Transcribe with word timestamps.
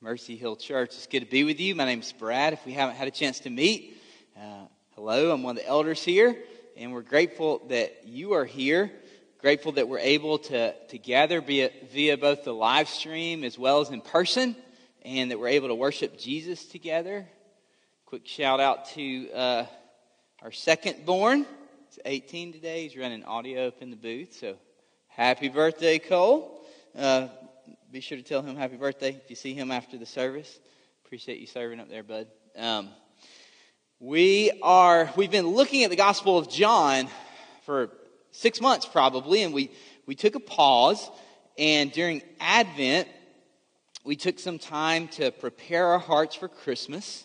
Mercy 0.00 0.36
Hill 0.36 0.54
Church. 0.54 0.90
It's 0.94 1.08
good 1.08 1.20
to 1.20 1.26
be 1.26 1.42
with 1.42 1.58
you. 1.58 1.74
My 1.74 1.84
name 1.84 1.98
is 1.98 2.12
Brad. 2.12 2.52
If 2.52 2.64
we 2.64 2.72
haven't 2.72 2.94
had 2.94 3.08
a 3.08 3.10
chance 3.10 3.40
to 3.40 3.50
meet, 3.50 4.00
uh, 4.36 4.66
hello, 4.94 5.32
I'm 5.32 5.42
one 5.42 5.56
of 5.56 5.62
the 5.64 5.68
elders 5.68 6.04
here, 6.04 6.36
and 6.76 6.92
we're 6.92 7.02
grateful 7.02 7.66
that 7.70 8.06
you 8.06 8.34
are 8.34 8.44
here. 8.44 8.92
Grateful 9.40 9.72
that 9.72 9.88
we're 9.88 9.98
able 9.98 10.38
to, 10.38 10.72
to 10.72 10.98
gather 10.98 11.40
via, 11.40 11.70
via 11.90 12.16
both 12.16 12.44
the 12.44 12.54
live 12.54 12.88
stream 12.88 13.42
as 13.42 13.58
well 13.58 13.80
as 13.80 13.90
in 13.90 14.00
person, 14.00 14.54
and 15.04 15.32
that 15.32 15.40
we're 15.40 15.48
able 15.48 15.66
to 15.66 15.74
worship 15.74 16.16
Jesus 16.16 16.64
together. 16.64 17.26
Quick 18.06 18.24
shout 18.24 18.60
out 18.60 18.88
to 18.90 19.28
uh, 19.32 19.66
our 20.42 20.52
second 20.52 21.06
born. 21.06 21.44
He's 21.88 21.98
18 22.04 22.52
today. 22.52 22.84
He's 22.84 22.96
running 22.96 23.24
audio 23.24 23.66
up 23.66 23.82
in 23.82 23.90
the 23.90 23.96
booth, 23.96 24.34
so 24.38 24.58
happy 25.08 25.48
birthday, 25.48 25.98
Cole. 25.98 26.64
Uh, 26.96 27.26
be 27.90 28.00
sure 28.00 28.18
to 28.18 28.24
tell 28.24 28.42
him 28.42 28.54
happy 28.54 28.76
birthday 28.76 29.10
if 29.10 29.30
you 29.30 29.36
see 29.36 29.54
him 29.54 29.70
after 29.70 29.96
the 29.96 30.04
service. 30.04 30.60
Appreciate 31.06 31.40
you 31.40 31.46
serving 31.46 31.80
up 31.80 31.88
there, 31.88 32.02
bud. 32.02 32.26
Um, 32.54 32.90
we 33.98 34.52
are 34.62 35.10
we've 35.16 35.30
been 35.30 35.46
looking 35.46 35.84
at 35.84 35.90
the 35.90 35.96
Gospel 35.96 36.36
of 36.36 36.50
John 36.50 37.08
for 37.64 37.88
six 38.30 38.60
months 38.60 38.84
probably, 38.84 39.42
and 39.42 39.54
we 39.54 39.70
we 40.04 40.14
took 40.14 40.34
a 40.34 40.40
pause. 40.40 41.10
And 41.56 41.90
during 41.90 42.20
Advent, 42.40 43.08
we 44.04 44.16
took 44.16 44.38
some 44.38 44.58
time 44.58 45.08
to 45.08 45.30
prepare 45.30 45.86
our 45.86 45.98
hearts 45.98 46.34
for 46.34 46.46
Christmas. 46.46 47.24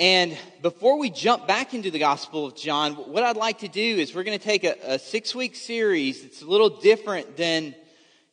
And 0.00 0.36
before 0.62 0.98
we 0.98 1.10
jump 1.10 1.46
back 1.46 1.74
into 1.74 1.92
the 1.92 2.00
Gospel 2.00 2.46
of 2.46 2.56
John, 2.56 2.94
what 2.94 3.22
I'd 3.22 3.36
like 3.36 3.60
to 3.60 3.68
do 3.68 3.80
is 3.80 4.16
we're 4.16 4.24
going 4.24 4.36
to 4.36 4.44
take 4.44 4.64
a, 4.64 4.74
a 4.84 4.98
six 4.98 5.32
week 5.32 5.54
series. 5.54 6.22
that's 6.22 6.42
a 6.42 6.46
little 6.46 6.80
different 6.80 7.36
than 7.36 7.76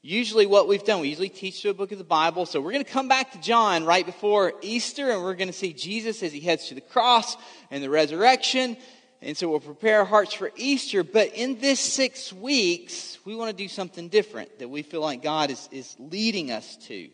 usually 0.01 0.45
what 0.45 0.67
we've 0.67 0.83
done, 0.83 1.01
we 1.01 1.09
usually 1.09 1.29
teach 1.29 1.61
through 1.61 1.71
a 1.71 1.75
book 1.75 1.91
of 1.91 1.97
the 1.97 2.03
Bible. 2.03 2.45
So 2.45 2.59
we're 2.59 2.71
going 2.71 2.83
to 2.83 2.91
come 2.91 3.07
back 3.07 3.31
to 3.33 3.41
John 3.41 3.85
right 3.85 4.05
before 4.05 4.53
Easter 4.61 5.11
and 5.11 5.21
we're 5.21 5.35
going 5.35 5.47
to 5.47 5.53
see 5.53 5.73
Jesus 5.73 6.23
as 6.23 6.33
he 6.33 6.39
heads 6.39 6.67
to 6.69 6.75
the 6.75 6.81
cross 6.81 7.37
and 7.69 7.83
the 7.83 7.89
resurrection. 7.89 8.77
And 9.21 9.37
so 9.37 9.49
we'll 9.49 9.59
prepare 9.59 9.99
our 9.99 10.05
hearts 10.05 10.33
for 10.33 10.51
Easter. 10.55 11.03
But 11.03 11.35
in 11.35 11.59
this 11.59 11.79
six 11.79 12.33
weeks, 12.33 13.19
we 13.25 13.35
want 13.35 13.55
to 13.55 13.63
do 13.63 13.67
something 13.67 14.07
different 14.07 14.57
that 14.59 14.69
we 14.69 14.81
feel 14.81 15.01
like 15.01 15.21
God 15.21 15.51
is, 15.51 15.69
is 15.71 15.95
leading 15.99 16.51
us 16.51 16.77
to. 16.87 17.09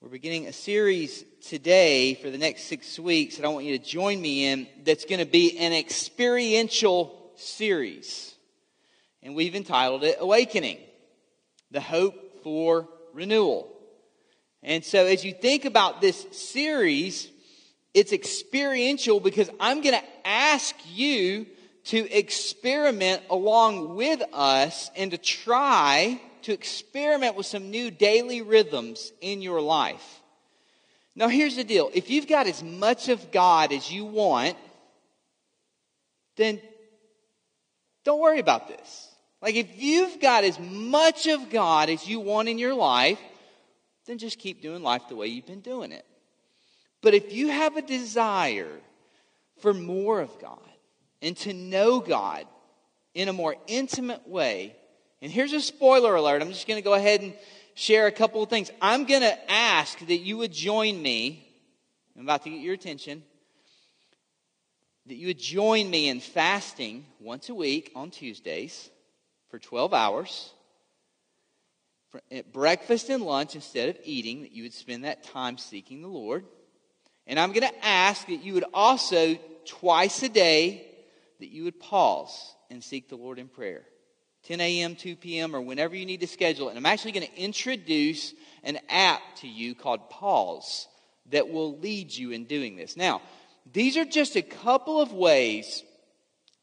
We're 0.00 0.08
beginning 0.10 0.48
a 0.48 0.52
series 0.52 1.24
today 1.48 2.14
for 2.14 2.28
the 2.28 2.36
next 2.36 2.64
six 2.64 2.98
weeks 2.98 3.36
that 3.36 3.46
I 3.46 3.48
want 3.48 3.64
you 3.64 3.78
to 3.78 3.84
join 3.84 4.20
me 4.20 4.46
in 4.46 4.66
that's 4.84 5.04
going 5.04 5.20
to 5.20 5.30
be 5.30 5.56
an 5.58 5.72
experiential 5.72 7.32
series. 7.36 8.34
And 9.22 9.36
we've 9.36 9.54
entitled 9.54 10.02
it 10.02 10.16
Awakening 10.20 10.78
the 11.70 11.80
hope 11.80 12.42
for 12.42 12.88
renewal. 13.12 13.70
And 14.62 14.84
so 14.84 15.06
as 15.06 15.24
you 15.24 15.32
think 15.32 15.64
about 15.64 16.00
this 16.00 16.26
series, 16.32 17.30
it's 17.92 18.12
experiential 18.12 19.20
because 19.20 19.50
I'm 19.60 19.82
going 19.82 19.94
to 19.94 20.28
ask 20.28 20.74
you 20.92 21.46
to 21.84 22.10
experiment 22.10 23.22
along 23.28 23.94
with 23.94 24.22
us 24.32 24.90
and 24.96 25.10
to 25.10 25.18
try 25.18 26.20
to 26.42 26.52
experiment 26.52 27.36
with 27.36 27.46
some 27.46 27.70
new 27.70 27.90
daily 27.90 28.42
rhythms 28.42 29.12
in 29.20 29.42
your 29.42 29.60
life. 29.60 30.22
Now, 31.14 31.28
here's 31.28 31.56
the 31.56 31.64
deal 31.64 31.90
if 31.94 32.10
you've 32.10 32.26
got 32.26 32.46
as 32.46 32.62
much 32.62 33.08
of 33.08 33.30
God 33.30 33.72
as 33.72 33.90
you 33.90 34.04
want, 34.04 34.56
then 36.36 36.60
don't 38.04 38.20
worry 38.20 38.40
about 38.40 38.68
this. 38.68 39.13
Like, 39.44 39.56
if 39.56 39.78
you've 39.78 40.20
got 40.20 40.44
as 40.44 40.58
much 40.58 41.26
of 41.26 41.50
God 41.50 41.90
as 41.90 42.08
you 42.08 42.18
want 42.18 42.48
in 42.48 42.58
your 42.58 42.72
life, 42.72 43.20
then 44.06 44.16
just 44.16 44.38
keep 44.38 44.62
doing 44.62 44.82
life 44.82 45.02
the 45.10 45.16
way 45.16 45.26
you've 45.26 45.44
been 45.44 45.60
doing 45.60 45.92
it. 45.92 46.06
But 47.02 47.12
if 47.12 47.30
you 47.30 47.48
have 47.48 47.76
a 47.76 47.82
desire 47.82 48.70
for 49.60 49.74
more 49.74 50.22
of 50.22 50.40
God 50.40 50.66
and 51.20 51.36
to 51.38 51.52
know 51.52 52.00
God 52.00 52.46
in 53.12 53.28
a 53.28 53.34
more 53.34 53.54
intimate 53.66 54.26
way, 54.26 54.74
and 55.20 55.30
here's 55.30 55.52
a 55.52 55.60
spoiler 55.60 56.14
alert, 56.14 56.40
I'm 56.40 56.48
just 56.48 56.66
going 56.66 56.78
to 56.78 56.84
go 56.84 56.94
ahead 56.94 57.20
and 57.20 57.34
share 57.74 58.06
a 58.06 58.12
couple 58.12 58.42
of 58.42 58.48
things. 58.48 58.70
I'm 58.80 59.04
going 59.04 59.20
to 59.20 59.52
ask 59.52 59.98
that 59.98 60.20
you 60.20 60.38
would 60.38 60.54
join 60.54 61.02
me. 61.02 61.46
I'm 62.16 62.22
about 62.22 62.44
to 62.44 62.50
get 62.50 62.60
your 62.60 62.72
attention. 62.72 63.22
That 65.04 65.16
you 65.16 65.26
would 65.26 65.38
join 65.38 65.90
me 65.90 66.08
in 66.08 66.20
fasting 66.20 67.04
once 67.20 67.50
a 67.50 67.54
week 67.54 67.92
on 67.94 68.10
Tuesdays 68.10 68.88
for 69.54 69.60
12 69.60 69.94
hours 69.94 70.50
at 72.32 72.52
breakfast 72.52 73.08
and 73.08 73.22
lunch 73.22 73.54
instead 73.54 73.88
of 73.88 73.96
eating, 74.02 74.42
that 74.42 74.50
you 74.50 74.64
would 74.64 74.72
spend 74.72 75.04
that 75.04 75.22
time 75.22 75.58
seeking 75.58 76.02
the 76.02 76.08
Lord. 76.08 76.44
And 77.28 77.38
I'm 77.38 77.52
going 77.52 77.68
to 77.68 77.86
ask 77.86 78.26
that 78.26 78.42
you 78.42 78.54
would 78.54 78.64
also, 78.74 79.36
twice 79.64 80.24
a 80.24 80.28
day, 80.28 80.84
that 81.38 81.50
you 81.50 81.62
would 81.62 81.78
pause 81.78 82.56
and 82.68 82.82
seek 82.82 83.08
the 83.08 83.14
Lord 83.14 83.38
in 83.38 83.46
prayer. 83.46 83.84
10 84.42 84.60
a.m., 84.60 84.96
2 84.96 85.14
p.m., 85.14 85.54
or 85.54 85.60
whenever 85.60 85.94
you 85.94 86.04
need 86.04 86.22
to 86.22 86.26
schedule 86.26 86.66
it. 86.66 86.70
And 86.70 86.78
I'm 86.78 86.86
actually 86.86 87.12
going 87.12 87.28
to 87.28 87.40
introduce 87.40 88.34
an 88.64 88.80
app 88.88 89.20
to 89.36 89.46
you 89.46 89.76
called 89.76 90.10
Pause 90.10 90.88
that 91.30 91.48
will 91.48 91.78
lead 91.78 92.12
you 92.12 92.32
in 92.32 92.46
doing 92.46 92.74
this. 92.74 92.96
Now, 92.96 93.22
these 93.72 93.96
are 93.96 94.04
just 94.04 94.34
a 94.34 94.42
couple 94.42 95.00
of 95.00 95.12
ways 95.12 95.84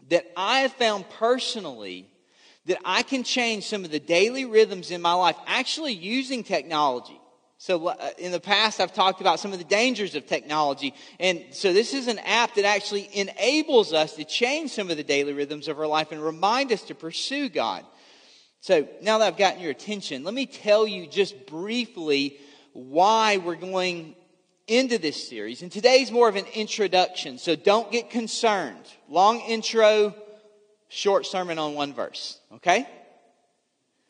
that 0.10 0.26
I 0.36 0.60
have 0.60 0.74
found 0.74 1.10
personally 1.10 2.11
that 2.66 2.80
I 2.86 3.04
can 3.04 3.24
change 3.24 3.66
some 3.66 3.84
of 3.84 3.92
the 3.92 4.00
daily 4.00 4.46
rhythms 4.46 4.92
in 4.92 5.02
my 5.02 5.14
life 5.14 5.36
actually 5.48 5.94
using 5.94 6.44
technology. 6.44 7.20
So 7.58 7.90
uh, 7.90 8.10
in 8.18 8.32
the 8.32 8.40
past, 8.40 8.80
I've 8.80 8.94
talked 8.94 9.22
about 9.22 9.40
some 9.40 9.54
of 9.54 9.60
the 9.60 9.66
dangers 9.66 10.16
of 10.16 10.26
technology. 10.26 10.96
And 11.20 11.46
so 11.52 11.74
this 11.74 11.94
is 11.94 12.08
an 12.08 12.18
app 12.20 12.56
that 12.56 12.66
actually 12.66 13.08
enables 13.16 13.94
us 13.94 14.16
to 14.16 14.24
change 14.24 14.72
some 14.72 14.90
of 14.90 14.98
the 14.98 15.04
daily 15.04 15.34
rhythms 15.34 15.68
of 15.68 15.80
our 15.80 15.86
life 15.86 16.12
and 16.12 16.24
remind 16.24 16.72
us 16.72 16.82
to 16.84 16.96
pursue 16.96 17.50
God. 17.50 17.86
So 18.62 18.88
now 19.02 19.20
that 19.20 19.28
I've 19.28 19.38
gotten 19.38 19.62
your 19.62 19.72
attention, 19.72 20.24
let 20.24 20.34
me 20.34 20.46
tell 20.46 20.88
you 20.88 21.08
just 21.08 21.46
briefly 21.46 22.40
why 22.74 23.38
we're 23.38 23.56
going 23.56 24.16
into 24.68 24.98
this 24.98 25.28
series. 25.28 25.62
And 25.62 25.72
today's 25.72 26.12
more 26.12 26.30
of 26.30 26.36
an 26.36 26.46
introduction, 26.54 27.38
so 27.38 27.56
don't 27.56 27.92
get 27.92 28.10
concerned. 28.10 28.86
Long 29.10 29.40
intro, 29.42 30.16
short 30.92 31.26
sermon 31.26 31.58
on 31.58 31.74
one 31.74 31.94
verse, 31.94 32.38
okay? 32.56 32.86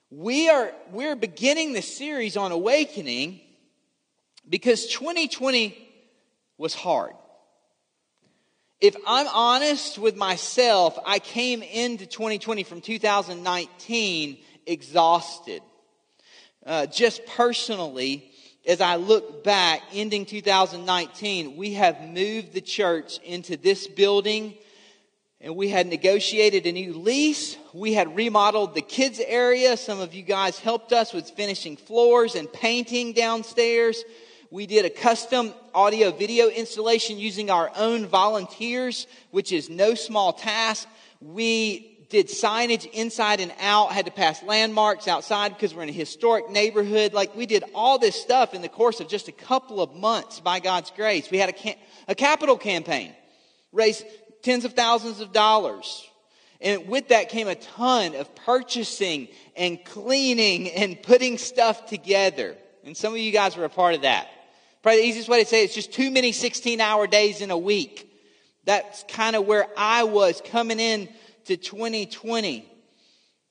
We 0.10 0.50
are 0.50 0.74
we're 0.92 1.16
beginning 1.16 1.74
the 1.74 1.82
series 1.82 2.36
on 2.36 2.52
awakening 2.52 3.40
because 4.50 4.88
2020 4.88 5.78
was 6.58 6.74
hard. 6.74 7.14
If 8.82 8.96
I'm 9.06 9.28
honest 9.28 10.00
with 10.00 10.16
myself, 10.16 10.98
I 11.06 11.20
came 11.20 11.62
into 11.62 12.08
2020 12.08 12.64
from 12.64 12.82
2019 12.82 14.40
exhausted. 14.66 15.62
Uh, 16.66 16.88
just 16.88 17.24
personally, 17.28 18.32
as 18.66 18.82
I 18.82 18.96
look 18.96 19.44
back, 19.44 19.84
ending 19.94 20.26
2019, 20.26 21.56
we 21.56 21.74
have 21.74 22.02
moved 22.02 22.54
the 22.54 22.62
church 22.62 23.20
into 23.20 23.56
this 23.56 23.86
building 23.86 24.56
and 25.44 25.56
we 25.56 25.70
had 25.70 25.88
negotiated 25.88 26.68
a 26.68 26.72
new 26.72 26.94
lease. 26.94 27.58
We 27.74 27.94
had 27.94 28.16
remodeled 28.16 28.76
the 28.76 28.82
kids 28.82 29.20
area. 29.20 29.76
Some 29.76 30.00
of 30.00 30.14
you 30.14 30.22
guys 30.22 30.60
helped 30.60 30.94
us 30.94 31.14
with 31.14 31.32
finishing 31.32 31.78
floors 31.78 32.36
and 32.36 32.52
painting 32.52 33.14
downstairs. 33.14 34.04
We 34.52 34.68
did 34.68 34.86
a 34.86 34.90
custom 34.90 35.54
audio 35.74 36.12
video 36.12 36.50
installation 36.50 37.18
using 37.18 37.50
our 37.50 37.72
own 37.76 38.06
volunteers, 38.06 39.08
which 39.32 39.52
is 39.52 39.70
no 39.70 39.96
small 39.96 40.34
task. 40.34 40.88
We 41.22 42.06
did 42.10 42.28
signage 42.28 42.88
inside 42.92 43.40
and 43.40 43.54
out, 43.62 43.94
had 43.94 44.06
to 44.06 44.12
pass 44.12 44.44
landmarks 44.44 45.08
outside 45.08 45.50
because 45.50 45.74
we're 45.74 45.84
in 45.84 45.90
a 45.90 45.94
historic 45.94 46.52
neighborhood. 46.52 47.14
Like 47.14 47.36
we 47.36 47.48
did 47.48 47.64
all 47.74 47.98
this 47.98 48.22
stuff 48.22 48.54
in 48.54 48.62
the 48.62 48.70
course 48.70 49.00
of 49.00 49.08
just 49.08 49.28
a 49.28 49.32
couple 49.32 49.82
of 49.82 49.96
months 49.96 50.40
by 50.40 50.60
God's 50.60 50.92
grace. 50.92 51.32
We 51.32 51.40
had 51.40 51.50
a, 51.50 51.76
a 52.10 52.14
capital 52.14 52.58
campaign 52.58 53.16
raised 53.72 54.06
tens 54.42 54.66
of 54.66 54.74
thousands 54.74 55.20
of 55.20 55.32
dollars. 55.32 56.08
And 56.62 56.88
with 56.88 57.08
that 57.08 57.30
came 57.30 57.48
a 57.48 57.56
ton 57.56 58.16
of 58.16 58.34
purchasing 58.36 59.30
and 59.56 59.84
cleaning 59.84 60.70
and 60.70 61.02
putting 61.02 61.38
stuff 61.38 61.88
together. 61.88 62.56
And 62.84 62.96
some 62.96 63.14
of 63.14 63.20
you 63.20 63.32
guys 63.32 63.58
were 63.58 63.66
a 63.66 63.70
part 63.70 63.96
of 63.96 64.04
that. 64.04 64.28
Probably 64.84 65.02
the 65.02 65.08
easiest 65.08 65.30
way 65.30 65.44
to 65.44 65.50
say 65.50 65.62
it, 65.62 65.66
it's 65.66 65.76
just 65.76 65.94
too 65.94 66.12
many 66.12 66.32
16 66.32 66.80
hour 66.80 67.08
days 67.08 67.42
in 67.42 67.52
a 67.52 67.58
week. 67.58 68.08
That's 68.66 69.04
kind 69.08 69.36
of 69.36 69.46
where 69.46 69.68
I 69.76 70.04
was 70.04 70.42
coming 70.46 70.80
in 70.80 71.10
to 71.46 71.58
2020. 71.58 72.68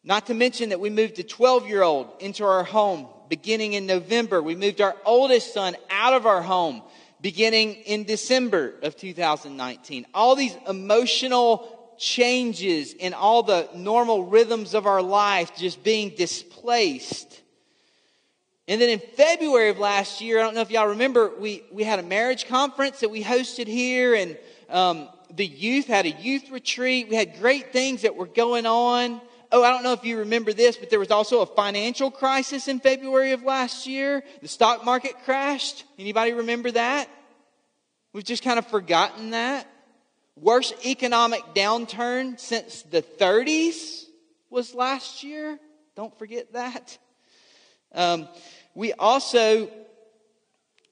Not 0.02 0.26
to 0.26 0.34
mention 0.34 0.70
that 0.70 0.80
we 0.80 0.88
moved 0.88 1.18
a 1.18 1.22
12 1.22 1.68
year 1.68 1.82
old 1.82 2.08
into 2.20 2.44
our 2.44 2.64
home 2.64 3.08
beginning 3.28 3.74
in 3.74 3.86
November. 3.86 4.42
We 4.42 4.56
moved 4.56 4.80
our 4.80 4.96
oldest 5.04 5.52
son 5.52 5.76
out 5.90 6.14
of 6.14 6.26
our 6.26 6.42
home 6.42 6.82
beginning 7.22 7.74
in 7.74 8.04
December 8.04 8.74
of 8.82 8.96
2019. 8.96 10.06
All 10.14 10.34
these 10.34 10.56
emotional 10.68 11.94
changes 11.98 12.94
in 12.94 13.12
all 13.12 13.42
the 13.42 13.68
normal 13.74 14.24
rhythms 14.24 14.74
of 14.74 14.86
our 14.86 15.02
life 15.02 15.54
just 15.56 15.84
being 15.84 16.10
displaced. 16.16 17.42
And 18.66 18.80
then 18.80 18.88
in 18.88 19.00
February 19.16 19.68
of 19.68 19.78
last 19.78 20.20
year, 20.20 20.38
I 20.38 20.42
don't 20.42 20.54
know 20.54 20.60
if 20.60 20.70
y'all 20.70 20.88
remember, 20.88 21.32
we, 21.38 21.62
we 21.70 21.84
had 21.84 21.98
a 21.98 22.02
marriage 22.02 22.46
conference 22.46 23.00
that 23.00 23.10
we 23.10 23.22
hosted 23.22 23.66
here, 23.66 24.14
and 24.14 24.38
um, 24.70 25.08
the 25.34 25.46
youth 25.46 25.86
had 25.86 26.06
a 26.06 26.10
youth 26.10 26.50
retreat. 26.50 27.08
We 27.08 27.16
had 27.16 27.38
great 27.38 27.72
things 27.72 28.02
that 28.02 28.16
were 28.16 28.26
going 28.26 28.66
on. 28.66 29.20
Oh, 29.52 29.64
I 29.64 29.70
don't 29.70 29.82
know 29.82 29.92
if 29.92 30.04
you 30.04 30.18
remember 30.18 30.52
this, 30.52 30.76
but 30.76 30.90
there 30.90 31.00
was 31.00 31.10
also 31.10 31.40
a 31.40 31.46
financial 31.46 32.10
crisis 32.10 32.68
in 32.68 32.78
February 32.78 33.32
of 33.32 33.42
last 33.42 33.84
year. 33.84 34.22
The 34.42 34.48
stock 34.48 34.84
market 34.84 35.14
crashed. 35.24 35.84
Anybody 35.98 36.32
remember 36.32 36.70
that? 36.70 37.08
We've 38.12 38.24
just 38.24 38.44
kind 38.44 38.60
of 38.60 38.66
forgotten 38.68 39.30
that. 39.30 39.66
Worst 40.36 40.74
economic 40.86 41.40
downturn 41.54 42.38
since 42.38 42.82
the 42.82 43.02
30s 43.02 44.04
was 44.50 44.72
last 44.72 45.24
year. 45.24 45.58
Don't 45.96 46.16
forget 46.16 46.52
that. 46.52 46.96
Um, 47.92 48.28
we 48.76 48.92
also, 48.92 49.68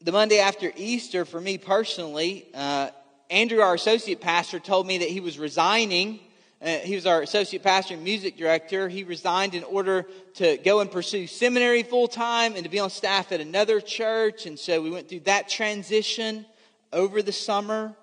the 0.00 0.10
Monday 0.10 0.40
after 0.40 0.72
Easter, 0.76 1.24
for 1.24 1.40
me 1.40 1.58
personally, 1.58 2.46
uh, 2.54 2.90
Andrew, 3.30 3.60
our 3.60 3.74
associate 3.74 4.20
pastor, 4.20 4.58
told 4.58 4.86
me 4.86 4.98
that 4.98 5.08
he 5.08 5.20
was 5.20 5.38
resigning. 5.38 6.18
Uh, 6.60 6.78
he 6.78 6.96
was 6.96 7.06
our 7.06 7.22
associate 7.22 7.62
pastor 7.62 7.94
and 7.94 8.02
music 8.02 8.36
director. 8.36 8.88
He 8.88 9.04
resigned 9.04 9.54
in 9.54 9.62
order 9.62 10.06
to 10.34 10.56
go 10.58 10.80
and 10.80 10.90
pursue 10.90 11.28
seminary 11.28 11.84
full 11.84 12.08
time 12.08 12.54
and 12.54 12.64
to 12.64 12.68
be 12.68 12.80
on 12.80 12.90
staff 12.90 13.30
at 13.30 13.40
another 13.40 13.80
church. 13.80 14.46
And 14.46 14.58
so 14.58 14.82
we 14.82 14.90
went 14.90 15.08
through 15.08 15.20
that 15.20 15.48
transition 15.48 16.44
over 16.92 17.22
the 17.22 17.32
summer, 17.32 17.94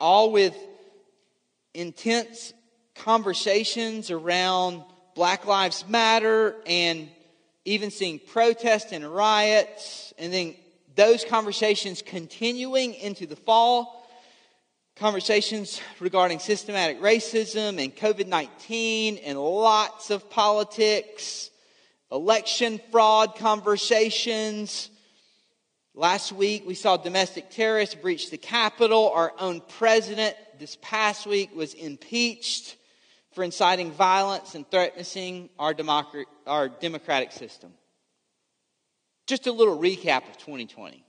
all 0.00 0.32
with 0.32 0.56
intense 1.74 2.52
conversations 2.96 4.10
around 4.10 4.82
Black 5.14 5.46
Lives 5.46 5.84
Matter 5.88 6.56
and 6.66 7.08
even 7.64 7.90
seeing 7.90 8.18
protests 8.18 8.92
and 8.92 9.06
riots, 9.06 10.12
and 10.18 10.32
then 10.32 10.54
those 10.96 11.24
conversations 11.24 12.02
continuing 12.02 12.94
into 12.94 13.26
the 13.26 13.36
fall. 13.36 13.97
Conversations 14.98 15.80
regarding 16.00 16.40
systematic 16.40 17.00
racism 17.00 17.80
and 17.80 17.94
COVID 17.94 18.26
19 18.26 19.18
and 19.18 19.38
lots 19.38 20.10
of 20.10 20.28
politics, 20.28 21.50
election 22.10 22.80
fraud 22.90 23.36
conversations. 23.36 24.90
Last 25.94 26.32
week, 26.32 26.66
we 26.66 26.74
saw 26.74 26.96
domestic 26.96 27.48
terrorists 27.48 27.94
breach 27.94 28.30
the 28.30 28.38
Capitol. 28.38 29.12
Our 29.14 29.32
own 29.38 29.62
president 29.78 30.34
this 30.58 30.76
past 30.82 31.28
week 31.28 31.54
was 31.54 31.74
impeached 31.74 32.76
for 33.34 33.44
inciting 33.44 33.92
violence 33.92 34.56
and 34.56 34.68
threatening 34.68 35.48
our, 35.60 35.74
democ- 35.74 36.24
our 36.44 36.68
democratic 36.68 37.30
system. 37.30 37.72
Just 39.28 39.46
a 39.46 39.52
little 39.52 39.78
recap 39.78 40.28
of 40.28 40.38
2020. 40.38 41.04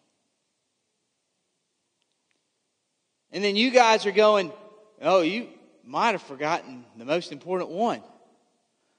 And 3.31 3.43
then 3.43 3.55
you 3.55 3.71
guys 3.71 4.05
are 4.05 4.11
going, 4.11 4.51
oh, 5.01 5.21
you 5.21 5.47
might 5.83 6.11
have 6.11 6.21
forgotten 6.21 6.85
the 6.97 7.05
most 7.05 7.31
important 7.31 7.69
one. 7.69 8.01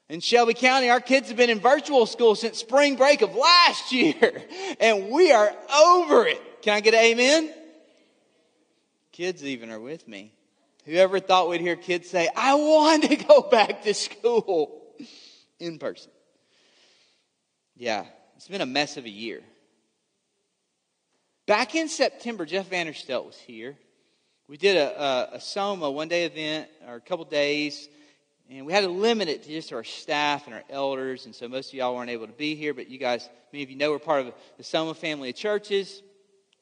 In 0.09 0.19
Shelby 0.19 0.53
County, 0.53 0.89
our 0.89 0.99
kids 0.99 1.29
have 1.29 1.37
been 1.37 1.49
in 1.49 1.59
virtual 1.59 2.05
school 2.05 2.35
since 2.35 2.57
spring 2.57 2.97
break 2.97 3.21
of 3.21 3.33
last 3.33 3.93
year, 3.93 4.43
and 4.79 5.09
we 5.09 5.31
are 5.31 5.53
over 5.73 6.27
it. 6.27 6.61
Can 6.61 6.73
I 6.73 6.81
get 6.81 6.93
an 6.93 6.99
amen? 6.99 7.53
Kids 9.13 9.43
even 9.43 9.71
are 9.71 9.79
with 9.79 10.07
me. 10.07 10.33
Whoever 10.85 11.19
thought 11.19 11.47
we'd 11.47 11.61
hear 11.61 11.75
kids 11.75 12.09
say, 12.09 12.27
I 12.35 12.55
want 12.55 13.03
to 13.03 13.15
go 13.15 13.41
back 13.41 13.83
to 13.83 13.93
school 13.93 14.81
in 15.59 15.79
person? 15.79 16.11
Yeah, 17.75 18.05
it's 18.35 18.47
been 18.47 18.61
a 18.61 18.65
mess 18.65 18.97
of 18.97 19.05
a 19.05 19.09
year. 19.09 19.41
Back 21.45 21.75
in 21.75 21.87
September, 21.87 22.45
Jeff 22.45 22.69
Vanderstelt 22.69 23.25
was 23.25 23.37
here. 23.37 23.77
We 24.51 24.57
did 24.57 24.75
a, 24.75 25.01
a, 25.01 25.29
a 25.35 25.39
Soma 25.39 25.89
one 25.89 26.09
day 26.09 26.25
event, 26.25 26.67
or 26.85 26.95
a 26.95 26.99
couple 26.99 27.23
days, 27.23 27.87
and 28.49 28.65
we 28.65 28.73
had 28.73 28.81
to 28.81 28.89
limit 28.89 29.29
it 29.29 29.43
to 29.43 29.49
just 29.49 29.71
our 29.71 29.85
staff 29.85 30.45
and 30.45 30.53
our 30.53 30.63
elders. 30.69 31.25
And 31.25 31.33
so 31.33 31.47
most 31.47 31.69
of 31.69 31.75
y'all 31.75 31.95
weren't 31.95 32.09
able 32.09 32.27
to 32.27 32.33
be 32.33 32.53
here, 32.55 32.73
but 32.73 32.89
you 32.89 32.97
guys, 32.97 33.29
many 33.53 33.63
of 33.63 33.69
you 33.69 33.77
know, 33.77 33.91
we're 33.91 33.99
part 33.99 34.25
of 34.25 34.33
the 34.57 34.63
Soma 34.65 34.93
family 34.93 35.29
of 35.29 35.37
churches. 35.37 36.03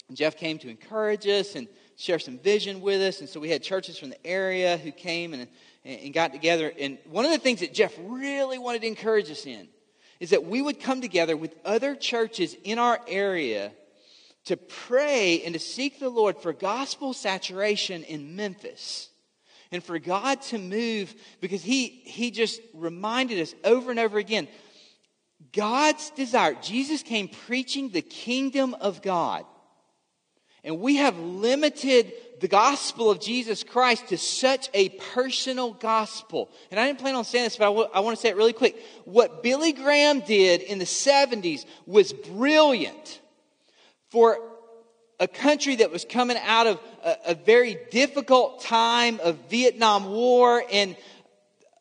And 0.08 0.16
Jeff 0.16 0.38
came 0.38 0.60
to 0.60 0.70
encourage 0.70 1.26
us 1.26 1.56
and 1.56 1.68
share 1.98 2.20
some 2.20 2.38
vision 2.38 2.82
with 2.82 3.02
us. 3.02 3.22
And 3.22 3.28
so 3.28 3.40
we 3.40 3.50
had 3.50 3.64
churches 3.64 3.98
from 3.98 4.12
the 4.12 4.24
area 4.24 4.78
who 4.78 4.92
came 4.92 5.34
and, 5.34 5.48
and 5.84 6.14
got 6.14 6.32
together. 6.32 6.72
And 6.80 7.00
one 7.10 7.26
of 7.26 7.32
the 7.32 7.40
things 7.40 7.62
that 7.62 7.74
Jeff 7.74 7.96
really 8.04 8.60
wanted 8.60 8.82
to 8.84 8.88
encourage 8.88 9.32
us 9.32 9.48
in 9.48 9.68
is 10.20 10.30
that 10.30 10.46
we 10.46 10.62
would 10.62 10.80
come 10.80 11.02
together 11.02 11.36
with 11.36 11.56
other 11.66 11.96
churches 11.96 12.56
in 12.64 12.78
our 12.78 13.02
area 13.08 13.72
to 14.50 14.58
pray 14.58 15.44
and 15.44 15.54
to 15.54 15.60
seek 15.60 16.00
the 16.00 16.10
Lord 16.10 16.36
for 16.36 16.54
gospel 16.54 17.14
saturation 17.14 18.04
in 18.04 18.36
Memphis 18.36 19.10
and 19.72 19.84
for 19.84 20.00
God 20.00 20.42
to 20.44 20.58
move 20.58 21.14
because 21.40 21.62
he, 21.62 21.86
he 21.88 22.32
just 22.32 22.60
reminded 22.74 23.40
us 23.40 23.54
over 23.64 23.92
and 23.92 24.00
over 24.00 24.18
again 24.18 24.48
God's 25.54 26.10
desire. 26.10 26.56
Jesus 26.64 27.04
came 27.04 27.28
preaching 27.28 27.90
the 27.90 28.02
kingdom 28.02 28.74
of 28.74 29.04
God. 29.04 29.46
And 30.64 30.80
we 30.80 30.96
have 30.96 31.18
limited 31.20 32.12
the 32.42 32.48
gospel 32.48 33.12
of 33.12 33.22
Jesus 33.22 33.64
Christ 33.64 34.08
to 34.08 34.18
such 34.18 34.68
a 34.74 34.90
personal 35.14 35.74
gospel. 35.74 36.50
And 36.72 36.80
I 36.80 36.88
didn't 36.88 37.00
plan 37.00 37.14
on 37.14 37.24
saying 37.24 37.46
this, 37.46 37.56
but 37.56 37.66
I, 37.66 37.68
w- 37.68 37.90
I 37.94 38.00
want 38.00 38.18
to 38.18 38.22
say 38.22 38.30
it 38.30 38.36
really 38.36 38.54
quick. 38.54 38.84
What 39.06 39.44
Billy 39.44 39.74
Graham 39.74 40.22
did 40.22 40.62
in 40.62 40.80
the 40.80 40.86
70s 40.86 41.66
was 41.86 42.14
brilliant 42.14 43.22
for 44.12 44.38
a 45.20 45.28
country 45.28 45.78
that 45.78 45.92
was 45.92 46.06
coming 46.06 46.38
out 46.38 46.68
of 46.68 46.80
a, 47.04 47.16
a 47.28 47.36
very 47.36 47.78
difficult 47.92 48.62
time 48.62 49.20
of 49.22 49.38
Vietnam 49.50 50.12
War 50.12 50.64
and 50.72 50.96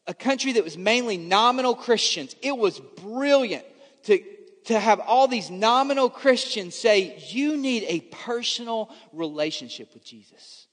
a 0.06 0.14
country 0.14 0.52
that 0.52 0.64
was 0.64 0.76
mainly 0.76 1.16
nominal 1.16 1.75
Christians. 1.75 2.34
It 2.42 2.56
was 2.56 2.80
brilliant 2.80 3.64
to 4.04 4.22
to 4.69 4.78
have 4.78 5.00
all 5.00 5.28
these 5.28 5.50
nominal 5.50 6.10
Christians 6.10 6.75
say, 6.75 7.16
you 7.30 7.56
need 7.56 7.84
a 7.88 8.00
personal 8.00 8.90
relationship 9.14 9.94
with 9.94 10.04
Jesus. 10.04 10.66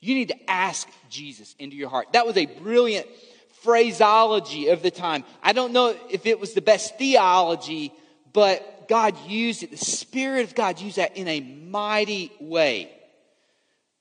You 0.00 0.16
need 0.16 0.28
to 0.28 0.50
ask 0.50 0.88
Jesus 1.08 1.54
into 1.60 1.76
your 1.76 1.88
heart. 1.88 2.14
That 2.14 2.26
was 2.26 2.36
a 2.36 2.46
brilliant 2.46 3.06
phraseology 3.62 4.68
of 4.70 4.82
the 4.82 4.90
time. 4.90 5.22
I 5.40 5.52
don't 5.52 5.72
know 5.72 5.94
if 6.10 6.26
it 6.26 6.40
was 6.40 6.54
the 6.54 6.60
best 6.60 6.98
theology, 6.98 7.92
but 8.32 8.81
God 8.92 9.16
used 9.26 9.62
it. 9.62 9.70
The 9.70 9.78
Spirit 9.78 10.44
of 10.44 10.54
God 10.54 10.78
used 10.78 10.98
that 10.98 11.16
in 11.16 11.26
a 11.26 11.40
mighty 11.40 12.30
way. 12.38 12.92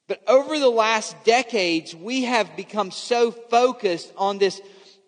But 0.10 0.22
over 0.28 0.60
the 0.60 0.68
last 0.68 1.16
decades, 1.24 1.96
we 1.96 2.24
have 2.24 2.58
become 2.58 2.92
so 2.92 3.32
focused 3.32 4.12
on 4.18 4.38
this 4.38 4.60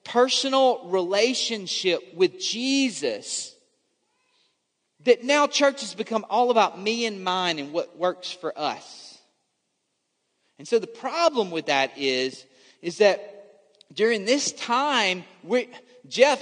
personal 0.05 0.87
relationship 0.87 1.99
with 2.13 2.39
Jesus 2.39 3.53
that 5.03 5.25
now 5.25 5.47
church 5.47 5.81
has 5.81 5.93
become 5.93 6.25
all 6.29 6.49
about 6.49 6.79
me 6.79 7.05
and 7.05 7.21
mine 7.21 7.59
and 7.59 7.73
what 7.73 7.97
works 7.97 8.31
for 8.31 8.57
us. 8.57 9.17
And 10.59 10.65
so 10.65 10.79
the 10.79 10.87
problem 10.87 11.51
with 11.51 11.65
that 11.65 11.97
is, 11.97 12.45
is 12.81 12.99
that 12.99 13.19
during 13.93 14.23
this 14.23 14.53
time, 14.53 15.25
we 15.43 15.67
Jeff, 16.07 16.41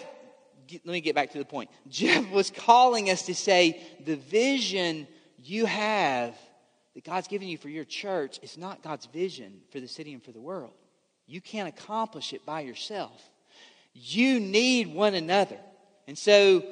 let 0.74 0.86
me 0.94 1.01
get 1.01 1.16
back 1.16 1.32
to 1.32 1.38
the 1.38 1.46
point. 1.46 1.70
Jeff 1.88 2.30
was 2.32 2.50
calling 2.50 3.10
us 3.10 3.24
to 3.24 3.36
say 3.36 3.82
the 4.06 4.16
vision 4.16 5.08
you 5.38 5.66
have 5.66 6.36
that 6.94 7.04
God's 7.04 7.28
given 7.28 7.48
you 7.48 7.58
for 7.58 7.70
your 7.70 7.86
church 7.86 8.40
is 8.42 8.58
not 8.58 8.84
God's 8.84 9.06
vision 9.08 9.62
for 9.72 9.80
the 9.80 9.88
city 9.88 10.13
and 10.13 10.24
for 10.24 10.32
the 10.32 10.42
world. 10.42 10.74
You 11.25 11.42
can't 11.42 11.70
accomplish 11.70 12.34
it 12.34 12.46
by 12.46 12.62
yourself. 12.62 13.22
You 13.94 14.40
need 14.40 14.94
one 14.94 15.16
another. 15.16 15.58
And 16.08 16.18
so, 16.18 16.63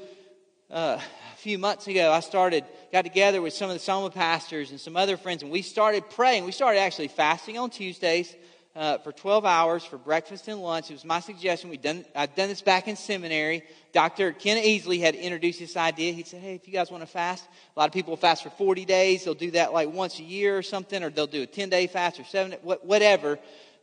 uh, 0.69 0.99
a 0.99 1.37
few 1.37 1.57
months 1.57 1.87
ago, 1.87 2.11
I 2.11 2.19
started, 2.19 2.65
got 2.91 3.03
together 3.03 3.41
with 3.41 3.53
some 3.53 3.69
of 3.69 3.75
the 3.75 3.79
Soma 3.79 4.09
pastors 4.09 4.71
and 4.71 4.79
some 4.79 4.97
other 4.97 5.17
friends, 5.17 5.41
and 5.41 5.51
we 5.51 5.61
started 5.61 6.09
praying. 6.09 6.45
We 6.45 6.51
started 6.51 6.79
actually 6.79 7.07
fasting 7.07 7.57
on 7.57 7.69
Tuesdays 7.69 8.35
uh, 8.79 8.97
for 8.99 9.11
12 9.11 9.43
hours 9.43 9.83
for 9.83 9.97
breakfast 9.97 10.47
and 10.47 10.61
lunch. 10.61 10.89
It 10.89 10.93
was 10.93 11.03
my 11.03 11.19
suggestion. 11.19 11.69
We'd 11.69 11.81
done, 11.81 12.05
I'd 12.15 12.33
done 12.33 12.47
this 12.47 12.61
back 12.61 12.87
in 12.87 12.95
seminary. 12.95 13.63
Dr. 13.91 14.31
Ken 14.31 14.55
Easley 14.55 15.01
had 15.01 15.15
introduced 15.15 15.59
this 15.59 15.75
idea. 15.75 16.13
He 16.13 16.23
said, 16.23 16.41
Hey, 16.41 16.55
if 16.55 16.65
you 16.65 16.71
guys 16.71 16.89
want 16.89 17.03
to 17.03 17.07
fast, 17.07 17.43
a 17.75 17.79
lot 17.79 17.87
of 17.87 17.93
people 17.93 18.15
fast 18.15 18.41
for 18.41 18.51
40 18.51 18.85
days. 18.85 19.25
They'll 19.25 19.33
do 19.33 19.51
that 19.51 19.73
like 19.73 19.91
once 19.91 20.17
a 20.19 20.23
year 20.23 20.57
or 20.57 20.61
something, 20.61 21.03
or 21.03 21.09
they'll 21.09 21.27
do 21.27 21.43
a 21.43 21.45
10 21.45 21.69
day 21.69 21.87
fast 21.87 22.21
or 22.21 22.23
seven, 22.23 22.53
whatever. 22.61 23.37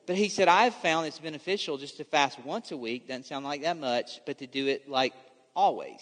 But 0.07 0.17
he 0.17 0.31
said, 0.31 0.49
I've 0.49 0.75
found 0.77 1.07
it's 1.07 1.19
beneficial 1.19 1.77
just 1.77 1.99
to 1.99 2.05
fast 2.05 2.39
once 2.43 2.73
a 2.73 2.77
week. 2.77 3.07
Doesn't 3.07 3.27
sound 3.27 3.45
like 3.45 3.63
that 3.63 3.77
much, 3.77 4.21
but 4.25 4.39
to 4.39 4.47
do 4.47 4.67
it 4.67 4.89
like 4.89 5.13
always. 5.55 6.01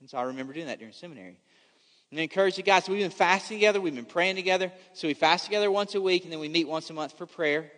And 0.00 0.10
so 0.10 0.18
I 0.18 0.24
remember 0.24 0.52
doing 0.52 0.66
that 0.66 0.78
during 0.78 0.92
seminary. 0.92 1.38
And 2.10 2.20
I 2.20 2.24
encourage 2.24 2.56
the 2.56 2.62
guys. 2.62 2.84
So 2.84 2.92
we've 2.92 3.00
been 3.00 3.10
fasting 3.10 3.56
together. 3.56 3.80
We've 3.80 3.94
been 3.94 4.04
praying 4.04 4.36
together. 4.36 4.70
So 4.92 5.08
we 5.08 5.14
fast 5.14 5.46
together 5.46 5.70
once 5.70 5.94
a 5.94 6.02
week, 6.02 6.24
and 6.24 6.32
then 6.32 6.38
we 6.38 6.50
meet 6.50 6.68
once 6.68 6.90
a 6.90 6.92
month 6.92 7.16
for 7.16 7.24
prayer. 7.24 7.72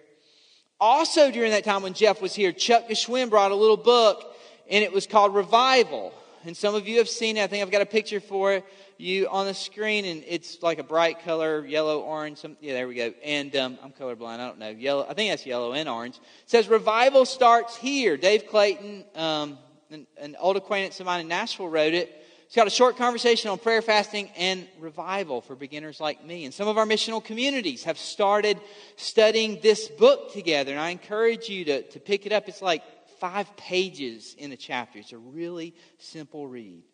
Also, 0.80 1.32
during 1.32 1.50
that 1.50 1.64
time 1.64 1.82
when 1.82 1.92
Jeff 1.92 2.23
was 2.23 2.35
here, 2.35 2.52
Chuck 2.52 2.88
Geschwin 2.88 3.30
brought 3.30 3.50
a 3.50 3.54
little 3.54 3.76
book, 3.76 4.37
and 4.70 4.85
it 4.85 4.92
was 4.92 5.08
called 5.08 5.35
Revival. 5.35 6.14
And 6.44 6.56
some 6.56 6.76
of 6.76 6.87
you 6.87 6.99
have 6.99 7.08
seen 7.08 7.37
it. 7.37 7.42
I 7.42 7.47
think 7.49 7.62
I've 7.62 7.73
got 7.73 7.82
a 7.82 7.87
picture 7.87 8.20
for 8.20 8.62
you 8.97 9.28
on 9.28 9.47
the 9.47 9.54
screen, 9.54 10.04
and 10.04 10.23
it's 10.25 10.62
like 10.62 10.78
a 10.78 10.85
bright 10.85 11.25
color, 11.25 11.66
yellow, 11.66 12.00
orange. 12.02 12.38
Some, 12.38 12.56
yeah, 12.61 12.75
there 12.75 12.87
we 12.87 12.94
go. 12.94 13.12
And 13.25 13.54
um, 13.56 13.78
I'm 13.82 13.90
colorblind. 13.90 14.38
I 14.38 14.47
don't 14.47 14.61
know. 14.61 14.68
Yellow. 14.68 15.04
I 15.08 15.14
think 15.14 15.32
that's 15.32 15.44
yellow 15.44 15.73
and 15.73 15.88
orange. 15.88 16.16
It 16.16 16.50
says 16.50 16.68
revival 16.68 17.25
starts 17.25 17.76
here. 17.76 18.16
Dave 18.16 18.47
Clayton, 18.47 19.04
um, 19.16 19.58
an, 19.90 20.06
an 20.16 20.37
old 20.38 20.56
acquaintance 20.56 21.00
of 21.00 21.06
mine 21.06 21.23
in 21.23 21.28
Nashville, 21.28 21.68
wrote 21.68 21.94
it. 21.94 22.25
It's 22.48 22.56
got 22.56 22.66
a 22.66 22.70
short 22.70 22.96
conversation 22.96 23.50
on 23.50 23.58
prayer, 23.58 23.82
fasting, 23.82 24.30
and 24.34 24.66
revival 24.78 25.42
for 25.42 25.54
beginners 25.54 26.00
like 26.00 26.24
me. 26.24 26.46
And 26.46 26.54
some 26.54 26.66
of 26.66 26.78
our 26.78 26.86
missional 26.86 27.22
communities 27.22 27.84
have 27.84 27.98
started 27.98 28.58
studying 28.96 29.60
this 29.60 29.88
book 29.88 30.32
together. 30.32 30.70
And 30.70 30.80
I 30.80 30.88
encourage 30.88 31.50
you 31.50 31.66
to, 31.66 31.82
to 31.82 32.00
pick 32.00 32.24
it 32.24 32.32
up. 32.32 32.48
It's 32.48 32.62
like 32.62 32.82
five 33.20 33.54
pages 33.58 34.34
in 34.38 34.50
a 34.52 34.56
chapter. 34.56 34.98
It's 34.98 35.12
a 35.12 35.18
really 35.18 35.74
simple 35.98 36.46
read. 36.46 36.84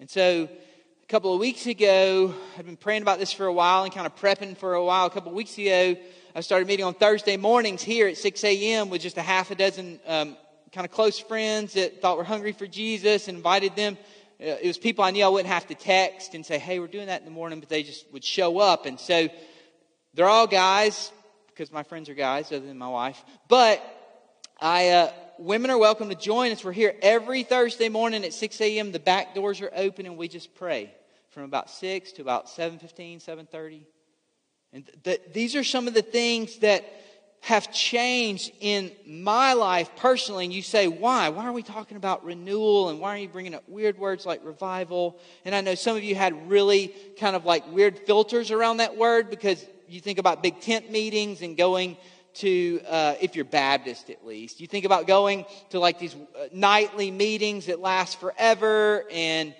And 0.00 0.08
so 0.08 0.48
a 0.48 1.06
couple 1.08 1.34
of 1.34 1.40
weeks 1.40 1.66
ago, 1.66 2.34
I've 2.58 2.64
been 2.64 2.78
praying 2.78 3.02
about 3.02 3.18
this 3.18 3.34
for 3.34 3.44
a 3.44 3.52
while 3.52 3.84
and 3.84 3.92
kind 3.92 4.06
of 4.06 4.16
prepping 4.16 4.56
for 4.56 4.72
a 4.72 4.82
while. 4.82 5.04
A 5.04 5.10
couple 5.10 5.28
of 5.28 5.36
weeks 5.36 5.58
ago, 5.58 5.94
I 6.34 6.40
started 6.40 6.68
meeting 6.68 6.86
on 6.86 6.94
Thursday 6.94 7.36
mornings 7.36 7.82
here 7.82 8.08
at 8.08 8.16
6 8.16 8.44
a.m. 8.44 8.88
with 8.88 9.02
just 9.02 9.18
a 9.18 9.22
half 9.22 9.50
a 9.50 9.54
dozen 9.54 10.00
um, 10.06 10.38
kind 10.72 10.84
of 10.84 10.90
close 10.90 11.18
friends 11.18 11.74
that 11.74 12.00
thought 12.00 12.16
were 12.16 12.24
hungry 12.24 12.52
for 12.52 12.66
Jesus 12.66 13.28
and 13.28 13.36
invited 13.36 13.76
them. 13.76 13.98
Uh, 14.40 14.54
it 14.62 14.66
was 14.66 14.78
people 14.78 15.04
I 15.04 15.10
knew 15.10 15.24
I 15.24 15.28
wouldn't 15.28 15.52
have 15.52 15.66
to 15.66 15.74
text 15.74 16.34
and 16.34 16.46
say, 16.46 16.58
hey, 16.58 16.78
we're 16.78 16.86
doing 16.86 17.06
that 17.06 17.20
in 17.20 17.24
the 17.24 17.32
morning, 17.32 17.58
but 17.58 17.68
they 17.68 17.82
just 17.82 18.04
would 18.12 18.22
show 18.22 18.60
up. 18.60 18.86
And 18.86 19.00
so 19.00 19.28
they're 20.14 20.28
all 20.28 20.46
guys, 20.46 21.10
because 21.48 21.72
my 21.72 21.82
friends 21.82 22.08
are 22.08 22.14
guys, 22.14 22.52
other 22.52 22.64
than 22.64 22.78
my 22.78 22.88
wife. 22.88 23.20
But 23.48 23.82
I, 24.60 24.90
uh, 24.90 25.12
women 25.38 25.72
are 25.72 25.78
welcome 25.78 26.08
to 26.10 26.14
join 26.14 26.52
us. 26.52 26.62
We're 26.62 26.70
here 26.70 26.94
every 27.02 27.42
Thursday 27.42 27.88
morning 27.88 28.24
at 28.24 28.32
6 28.32 28.60
a.m. 28.60 28.92
The 28.92 29.00
back 29.00 29.34
doors 29.34 29.60
are 29.60 29.72
open 29.74 30.06
and 30.06 30.16
we 30.16 30.28
just 30.28 30.54
pray 30.54 30.94
from 31.30 31.42
about 31.42 31.68
6 31.68 32.12
to 32.12 32.22
about 32.22 32.46
7.15, 32.46 33.24
7.30. 33.24 33.82
And 34.72 34.86
th- 34.86 35.02
th- 35.02 35.32
these 35.32 35.56
are 35.56 35.64
some 35.64 35.88
of 35.88 35.94
the 35.94 36.02
things 36.02 36.58
that 36.58 36.84
have 37.40 37.72
changed 37.72 38.52
in 38.60 38.90
my 39.06 39.52
life 39.52 39.90
personally. 39.96 40.44
And 40.44 40.52
you 40.52 40.62
say, 40.62 40.88
why? 40.88 41.28
Why 41.28 41.46
are 41.46 41.52
we 41.52 41.62
talking 41.62 41.96
about 41.96 42.24
renewal? 42.24 42.88
And 42.88 43.00
why 43.00 43.14
are 43.14 43.18
you 43.18 43.28
bringing 43.28 43.54
up 43.54 43.68
weird 43.68 43.98
words 43.98 44.26
like 44.26 44.44
revival? 44.44 45.18
And 45.44 45.54
I 45.54 45.60
know 45.60 45.74
some 45.74 45.96
of 45.96 46.02
you 46.02 46.14
had 46.14 46.50
really 46.50 46.92
kind 47.18 47.36
of 47.36 47.44
like 47.44 47.70
weird 47.72 47.98
filters 48.00 48.50
around 48.50 48.78
that 48.78 48.96
word 48.96 49.30
because 49.30 49.64
you 49.88 50.00
think 50.00 50.18
about 50.18 50.42
big 50.42 50.60
tent 50.60 50.90
meetings 50.90 51.42
and 51.42 51.56
going 51.56 51.96
to, 52.34 52.80
uh, 52.86 53.14
if 53.20 53.34
you're 53.34 53.44
Baptist 53.44 54.10
at 54.10 54.26
least, 54.26 54.60
you 54.60 54.66
think 54.66 54.84
about 54.84 55.06
going 55.06 55.44
to 55.70 55.80
like 55.80 55.98
these 55.98 56.14
uh, 56.14 56.46
nightly 56.52 57.10
meetings 57.10 57.66
that 57.66 57.80
last 57.80 58.20
forever, 58.20 59.04
and 59.10 59.54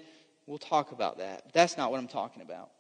we'll 0.47 0.59
talk 0.59 0.93
about 0.93 1.19
that. 1.19 1.53
That's 1.53 1.77
not 1.77 1.91
what 1.91 1.99
I'm 1.99 2.09
talking 2.09 2.43
about. 2.43 2.71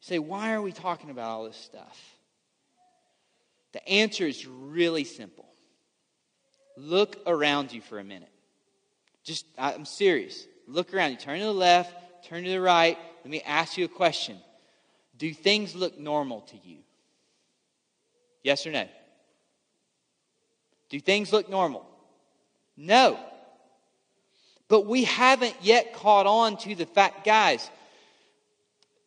Say, 0.00 0.18
why 0.18 0.52
are 0.52 0.62
we 0.62 0.70
talking 0.70 1.10
about 1.10 1.30
all 1.30 1.44
this 1.44 1.56
stuff? 1.56 2.13
The 3.74 3.86
answer 3.88 4.24
is 4.24 4.46
really 4.46 5.02
simple. 5.02 5.46
Look 6.76 7.18
around 7.26 7.72
you 7.72 7.80
for 7.80 7.98
a 7.98 8.04
minute. 8.04 8.30
Just, 9.24 9.46
I'm 9.58 9.84
serious. 9.84 10.46
Look 10.68 10.94
around 10.94 11.10
you. 11.10 11.16
Turn 11.16 11.40
to 11.40 11.44
the 11.44 11.52
left, 11.52 11.92
turn 12.26 12.44
to 12.44 12.50
the 12.50 12.60
right. 12.60 12.96
Let 13.24 13.30
me 13.30 13.42
ask 13.42 13.76
you 13.76 13.84
a 13.84 13.88
question. 13.88 14.38
Do 15.18 15.34
things 15.34 15.74
look 15.74 15.98
normal 15.98 16.42
to 16.42 16.56
you? 16.62 16.78
Yes 18.44 18.64
or 18.64 18.70
no? 18.70 18.86
Do 20.88 21.00
things 21.00 21.32
look 21.32 21.50
normal? 21.50 21.84
No. 22.76 23.18
But 24.68 24.86
we 24.86 25.02
haven't 25.04 25.56
yet 25.62 25.94
caught 25.94 26.26
on 26.26 26.58
to 26.58 26.76
the 26.76 26.86
fact, 26.86 27.24
guys, 27.24 27.68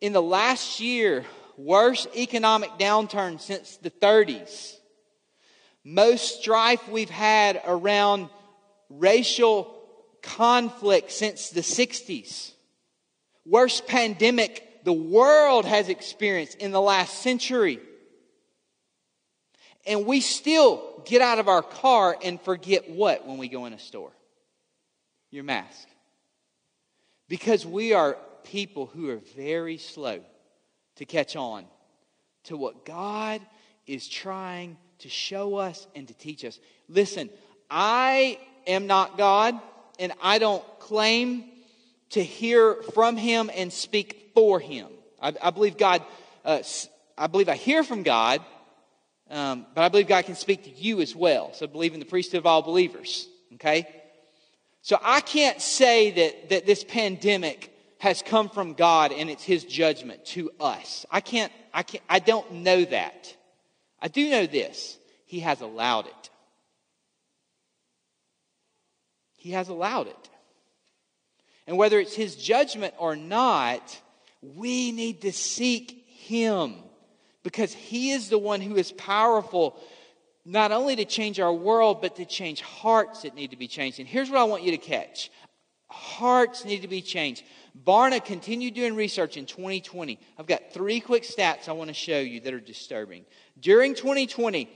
in 0.02 0.12
the 0.12 0.22
last 0.22 0.82
year, 0.82 1.24
worst 1.58 2.08
economic 2.16 2.72
downturn 2.80 3.42
since 3.42 3.78
the 3.78 3.92
30s, 3.92 4.76
most 5.84 6.40
strife 6.40 6.88
we've 6.90 7.10
had 7.10 7.62
around 7.66 8.30
racial 8.90 9.74
conflict 10.22 11.12
since 11.12 11.50
the 11.50 11.62
60s, 11.62 12.52
worst 13.46 13.88
pandemic 13.88 14.64
the 14.84 14.94
world 14.94 15.66
has 15.66 15.90
experienced 15.90 16.58
in 16.60 16.72
the 16.72 16.82
last 16.82 17.22
century 17.22 17.80
and 19.88 20.06
we 20.06 20.20
still 20.20 21.02
get 21.06 21.22
out 21.22 21.40
of 21.40 21.48
our 21.48 21.62
car 21.62 22.18
and 22.22 22.40
forget 22.42 22.90
what 22.90 23.26
when 23.26 23.38
we 23.38 23.48
go 23.48 23.66
in 23.66 23.74
a 23.74 23.80
store? 23.80 24.12
Your 25.32 25.46
mask. 25.46 25.88
Because 27.30 27.66
we 27.66 27.94
are 27.94 28.18
people 28.44 28.86
who 28.86 29.10
are 29.10 29.22
very 29.36 29.78
slow 29.78 30.20
to 30.98 31.06
catch 31.06 31.36
on 31.36 31.66
to 32.46 32.58
what 32.58 32.86
God 32.86 33.42
is 33.86 34.08
trying 34.08 34.78
to 35.00 35.10
show 35.10 35.56
us 35.56 35.88
and 35.96 36.08
to 36.08 36.14
teach 36.14 36.44
us. 36.46 36.60
Listen, 36.90 37.30
I 37.70 38.40
am 38.66 38.88
not 38.88 39.18
God, 39.18 39.60
and 40.00 40.14
I 40.22 40.40
don't 40.40 40.64
claim 40.80 41.46
to 42.12 42.24
hear 42.24 42.76
from 42.94 43.18
Him 43.18 43.50
and 43.54 43.72
speak 43.72 44.32
for 44.34 44.60
Him. 44.60 44.88
I, 45.22 45.34
I 45.42 45.50
believe 45.52 45.78
God, 45.78 46.04
uh, 46.46 46.62
I 47.18 47.28
believe 47.28 47.50
I 47.50 47.56
hear 47.56 47.84
from 47.84 48.04
God 48.04 48.42
um, 49.30 49.66
but 49.74 49.84
I 49.84 49.90
believe 49.90 50.08
God 50.08 50.26
can 50.26 50.36
speak 50.36 50.64
to 50.64 50.70
you 50.70 51.02
as 51.02 51.16
well. 51.16 51.54
So 51.54 51.68
believe 51.68 51.94
in 51.94 52.00
the 52.00 52.06
priesthood 52.06 52.40
of 52.40 52.46
all 52.46 52.62
believers. 52.62 53.28
Okay? 53.56 53.88
So 54.82 54.98
I 55.02 55.22
can't 55.22 55.62
say 55.62 56.12
that, 56.12 56.50
that 56.50 56.66
this 56.66 56.84
pandemic 56.84 57.74
has 58.00 58.22
come 58.22 58.50
from 58.50 58.74
God 58.74 59.12
and 59.12 59.30
it's 59.30 59.44
his 59.44 59.64
judgment 59.64 60.26
to 60.28 60.52
us. 60.60 61.06
I 61.10 61.22
can't, 61.22 61.52
I 61.74 61.84
can't, 61.84 62.04
I 62.10 62.20
don't 62.20 62.52
know 62.52 62.86
that. 62.86 63.36
I 64.02 64.08
do 64.08 64.30
know 64.30 64.46
this. 64.46 64.98
He 65.26 65.40
has 65.42 65.62
allowed 65.62 66.08
it. 66.08 66.30
He 69.38 69.52
has 69.52 69.70
allowed 69.70 70.08
it. 70.08 70.30
And 71.66 71.78
whether 71.78 72.00
it's 72.00 72.16
his 72.16 72.36
judgment 72.36 72.94
or 72.98 73.16
not, 73.16 74.00
we 74.42 74.92
need 74.92 75.22
to 75.22 75.32
seek 75.32 76.06
him 76.08 76.76
because 77.48 77.74
He 77.74 78.12
is 78.12 78.28
the 78.28 78.38
one 78.38 78.60
who 78.60 78.76
is 78.76 78.92
powerful 78.92 79.80
not 80.44 80.74
only 80.74 80.98
to 80.98 81.06
change 81.06 81.40
our 81.40 81.54
world, 81.54 82.02
but 82.02 82.18
to 82.18 82.26
change 82.26 82.60
hearts 82.60 83.22
that 83.22 83.36
need 83.36 83.52
to 83.52 83.58
be 83.58 83.70
changed. 83.70 84.00
And 84.00 84.08
here's 84.08 84.30
what 84.30 84.40
I 84.40 84.44
want 84.44 84.64
you 84.64 84.72
to 84.72 84.78
catch 84.78 85.32
hearts 85.90 86.66
need 86.66 86.82
to 86.82 86.90
be 86.90 87.02
changed. 87.02 87.44
Barna 87.86 88.24
continued 88.24 88.74
doing 88.74 88.96
research 88.96 89.38
in 89.38 89.46
2020. 89.46 90.20
I've 90.38 90.48
got 90.48 90.72
three 90.72 91.00
quick 91.00 91.24
stats 91.24 91.68
I 91.68 91.74
want 91.74 91.90
to 91.90 91.94
show 91.94 92.20
you 92.20 92.40
that 92.42 92.54
are 92.54 92.60
disturbing. 92.60 93.26
During 93.60 93.94
2020, 93.94 94.70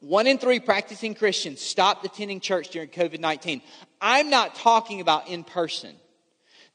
one 0.00 0.26
in 0.26 0.38
three 0.38 0.60
practicing 0.60 1.14
Christians 1.14 1.60
stopped 1.60 2.04
attending 2.04 2.40
church 2.40 2.70
during 2.70 2.88
COVID 2.88 3.20
19. 3.20 3.62
I'm 4.00 4.30
not 4.30 4.54
talking 4.54 5.00
about 5.00 5.28
in 5.28 5.44
person. 5.44 5.94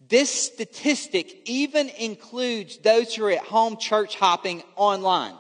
This 0.08 0.30
statistic 0.30 1.42
even 1.46 1.90
includes 1.90 2.78
those 2.78 3.14
who 3.14 3.26
are 3.26 3.32
at 3.32 3.40
home 3.40 3.78
church 3.78 4.16
hopping 4.16 4.64
online. 4.76 5.36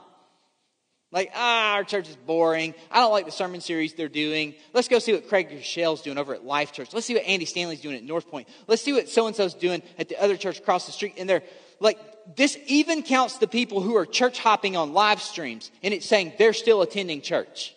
Like, 1.11 1.31
ah, 1.33 1.75
our 1.75 1.85
church 1.85 2.09
is 2.09 2.17
boring. 2.17 2.75
I 2.91 2.99
don't 2.99 3.11
like 3.11 3.25
the 3.25 3.31
sermon 3.31 3.61
series 3.61 3.93
they're 3.93 4.09
doing. 4.09 4.55
Let's 4.73 4.89
go 4.89 4.99
see 4.99 5.13
what 5.13 5.29
Craig 5.29 5.49
Groeschel's 5.49 6.01
doing 6.01 6.17
over 6.17 6.33
at 6.33 6.43
Life 6.43 6.73
Church. 6.73 6.93
Let's 6.93 7.05
see 7.05 7.13
what 7.13 7.23
Andy 7.23 7.45
Stanley's 7.45 7.79
doing 7.79 7.95
at 7.95 8.03
North 8.03 8.29
Point. 8.29 8.49
Let's 8.67 8.81
see 8.81 8.91
what 8.91 9.07
so 9.07 9.25
and 9.27 9.35
so's 9.35 9.53
doing 9.53 9.81
at 9.97 10.09
the 10.09 10.21
other 10.21 10.35
church 10.35 10.59
across 10.59 10.85
the 10.85 10.91
street. 10.91 11.13
And 11.17 11.29
they're 11.29 11.43
like, 11.79 11.97
this 12.35 12.57
even 12.67 13.03
counts 13.03 13.37
the 13.37 13.47
people 13.47 13.81
who 13.81 13.95
are 13.95 14.05
church 14.05 14.39
hopping 14.39 14.75
on 14.75 14.93
live 14.93 15.21
streams, 15.21 15.71
and 15.81 15.93
it's 15.93 16.05
saying 16.05 16.33
they're 16.37 16.51
still 16.51 16.81
attending 16.81 17.21
church. 17.21 17.73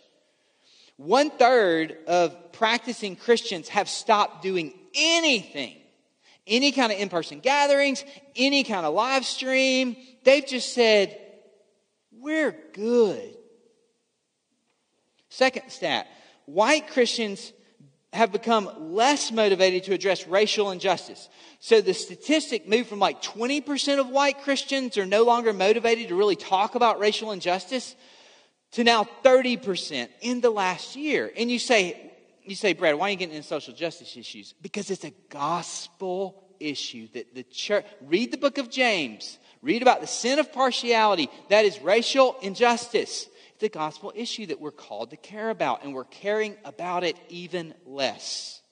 One 0.96 1.30
third 1.30 1.96
of 2.08 2.52
practicing 2.52 3.14
Christians 3.14 3.68
have 3.68 3.88
stopped 3.88 4.42
doing 4.42 4.74
anything 4.94 5.76
any 6.50 6.72
kind 6.72 6.92
of 6.92 6.98
in 6.98 7.08
person 7.08 7.40
gatherings, 7.40 8.04
any 8.36 8.64
kind 8.64 8.84
of 8.84 8.92
live 8.92 9.24
stream. 9.24 9.96
They've 10.24 10.46
just 10.46 10.74
said, 10.74 11.16
we're 12.20 12.56
good. 12.72 13.36
Second 15.28 15.70
stat 15.70 16.06
white 16.46 16.88
Christians 16.88 17.52
have 18.12 18.32
become 18.32 18.68
less 18.92 19.30
motivated 19.30 19.84
to 19.84 19.94
address 19.94 20.26
racial 20.26 20.72
injustice. 20.72 21.28
So 21.60 21.80
the 21.80 21.94
statistic 21.94 22.68
moved 22.68 22.88
from 22.88 22.98
like 22.98 23.22
20% 23.22 24.00
of 24.00 24.08
white 24.08 24.42
Christians 24.42 24.98
are 24.98 25.06
no 25.06 25.24
longer 25.24 25.52
motivated 25.52 26.08
to 26.08 26.16
really 26.16 26.34
talk 26.34 26.74
about 26.74 26.98
racial 26.98 27.30
injustice 27.30 27.94
to 28.72 28.82
now 28.82 29.06
30% 29.24 30.08
in 30.22 30.40
the 30.40 30.50
last 30.50 30.96
year. 30.96 31.30
And 31.36 31.50
you 31.50 31.60
say, 31.60 32.12
you 32.44 32.56
say, 32.56 32.72
Brad, 32.72 32.96
why 32.96 33.08
are 33.08 33.10
you 33.10 33.16
getting 33.16 33.36
into 33.36 33.46
social 33.46 33.74
justice 33.74 34.16
issues? 34.16 34.54
Because 34.60 34.90
it's 34.90 35.04
a 35.04 35.12
gospel 35.28 36.42
issue 36.58 37.08
that 37.14 37.34
the 37.34 37.44
church, 37.44 37.84
read 38.02 38.32
the 38.32 38.38
book 38.38 38.58
of 38.58 38.70
James, 38.70 39.38
read 39.62 39.82
about 39.82 40.00
the 40.00 40.06
sin 40.06 40.38
of 40.38 40.52
partiality, 40.52 41.28
that 41.48 41.64
is 41.64 41.80
racial 41.80 42.36
injustice. 42.42 43.28
It's 43.54 43.62
a 43.62 43.68
gospel 43.68 44.12
issue 44.14 44.46
that 44.46 44.60
we're 44.60 44.70
called 44.70 45.10
to 45.10 45.16
care 45.16 45.50
about, 45.50 45.84
and 45.84 45.94
we're 45.94 46.04
caring 46.04 46.56
about 46.64 47.04
it 47.04 47.16
even 47.28 47.74
less. 47.84 48.62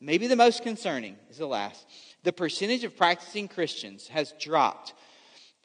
maybe 0.00 0.26
the 0.26 0.36
most 0.36 0.62
concerning 0.62 1.16
is 1.28 1.38
the 1.38 1.46
last. 1.46 1.84
The 2.22 2.32
percentage 2.32 2.84
of 2.84 2.96
practicing 2.96 3.48
Christians 3.48 4.08
has 4.08 4.32
dropped. 4.40 4.94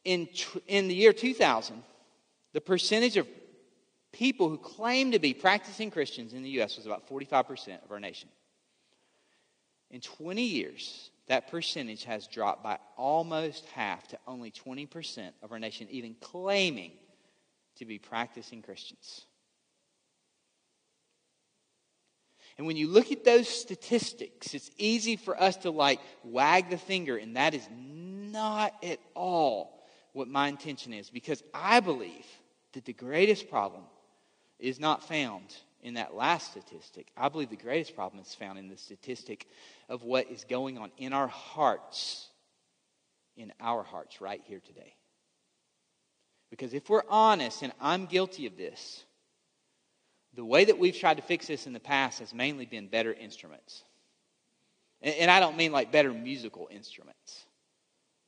In, 0.04 0.28
in 0.68 0.88
the 0.88 0.96
year 0.96 1.13
2000, 1.13 1.82
the 2.52 2.62
percentage 2.62 3.16
of 3.16 3.28
people 4.12 4.50
who 4.50 4.58
claim 4.58 5.12
to 5.12 5.20
be 5.20 5.34
practicing 5.34 5.92
Christians 5.92 6.34
in 6.34 6.44
the 6.44 6.50
U.S. 6.52 6.78
was 6.78 6.86
about 6.86 7.10
45% 7.10 7.84
of 7.84 7.92
our 7.92 8.00
nation. 8.00 8.30
In 9.92 10.02
20 10.02 10.44
years, 10.44 11.10
that 11.27 11.50
percentage 11.50 12.03
has 12.03 12.27
dropped 12.27 12.63
by 12.63 12.77
almost 12.98 13.65
half 13.68 14.08
to 14.10 14.20
only 14.27 14.51
20% 14.51 15.32
of 15.42 15.51
our 15.51 15.60
nation 15.60 15.88
even 15.89 16.15
claiming 16.20 16.92
to 17.77 17.86
be 17.86 17.98
practicing 17.98 18.62
Christians. 18.62 19.25
And 22.58 22.68
when 22.68 22.77
you 22.77 22.88
look 22.88 23.12
at 23.12 23.24
those 23.24 23.48
statistics, 23.48 24.53
it's 24.53 24.70
easy 24.77 25.15
for 25.15 25.42
us 25.42 25.58
to 25.58 25.72
like 25.72 26.00
wag 26.24 26.70
the 26.70 26.77
finger, 26.77 27.18
and 27.18 27.36
that 27.36 27.53
is 27.53 27.68
not 27.72 28.75
at 28.84 29.00
all 29.15 29.88
what 30.12 30.27
my 30.27 30.48
intention 30.48 30.94
is 30.94 31.10
because 31.10 31.42
I 31.53 31.80
believe 31.80 32.25
that 32.74 32.86
the 32.86 32.94
greatest 32.94 33.50
problem 33.50 33.84
is 34.60 34.80
not 34.80 35.08
found 35.08 35.56
in 35.84 35.96
that 35.96 36.16
last 36.16 36.52
statistic. 36.52 37.12
I 37.16 37.30
believe 37.30 37.50
the 37.50 37.58
greatest 37.58 37.96
problem 37.96 38.22
is 38.22 38.34
found 38.34 38.58
in 38.58 38.70
the 38.70 38.78
statistic 38.78 39.48
of 39.90 40.02
what 40.02 40.32
is 40.32 40.46
going 40.46 40.78
on 40.78 40.92
in 40.98 41.13
our 41.13 41.28
hearts, 41.28 42.30
in 43.36 43.52
our 43.60 43.84
hearts 43.84 44.22
right 44.22 44.42
here 44.46 44.62
today. 44.66 44.96
Because 46.50 46.74
if 46.74 46.90
we're 46.90 47.04
honest, 47.10 47.62
and 47.63 47.74
I'm 47.82 48.06
guilty 48.06 48.48
of 48.48 48.56
this, 48.56 49.04
the 50.36 50.46
way 50.46 50.66
that 50.66 50.80
we've 50.80 50.98
tried 50.98 51.18
to 51.18 51.24
fix 51.24 51.48
this 51.48 51.68
in 51.68 51.74
the 51.74 51.80
past 51.80 52.20
has 52.20 52.34
mainly 52.34 52.66
been 52.66 52.88
better 52.88 53.13
instruments. 53.13 53.84
And, 55.02 55.30
I 55.30 55.42
don't 55.42 55.58
mean 55.58 55.74
like 55.74 55.92
better 55.92 56.13
musical 56.13 56.70
instruments, 56.72 57.46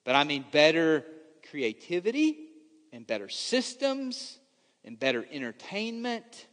but 0.04 0.14
I 0.14 0.26
mean 0.26 0.44
better 0.52 1.06
creativity 1.50 2.38
and 2.92 3.08
better 3.08 3.30
systems 3.30 4.40
and 4.84 5.00
better 5.00 5.26
entertainment. 5.32 6.48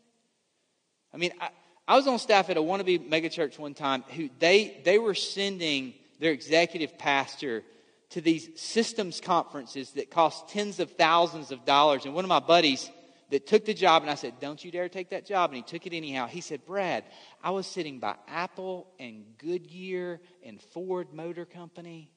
I 1.14 1.16
mean, 1.16 1.32
I, 1.40 1.50
I 1.86 1.96
was 1.96 2.06
on 2.06 2.18
staff 2.18 2.48
at 2.50 2.56
a 2.56 2.60
wannabe 2.60 3.08
megachurch 3.08 3.58
one 3.58 3.74
time 3.74 4.02
who 4.16 4.30
they, 4.38 4.80
they 4.84 4.98
were 4.98 5.14
sending 5.14 5.94
their 6.20 6.32
executive 6.32 6.96
pastor 6.96 7.62
to 8.10 8.20
these 8.20 8.48
systems 8.60 9.20
conferences 9.20 9.92
that 9.92 10.10
cost 10.10 10.48
tens 10.48 10.80
of 10.80 10.92
thousands 10.92 11.50
of 11.50 11.64
dollars. 11.64 12.04
And 12.04 12.14
one 12.14 12.24
of 12.24 12.28
my 12.28 12.40
buddies 12.40 12.90
that 13.30 13.46
took 13.46 13.64
the 13.64 13.74
job, 13.74 14.02
and 14.02 14.10
I 14.10 14.14
said, 14.14 14.34
Don't 14.40 14.62
you 14.62 14.70
dare 14.70 14.88
take 14.88 15.10
that 15.10 15.26
job. 15.26 15.50
And 15.50 15.56
he 15.56 15.62
took 15.62 15.86
it 15.86 15.94
anyhow. 15.94 16.26
He 16.26 16.42
said, 16.42 16.64
Brad, 16.66 17.04
I 17.42 17.50
was 17.50 17.66
sitting 17.66 17.98
by 17.98 18.14
Apple 18.28 18.86
and 19.00 19.24
Goodyear 19.38 20.20
and 20.44 20.60
Ford 20.60 21.08
Motor 21.12 21.46
Company. 21.46 22.10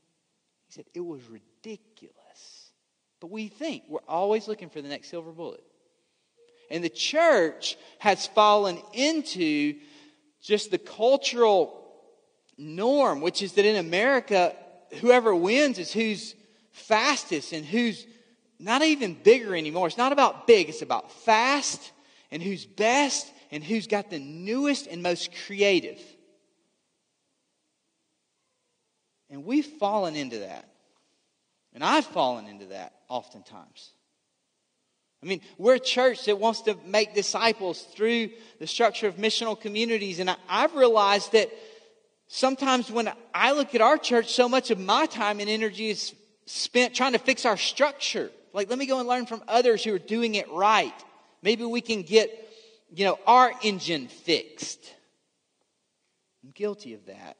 He 0.67 0.73
said, 0.73 0.85
It 0.93 0.99
was 0.99 1.21
ridiculous. 1.29 2.71
But 3.21 3.31
we 3.31 3.47
think 3.47 3.83
we're 3.87 3.99
always 4.07 4.47
looking 4.47 4.69
for 4.69 4.81
the 4.81 4.89
next 4.89 5.09
silver 5.09 5.31
bullet. 5.31 5.63
And 6.69 6.83
the 6.83 6.89
church 6.89 7.77
has 7.99 8.27
fallen 8.27 8.79
into 8.93 9.75
just 10.41 10.71
the 10.71 10.77
cultural 10.77 11.81
norm, 12.57 13.21
which 13.21 13.41
is 13.41 13.53
that 13.53 13.65
in 13.65 13.75
America, 13.75 14.55
whoever 15.01 15.35
wins 15.35 15.79
is 15.79 15.91
who's 15.91 16.35
fastest 16.71 17.53
and 17.53 17.65
who's 17.65 18.05
not 18.59 18.81
even 18.81 19.13
bigger 19.13 19.55
anymore. 19.55 19.87
It's 19.87 19.97
not 19.97 20.11
about 20.11 20.47
big, 20.47 20.69
it's 20.69 20.81
about 20.81 21.11
fast 21.11 21.91
and 22.31 22.41
who's 22.41 22.65
best 22.65 23.31
and 23.51 23.63
who's 23.63 23.87
got 23.87 24.09
the 24.09 24.19
newest 24.19 24.87
and 24.87 25.03
most 25.03 25.31
creative. 25.45 26.01
And 29.29 29.45
we've 29.45 29.65
fallen 29.65 30.15
into 30.15 30.39
that. 30.39 30.69
And 31.73 31.83
I've 31.83 32.05
fallen 32.05 32.47
into 32.47 32.67
that 32.67 32.93
oftentimes. 33.09 33.91
I 35.25 35.27
mean, 35.27 35.41
we're 35.57 35.75
a 35.75 35.79
church 35.79 36.25
that 36.25 36.39
wants 36.39 36.61
to 36.61 36.77
make 36.85 37.15
disciples 37.15 37.81
through 37.81 38.29
the 38.59 38.67
structure 38.67 39.07
of 39.07 39.15
missional 39.15 39.59
communities. 39.59 40.19
And 40.19 40.29
I, 40.29 40.37
have 40.47 40.75
realized 40.75 41.31
that 41.31 41.49
sometimes 42.27 42.91
when 42.91 43.11
I 43.33 43.53
look 43.53 43.73
at 43.73 43.81
our 43.81 43.97
church, 43.97 44.31
so 44.31 44.47
much 44.47 44.69
of 44.69 44.79
my 44.79 45.07
time 45.07 45.39
and 45.39 45.49
energy 45.49 45.89
is 45.89 46.13
spent 46.45 46.93
trying 46.93 47.13
to 47.13 47.17
fix 47.17 47.43
our 47.43 47.57
structure. 47.57 48.29
Like, 48.53 48.69
let 48.69 48.77
me 48.77 48.85
go 48.85 48.99
and 48.99 49.07
learn 49.07 49.25
from 49.25 49.41
others 49.47 49.83
who 49.83 49.95
are 49.95 49.99
doing 49.99 50.35
it 50.35 50.47
right. 50.51 50.93
Maybe 51.41 51.65
we 51.65 51.81
can 51.81 52.03
get, 52.03 52.29
you 52.93 53.05
know, 53.05 53.17
our 53.25 53.51
engine 53.63 54.07
fixed. 54.07 54.93
I'm 56.43 56.51
guilty 56.51 56.93
of 56.93 57.07
that. 57.07 57.35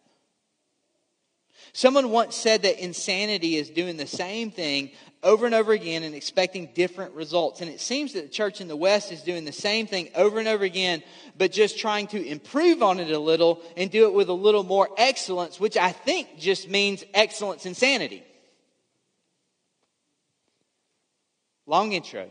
Someone 1.72 2.10
once 2.10 2.36
said 2.36 2.64
that 2.64 2.84
insanity 2.84 3.58
is 3.58 3.70
doing 3.70 3.98
the 3.98 4.08
same 4.08 4.50
thing 4.50 4.92
over 5.26 5.48
and 5.48 5.56
over 5.56 5.74
again 5.74 6.04
and 6.04 6.14
expecting 6.14 6.70
different 6.76 7.14
results. 7.16 7.60
And 7.60 7.70
it 7.70 7.82
seems 7.82 8.14
that 8.14 8.22
the 8.22 8.30
church 8.30 8.62
in 8.62 8.68
the 8.68 8.76
West 8.76 9.12
is 9.12 9.24
doing 9.24 9.44
the 9.44 9.52
same 9.52 9.88
thing 9.88 10.10
over 10.16 10.38
and 10.38 10.48
over 10.48 10.64
again, 10.64 11.04
but 11.36 11.52
just 11.52 11.80
trying 11.80 12.08
to 12.08 12.24
improve 12.24 12.84
on 12.84 13.00
it 13.00 13.10
a 13.10 13.20
little 13.20 13.62
and 13.76 13.90
do 13.90 14.06
it 14.06 14.14
with 14.14 14.30
a 14.30 14.34
little 14.34 14.64
more 14.64 14.88
excellence, 14.98 15.60
which 15.60 15.76
I 15.76 15.92
think 15.92 16.38
just 16.38 16.70
means 16.70 17.04
excellence 17.14 17.66
in 17.66 17.74
sanity. 17.74 18.24
Long 21.66 21.92
intro. 21.92 22.30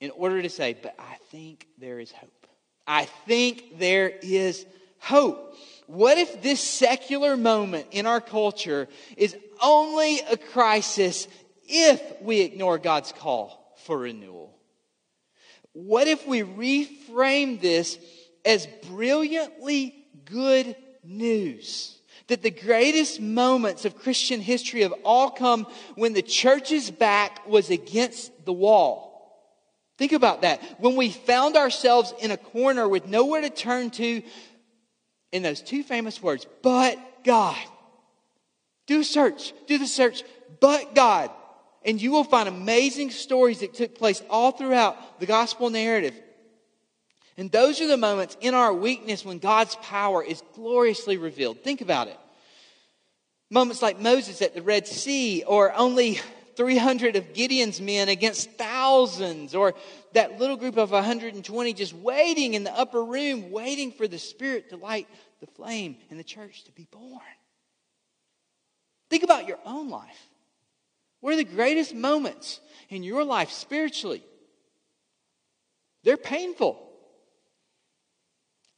In 0.00 0.10
order 0.10 0.42
to 0.42 0.50
say, 0.50 0.76
but 0.82 0.96
I 0.98 1.16
think 1.30 1.68
there 1.78 2.00
is 2.00 2.10
hope. 2.10 2.46
I 2.88 3.04
think 3.04 3.78
there 3.78 4.08
is 4.08 4.66
hope. 4.98 5.56
What 5.86 6.18
if 6.18 6.42
this 6.42 6.60
secular 6.60 7.36
moment 7.36 7.88
in 7.90 8.06
our 8.06 8.20
culture 8.20 8.88
is 9.16 9.36
only 9.62 10.20
a 10.20 10.36
crisis 10.36 11.28
if 11.64 12.02
we 12.20 12.40
ignore 12.40 12.78
God's 12.78 13.12
call 13.12 13.76
for 13.84 13.98
renewal? 13.98 14.56
What 15.72 16.06
if 16.06 16.26
we 16.26 16.42
reframe 16.42 17.60
this 17.60 17.98
as 18.44 18.66
brilliantly 18.88 19.94
good 20.24 20.76
news? 21.02 21.98
That 22.28 22.42
the 22.42 22.50
greatest 22.50 23.20
moments 23.20 23.84
of 23.84 23.98
Christian 23.98 24.40
history 24.40 24.82
have 24.82 24.94
all 25.04 25.30
come 25.30 25.66
when 25.96 26.12
the 26.12 26.22
church's 26.22 26.90
back 26.90 27.46
was 27.46 27.70
against 27.70 28.44
the 28.44 28.52
wall. 28.52 29.12
Think 29.98 30.12
about 30.12 30.42
that. 30.42 30.62
When 30.80 30.96
we 30.96 31.10
found 31.10 31.56
ourselves 31.56 32.14
in 32.20 32.30
a 32.30 32.36
corner 32.36 32.88
with 32.88 33.06
nowhere 33.06 33.42
to 33.42 33.50
turn 33.50 33.90
to, 33.90 34.22
in 35.32 35.42
those 35.42 35.62
two 35.62 35.82
famous 35.82 36.22
words, 36.22 36.46
but 36.62 36.98
God. 37.24 37.56
Do 38.86 39.00
a 39.00 39.04
search, 39.04 39.52
do 39.66 39.78
the 39.78 39.86
search, 39.86 40.22
but 40.60 40.94
God. 40.94 41.30
And 41.84 42.00
you 42.00 42.12
will 42.12 42.24
find 42.24 42.48
amazing 42.48 43.10
stories 43.10 43.60
that 43.60 43.74
took 43.74 43.96
place 43.96 44.22
all 44.30 44.52
throughout 44.52 45.18
the 45.18 45.26
gospel 45.26 45.70
narrative. 45.70 46.14
And 47.36 47.50
those 47.50 47.80
are 47.80 47.86
the 47.86 47.96
moments 47.96 48.36
in 48.40 48.54
our 48.54 48.72
weakness 48.72 49.24
when 49.24 49.38
God's 49.38 49.74
power 49.76 50.22
is 50.22 50.42
gloriously 50.54 51.16
revealed. 51.16 51.62
Think 51.62 51.80
about 51.80 52.08
it. 52.08 52.18
Moments 53.50 53.82
like 53.82 53.98
Moses 54.00 54.42
at 54.42 54.54
the 54.54 54.62
Red 54.62 54.86
Sea, 54.86 55.42
or 55.46 55.72
only 55.74 56.20
300 56.56 57.16
of 57.16 57.32
Gideon's 57.32 57.80
men 57.80 58.08
against 58.08 58.50
thousands, 58.52 59.54
or 59.54 59.74
that 60.12 60.38
little 60.38 60.56
group 60.56 60.76
of 60.76 60.90
120 60.90 61.72
just 61.72 61.94
waiting 61.94 62.54
in 62.54 62.64
the 62.64 62.76
upper 62.76 63.02
room, 63.02 63.50
waiting 63.50 63.92
for 63.92 64.06
the 64.06 64.18
Spirit 64.18 64.70
to 64.70 64.76
light 64.76 65.08
the 65.40 65.46
flame 65.46 65.96
and 66.10 66.18
the 66.18 66.24
church 66.24 66.64
to 66.64 66.72
be 66.72 66.86
born. 66.90 67.20
Think 69.10 69.24
about 69.24 69.46
your 69.46 69.58
own 69.64 69.90
life. 69.90 70.28
What 71.20 71.34
are 71.34 71.36
the 71.36 71.44
greatest 71.44 71.94
moments 71.94 72.60
in 72.88 73.02
your 73.02 73.24
life 73.24 73.50
spiritually? 73.50 74.24
They're 76.02 76.16
painful. 76.16 76.82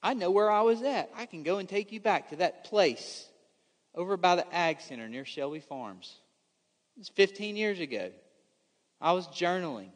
I 0.02 0.12
know 0.12 0.30
where 0.30 0.50
I 0.50 0.60
was 0.60 0.82
at. 0.82 1.10
I 1.16 1.26
can 1.26 1.42
go 1.42 1.58
and 1.58 1.68
take 1.68 1.90
you 1.90 2.00
back 2.00 2.30
to 2.30 2.36
that 2.36 2.64
place 2.64 3.26
over 3.94 4.16
by 4.16 4.36
the 4.36 4.54
Ag 4.54 4.80
Center 4.80 5.08
near 5.08 5.24
Shelby 5.24 5.60
Farms. 5.60 6.14
It 6.96 7.00
was 7.00 7.08
15 7.10 7.56
years 7.56 7.80
ago. 7.80 8.10
I 9.00 9.12
was 9.12 9.26
journaling. 9.28 9.90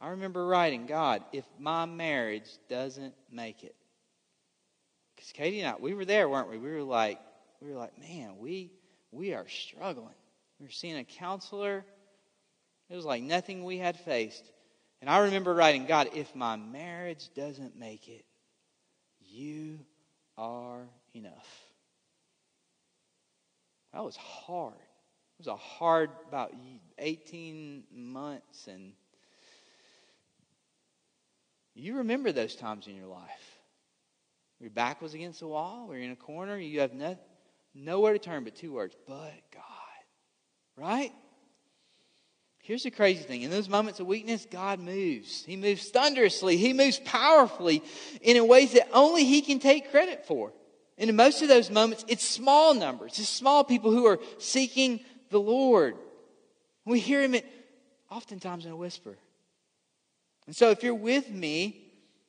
I 0.00 0.08
remember 0.10 0.46
writing, 0.46 0.86
God, 0.86 1.24
if 1.32 1.44
my 1.58 1.86
marriage 1.86 2.50
doesn't 2.68 3.14
make 3.30 3.64
it. 3.64 3.74
Because 5.14 5.32
Katie 5.32 5.60
and 5.60 5.74
I, 5.74 5.80
we 5.80 5.94
were 5.94 6.04
there, 6.04 6.28
weren't 6.28 6.50
we? 6.50 6.58
We 6.58 6.70
were 6.70 6.82
like, 6.82 7.18
we 7.60 7.70
were 7.70 7.78
like, 7.78 7.98
man, 7.98 8.36
we 8.38 8.70
we 9.10 9.32
are 9.32 9.46
struggling. 9.48 10.14
We 10.58 10.66
were 10.66 10.72
seeing 10.72 10.96
a 10.96 11.04
counselor. 11.04 11.84
It 12.90 12.96
was 12.96 13.04
like 13.04 13.22
nothing 13.22 13.64
we 13.64 13.78
had 13.78 13.98
faced. 13.98 14.44
And 15.00 15.08
I 15.08 15.18
remember 15.18 15.54
writing, 15.54 15.86
God, 15.86 16.10
if 16.14 16.34
my 16.34 16.56
marriage 16.56 17.28
doesn't 17.34 17.78
make 17.78 18.08
it, 18.08 18.24
you 19.20 19.78
are 20.36 20.82
enough. 21.14 21.48
That 23.92 24.04
was 24.04 24.16
hard. 24.16 24.74
Was 25.44 25.52
a 25.52 25.56
hard 25.56 26.08
about 26.26 26.54
18 26.96 27.84
months 27.92 28.66
and 28.66 28.92
you 31.74 31.98
remember 31.98 32.32
those 32.32 32.56
times 32.56 32.86
in 32.86 32.96
your 32.96 33.08
life. 33.08 33.58
Your 34.58 34.70
back 34.70 35.02
was 35.02 35.12
against 35.12 35.40
the 35.40 35.46
wall, 35.46 35.88
or 35.90 35.96
you're 35.96 36.04
in 36.04 36.12
a 36.12 36.16
corner, 36.16 36.56
you 36.56 36.80
have 36.80 36.94
no, 36.94 37.18
nowhere 37.74 38.14
to 38.14 38.18
turn 38.18 38.44
but 38.44 38.54
two 38.54 38.72
words, 38.72 38.96
but 39.06 39.34
God. 39.52 39.62
Right? 40.78 41.12
Here's 42.62 42.84
the 42.84 42.90
crazy 42.90 43.24
thing. 43.24 43.42
In 43.42 43.50
those 43.50 43.68
moments 43.68 44.00
of 44.00 44.06
weakness, 44.06 44.46
God 44.50 44.80
moves. 44.80 45.44
He 45.44 45.56
moves 45.56 45.90
thunderously. 45.90 46.56
He 46.56 46.72
moves 46.72 47.00
powerfully 47.00 47.82
and 48.24 48.38
in 48.38 48.48
ways 48.48 48.72
that 48.72 48.88
only 48.94 49.24
He 49.24 49.42
can 49.42 49.58
take 49.58 49.90
credit 49.90 50.24
for. 50.26 50.54
And 50.96 51.10
in 51.10 51.16
most 51.16 51.42
of 51.42 51.48
those 51.48 51.70
moments, 51.70 52.04
it's 52.08 52.24
small 52.24 52.72
numbers. 52.72 53.18
It's 53.18 53.28
small 53.28 53.64
people 53.64 53.90
who 53.90 54.06
are 54.06 54.20
seeking 54.38 55.00
the 55.30 55.40
Lord. 55.40 55.96
We 56.84 57.00
hear 57.00 57.22
Him 57.22 57.34
at, 57.34 57.44
oftentimes 58.10 58.66
in 58.66 58.72
a 58.72 58.76
whisper. 58.76 59.16
And 60.46 60.54
so 60.54 60.70
if 60.70 60.82
you're 60.82 60.94
with 60.94 61.30
me, 61.30 61.80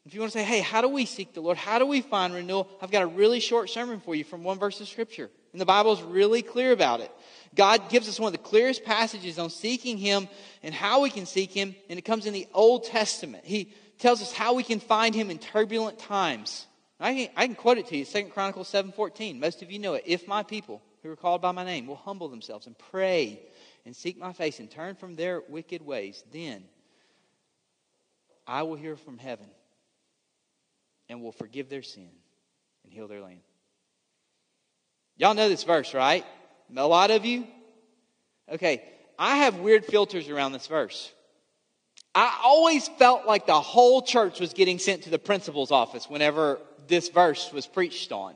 if 0.05 0.13
you 0.13 0.19
want 0.19 0.31
to 0.31 0.37
say, 0.37 0.43
hey, 0.43 0.59
how 0.59 0.81
do 0.81 0.87
we 0.87 1.05
seek 1.05 1.33
the 1.33 1.41
Lord? 1.41 1.57
How 1.57 1.79
do 1.79 1.85
we 1.85 2.01
find 2.01 2.33
renewal? 2.33 2.69
I've 2.81 2.91
got 2.91 3.01
a 3.01 3.07
really 3.07 3.39
short 3.39 3.69
sermon 3.69 3.99
for 3.99 4.13
you 4.13 4.23
from 4.23 4.43
one 4.43 4.59
verse 4.59 4.79
of 4.79 4.87
Scripture. 4.87 5.29
And 5.51 5.59
the 5.59 5.65
Bible 5.65 5.93
is 5.93 6.01
really 6.01 6.41
clear 6.41 6.71
about 6.71 6.99
it. 6.99 7.11
God 7.55 7.89
gives 7.89 8.07
us 8.07 8.19
one 8.19 8.27
of 8.27 8.33
the 8.33 8.47
clearest 8.47 8.83
passages 8.83 9.39
on 9.39 9.49
seeking 9.49 9.97
Him 9.97 10.27
and 10.61 10.75
how 10.75 11.01
we 11.01 11.09
can 11.09 11.25
seek 11.25 11.51
Him, 11.51 11.75
and 11.89 11.97
it 11.97 12.03
comes 12.03 12.25
in 12.25 12.33
the 12.33 12.47
Old 12.53 12.83
Testament. 12.83 13.45
He 13.45 13.71
tells 13.97 14.21
us 14.21 14.31
how 14.31 14.53
we 14.53 14.63
can 14.63 14.79
find 14.79 15.15
Him 15.15 15.31
in 15.31 15.39
turbulent 15.39 15.97
times. 15.97 16.67
I 16.99 17.13
can, 17.13 17.29
I 17.35 17.45
can 17.47 17.55
quote 17.55 17.77
it 17.77 17.87
to 17.87 17.97
you, 17.97 18.05
2 18.05 18.25
Chronicles 18.25 18.71
7.14. 18.71 19.39
Most 19.39 19.61
of 19.61 19.71
you 19.71 19.79
know 19.79 19.95
it. 19.95 20.03
If 20.05 20.27
my 20.27 20.43
people 20.43 20.81
who 21.05 21.11
are 21.11 21.15
called 21.15 21.39
by 21.39 21.51
my 21.51 21.63
name 21.63 21.85
will 21.85 21.95
humble 21.95 22.27
themselves 22.27 22.65
and 22.65 22.75
pray 22.89 23.39
and 23.85 23.95
seek 23.95 24.17
my 24.17 24.33
face 24.33 24.59
and 24.59 24.71
turn 24.71 24.95
from 24.95 25.15
their 25.15 25.41
wicked 25.47 25.85
ways, 25.85 26.23
then 26.31 26.63
I 28.47 28.63
will 28.63 28.75
hear 28.75 28.95
from 28.95 29.19
heaven 29.19 29.45
and 31.07 31.21
will 31.21 31.31
forgive 31.31 31.69
their 31.69 31.83
sin 31.83 32.09
and 32.83 32.91
heal 32.91 33.07
their 33.07 33.21
land. 33.21 33.41
Y'all 35.17 35.35
know 35.35 35.47
this 35.47 35.63
verse, 35.63 35.93
right? 35.93 36.25
A 36.75 36.87
lot 36.87 37.11
of 37.11 37.23
you? 37.23 37.45
Okay, 38.51 38.81
I 39.19 39.37
have 39.37 39.57
weird 39.59 39.85
filters 39.85 40.27
around 40.27 40.53
this 40.53 40.65
verse. 40.65 41.11
I 42.15 42.39
always 42.43 42.87
felt 42.87 43.27
like 43.27 43.45
the 43.45 43.61
whole 43.61 44.01
church 44.01 44.39
was 44.39 44.53
getting 44.53 44.79
sent 44.79 45.03
to 45.03 45.11
the 45.11 45.19
principal's 45.19 45.71
office 45.71 46.09
whenever 46.09 46.59
this 46.87 47.09
verse 47.09 47.53
was 47.53 47.67
preached 47.67 48.11
on. 48.11 48.33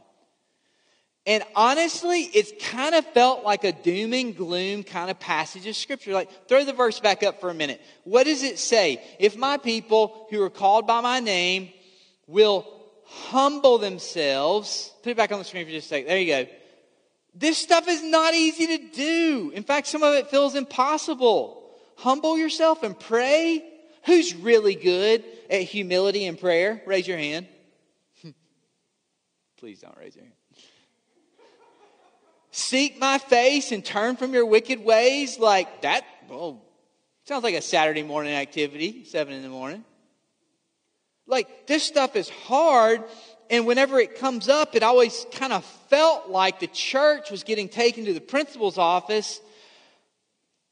And 1.25 1.43
honestly, 1.55 2.21
it's 2.21 2.51
kind 2.69 2.95
of 2.95 3.05
felt 3.07 3.43
like 3.43 3.63
a 3.63 3.71
doom 3.71 4.13
and 4.13 4.35
gloom 4.35 4.83
kind 4.83 5.11
of 5.11 5.19
passage 5.19 5.67
of 5.67 5.75
scripture. 5.75 6.13
Like, 6.13 6.47
throw 6.47 6.63
the 6.63 6.73
verse 6.73 6.99
back 6.99 7.23
up 7.23 7.39
for 7.39 7.49
a 7.49 7.53
minute. 7.53 7.81
What 8.03 8.23
does 8.23 8.41
it 8.43 8.57
say? 8.57 9.01
If 9.19 9.37
my 9.37 9.57
people 9.57 10.27
who 10.31 10.41
are 10.41 10.49
called 10.49 10.87
by 10.87 11.01
my 11.01 11.19
name 11.19 11.69
will 12.25 12.67
humble 13.05 13.77
themselves, 13.77 14.91
put 15.03 15.11
it 15.11 15.17
back 15.17 15.31
on 15.31 15.39
the 15.39 15.45
screen 15.45 15.65
for 15.65 15.71
just 15.71 15.87
a 15.87 15.89
second. 15.89 16.07
There 16.07 16.19
you 16.19 16.27
go. 16.27 16.49
This 17.35 17.57
stuff 17.57 17.87
is 17.87 18.03
not 18.03 18.33
easy 18.33 18.77
to 18.77 18.77
do. 18.91 19.51
In 19.53 19.63
fact, 19.63 19.87
some 19.87 20.03
of 20.03 20.15
it 20.15 20.29
feels 20.29 20.55
impossible. 20.55 21.71
Humble 21.97 22.37
yourself 22.37 22.83
and 22.83 22.99
pray. 22.99 23.63
Who's 24.05 24.33
really 24.33 24.75
good 24.75 25.23
at 25.49 25.61
humility 25.63 26.25
and 26.25 26.39
prayer? 26.39 26.81
Raise 26.85 27.07
your 27.07 27.17
hand. 27.17 27.47
Please 29.57 29.81
don't 29.81 29.97
raise 29.97 30.15
your 30.15 30.25
hand. 30.25 30.35
Seek 32.51 32.99
my 32.99 33.17
face 33.17 33.71
and 33.71 33.83
turn 33.85 34.15
from 34.15 34.33
your 34.33 34.45
wicked 34.45 34.83
ways. 34.83 35.37
Like 35.39 35.83
that, 35.83 36.03
well, 36.29 36.61
sounds 37.25 37.43
like 37.43 37.55
a 37.55 37.61
Saturday 37.61 38.03
morning 38.03 38.33
activity, 38.33 39.05
seven 39.05 39.33
in 39.33 39.43
the 39.43 39.49
morning. 39.49 39.83
Like, 41.27 41.67
this 41.67 41.83
stuff 41.83 42.15
is 42.15 42.27
hard, 42.27 43.03
and 43.51 43.67
whenever 43.67 43.99
it 43.99 44.17
comes 44.17 44.49
up, 44.49 44.75
it 44.75 44.81
always 44.81 45.27
kind 45.31 45.53
of 45.53 45.63
felt 45.87 46.27
like 46.27 46.59
the 46.59 46.65
church 46.65 47.29
was 47.29 47.43
getting 47.43 47.69
taken 47.69 48.05
to 48.05 48.13
the 48.13 48.19
principal's 48.19 48.79
office, 48.79 49.39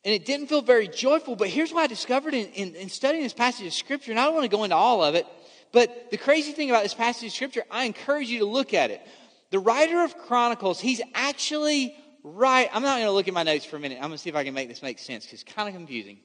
and 0.04 0.16
it 0.16 0.26
didn't 0.26 0.48
feel 0.48 0.64
very 0.64 0.88
joyful. 0.88 1.36
But 1.36 1.50
here's 1.50 1.72
what 1.72 1.84
I 1.84 1.88
discovered 1.88 2.34
in, 2.34 2.48
in, 2.54 2.74
in 2.74 2.90
studying 2.90 3.24
this 3.24 3.34
passage 3.36 3.68
of 3.68 3.74
Scripture, 3.74 4.10
and 4.12 4.20
I 4.20 4.26
don't 4.26 4.34
want 4.34 4.50
to 4.50 4.58
go 4.58 4.64
into 4.64 4.76
all 4.76 5.04
of 5.04 5.14
it, 5.14 5.28
but 5.72 6.10
the 6.10 6.18
crazy 6.18 6.54
thing 6.54 6.72
about 6.72 6.82
this 6.82 6.96
passage 6.96 7.28
of 7.28 7.34
Scripture, 7.34 7.64
I 7.70 7.84
encourage 7.84 8.30
you 8.30 8.40
to 8.40 8.46
look 8.46 8.74
at 8.74 8.90
it. 8.90 9.02
The 9.50 9.60
writer 9.60 10.04
of 10.04 10.18
Chronicles, 10.18 10.80
he's 10.80 11.02
actually 11.14 11.96
right. 12.24 12.70
I'm 12.74 12.82
not 12.82 12.96
going 12.96 13.08
to 13.08 13.12
look 13.12 13.28
at 13.28 13.34
my 13.34 13.44
notes 13.44 13.66
for 13.66 13.78
a 13.78 13.80
minute. 13.80 13.98
I'm 13.98 14.10
going 14.10 14.14
to 14.14 14.18
see 14.18 14.30
if 14.30 14.36
I 14.36 14.44
can 14.44 14.54
make 14.54 14.68
this 14.68 14.82
make 14.82 15.00
sense 15.00 15.26
because 15.26 15.42
it's 15.42 15.54
kind 15.54 15.70
of 15.70 15.76
confusing. 15.76 16.20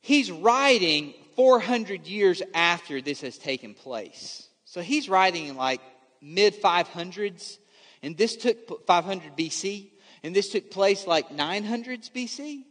He's 0.00 0.30
writing 0.30 1.14
400 1.36 2.06
years 2.06 2.42
after 2.52 3.00
this 3.00 3.22
has 3.22 3.38
taken 3.38 3.72
place. 3.72 4.46
So 4.66 4.82
he's 4.82 5.08
writing 5.08 5.46
in 5.46 5.56
like 5.56 5.80
mid 6.20 6.60
500s, 6.60 7.58
and 8.02 8.16
this 8.16 8.36
took 8.36 8.86
500 8.86 9.36
BC, 9.36 9.90
and 10.22 10.36
this 10.36 10.50
took 10.50 10.70
place 10.70 11.06
like 11.06 11.30
900s 11.30 12.10
BC. 12.10 12.64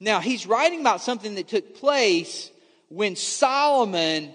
Now 0.00 0.20
he's 0.20 0.46
writing 0.46 0.80
about 0.80 1.00
something 1.00 1.36
that 1.36 1.48
took 1.48 1.76
place 1.76 2.50
when 2.88 3.16
Solomon 3.16 4.34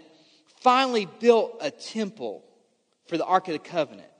finally 0.61 1.07
built 1.19 1.57
a 1.61 1.69
temple 1.69 2.43
for 3.07 3.17
the 3.17 3.25
Ark 3.25 3.47
of 3.47 3.53
the 3.53 3.59
Covenant. 3.59 4.10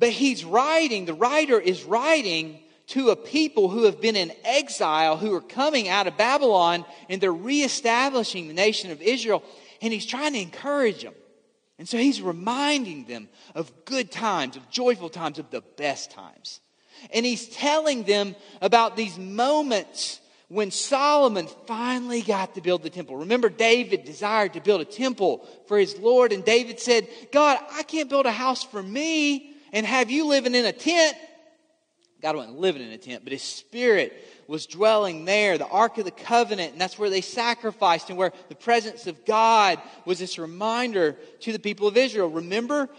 But 0.00 0.08
he's 0.08 0.44
writing, 0.44 1.04
the 1.04 1.14
writer 1.14 1.60
is 1.60 1.84
writing 1.84 2.58
to 2.88 3.10
a 3.10 3.16
people 3.16 3.68
who 3.68 3.84
have 3.84 4.00
been 4.00 4.16
in 4.16 4.32
exile, 4.44 5.18
who 5.18 5.32
are 5.34 5.42
coming 5.42 5.88
out 5.88 6.08
of 6.08 6.16
Babylon, 6.16 6.86
and 7.08 7.20
they're 7.20 7.32
reestablishing 7.32 8.48
the 8.48 8.54
nation 8.54 8.90
of 8.90 9.02
Israel. 9.02 9.44
And 9.82 9.92
he's 9.92 10.06
trying 10.06 10.32
to 10.32 10.40
encourage 10.40 11.02
them. 11.02 11.14
And 11.78 11.86
so 11.88 11.98
he's 11.98 12.20
reminding 12.20 13.04
them 13.04 13.28
of 13.54 13.72
good 13.84 14.10
times, 14.10 14.56
of 14.56 14.70
joyful 14.70 15.10
times, 15.10 15.38
of 15.38 15.50
the 15.50 15.60
best 15.60 16.10
times. 16.10 16.60
And 17.12 17.24
he's 17.24 17.48
telling 17.48 18.04
them 18.04 18.34
about 18.62 18.96
these 18.96 19.18
moments 19.18 20.20
when 20.48 20.70
Solomon 20.70 21.46
finally 21.66 22.22
got 22.22 22.54
to 22.54 22.60
build 22.60 22.82
the 22.82 22.90
temple. 22.90 23.18
Remember, 23.18 23.48
David 23.48 24.04
desired 24.04 24.54
to 24.54 24.60
build 24.60 24.80
a 24.80 24.86
temple 24.86 25.46
for 25.68 25.78
his 25.78 25.98
Lord, 25.98 26.32
and 26.32 26.44
David 26.44 26.80
said, 26.80 27.06
God, 27.32 27.58
I 27.70 27.82
can't 27.82 28.10
build 28.10 28.26
a 28.26 28.32
house 28.32 28.64
for 28.64 28.82
me 28.82 29.49
and 29.72 29.86
have 29.86 30.10
you 30.10 30.26
living 30.26 30.54
in 30.54 30.64
a 30.64 30.72
tent. 30.72 31.16
God 32.22 32.36
wasn't 32.36 32.58
living 32.58 32.82
in 32.82 32.90
a 32.90 32.98
tent, 32.98 33.24
but 33.24 33.32
his 33.32 33.42
spirit 33.42 34.12
was 34.46 34.66
dwelling 34.66 35.24
there, 35.24 35.56
the 35.56 35.66
Ark 35.66 35.96
of 35.96 36.04
the 36.04 36.10
Covenant, 36.10 36.72
and 36.72 36.80
that's 36.80 36.98
where 36.98 37.08
they 37.08 37.22
sacrificed 37.22 38.10
and 38.10 38.18
where 38.18 38.32
the 38.48 38.54
presence 38.54 39.06
of 39.06 39.24
God 39.24 39.78
was 40.04 40.18
this 40.18 40.38
reminder 40.38 41.16
to 41.40 41.52
the 41.52 41.58
people 41.58 41.86
of 41.86 41.96
Israel. 41.96 42.28
Remember 42.28 42.90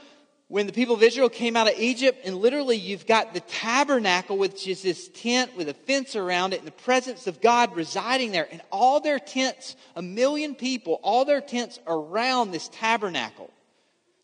when 0.48 0.68
the 0.68 0.74
people 0.74 0.96
of 0.96 1.04
Israel 1.04 1.30
came 1.30 1.56
out 1.56 1.72
of 1.72 1.80
Egypt, 1.80 2.20
and 2.26 2.36
literally 2.36 2.76
you've 2.76 3.06
got 3.06 3.34
the 3.34 3.40
tabernacle, 3.42 4.38
which 4.38 4.68
is 4.68 4.82
this 4.82 5.08
tent 5.08 5.56
with 5.56 5.70
a 5.70 5.74
fence 5.74 6.16
around 6.16 6.54
it, 6.54 6.60
and 6.60 6.68
the 6.68 6.72
presence 6.72 7.26
of 7.28 7.40
God 7.40 7.76
residing 7.76 8.32
there, 8.32 8.48
and 8.52 8.62
all 8.72 9.00
their 9.00 9.20
tents, 9.20 9.76
a 9.96 10.02
million 10.02 10.56
people, 10.56 11.00
all 11.04 11.24
their 11.26 11.42
tents 11.42 11.80
around 11.88 12.52
this 12.52 12.68
tabernacle. 12.70 13.50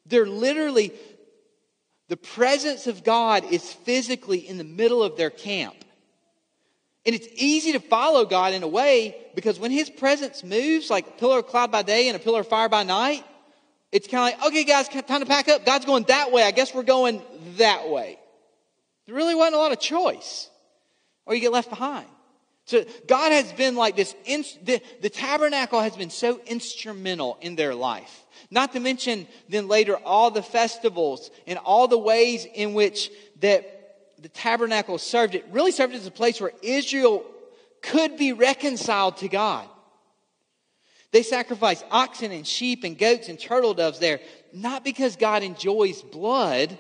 They're 0.05 0.25
literally, 0.25 0.91
the 2.09 2.17
presence 2.17 2.87
of 2.87 3.03
God 3.03 3.43
is 3.51 3.73
physically 3.73 4.39
in 4.39 4.57
the 4.57 4.63
middle 4.63 5.03
of 5.03 5.17
their 5.17 5.29
camp. 5.29 5.75
And 7.05 7.15
it's 7.15 7.27
easy 7.35 7.71
to 7.73 7.79
follow 7.79 8.25
God 8.25 8.53
in 8.53 8.63
a 8.63 8.67
way 8.67 9.15
because 9.35 9.59
when 9.59 9.71
His 9.71 9.89
presence 9.89 10.43
moves, 10.43 10.89
like 10.89 11.07
a 11.07 11.11
pillar 11.11 11.39
of 11.39 11.47
cloud 11.47 11.71
by 11.71 11.81
day 11.81 12.07
and 12.07 12.15
a 12.15 12.19
pillar 12.19 12.41
of 12.41 12.47
fire 12.47 12.69
by 12.69 12.83
night, 12.83 13.23
it's 13.91 14.07
kind 14.07 14.33
of 14.33 14.39
like, 14.39 14.47
okay, 14.49 14.63
guys, 14.65 14.89
time 14.89 15.21
to 15.21 15.25
pack 15.25 15.47
up. 15.47 15.65
God's 15.65 15.85
going 15.85 16.03
that 16.09 16.31
way. 16.31 16.43
I 16.43 16.51
guess 16.51 16.73
we're 16.73 16.83
going 16.83 17.21
that 17.55 17.89
way. 17.89 18.19
There 19.05 19.15
really 19.15 19.35
wasn't 19.35 19.55
a 19.55 19.59
lot 19.59 19.71
of 19.71 19.79
choice, 19.79 20.49
or 21.25 21.33
you 21.33 21.39
get 21.39 21.53
left 21.53 21.69
behind. 21.69 22.07
So 22.65 22.83
God 23.07 23.31
has 23.31 23.53
been 23.53 23.75
like 23.75 23.95
this, 23.95 24.13
the, 24.25 25.09
tabernacle 25.09 25.79
has 25.79 25.95
been 25.95 26.09
so 26.09 26.41
instrumental 26.45 27.37
in 27.39 27.55
their 27.55 27.73
life. 27.73 28.25
Not 28.49 28.73
to 28.73 28.79
mention 28.79 29.27
then 29.49 29.67
later 29.67 29.97
all 29.97 30.31
the 30.31 30.41
festivals 30.41 31.31
and 31.45 31.59
all 31.59 31.87
the 31.87 31.97
ways 31.97 32.45
in 32.53 32.73
which 32.73 33.11
that 33.41 33.73
the 34.19 34.29
tabernacle 34.29 34.97
served. 34.97 35.35
It 35.35 35.45
really 35.51 35.71
served 35.71 35.93
as 35.93 36.07
a 36.07 36.11
place 36.11 36.39
where 36.39 36.53
Israel 36.61 37.25
could 37.81 38.17
be 38.17 38.33
reconciled 38.33 39.17
to 39.17 39.27
God. 39.27 39.67
They 41.11 41.23
sacrificed 41.23 41.85
oxen 41.89 42.31
and 42.31 42.45
sheep 42.45 42.83
and 42.83 42.97
goats 42.97 43.29
and 43.29 43.39
turtle 43.39 43.73
doves 43.73 43.99
there, 43.99 44.19
not 44.53 44.83
because 44.83 45.15
God 45.15 45.43
enjoys 45.43 46.01
blood, 46.01 46.77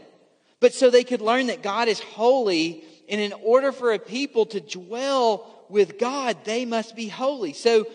but 0.59 0.73
so 0.73 0.89
they 0.89 1.03
could 1.03 1.21
learn 1.21 1.47
that 1.47 1.63
God 1.63 1.87
is 1.87 1.99
holy. 1.99 2.83
And 3.09 3.21
in 3.21 3.33
order 3.33 3.71
for 3.71 3.93
a 3.93 3.99
people 3.99 4.45
to 4.47 4.59
dwell 4.59 5.47
with 5.69 5.97
God, 5.97 6.37
they 6.43 6.65
must 6.65 6.95
be 6.95 7.07
holy. 7.07 7.53
So 7.53 7.87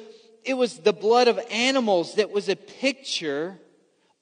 it 0.45 0.55
was 0.55 0.79
the 0.79 0.93
blood 0.93 1.29
of 1.29 1.39
animals 1.51 2.17
that 2.17 2.31
was 2.31 2.49
a 2.49 2.57
picture 2.57 3.59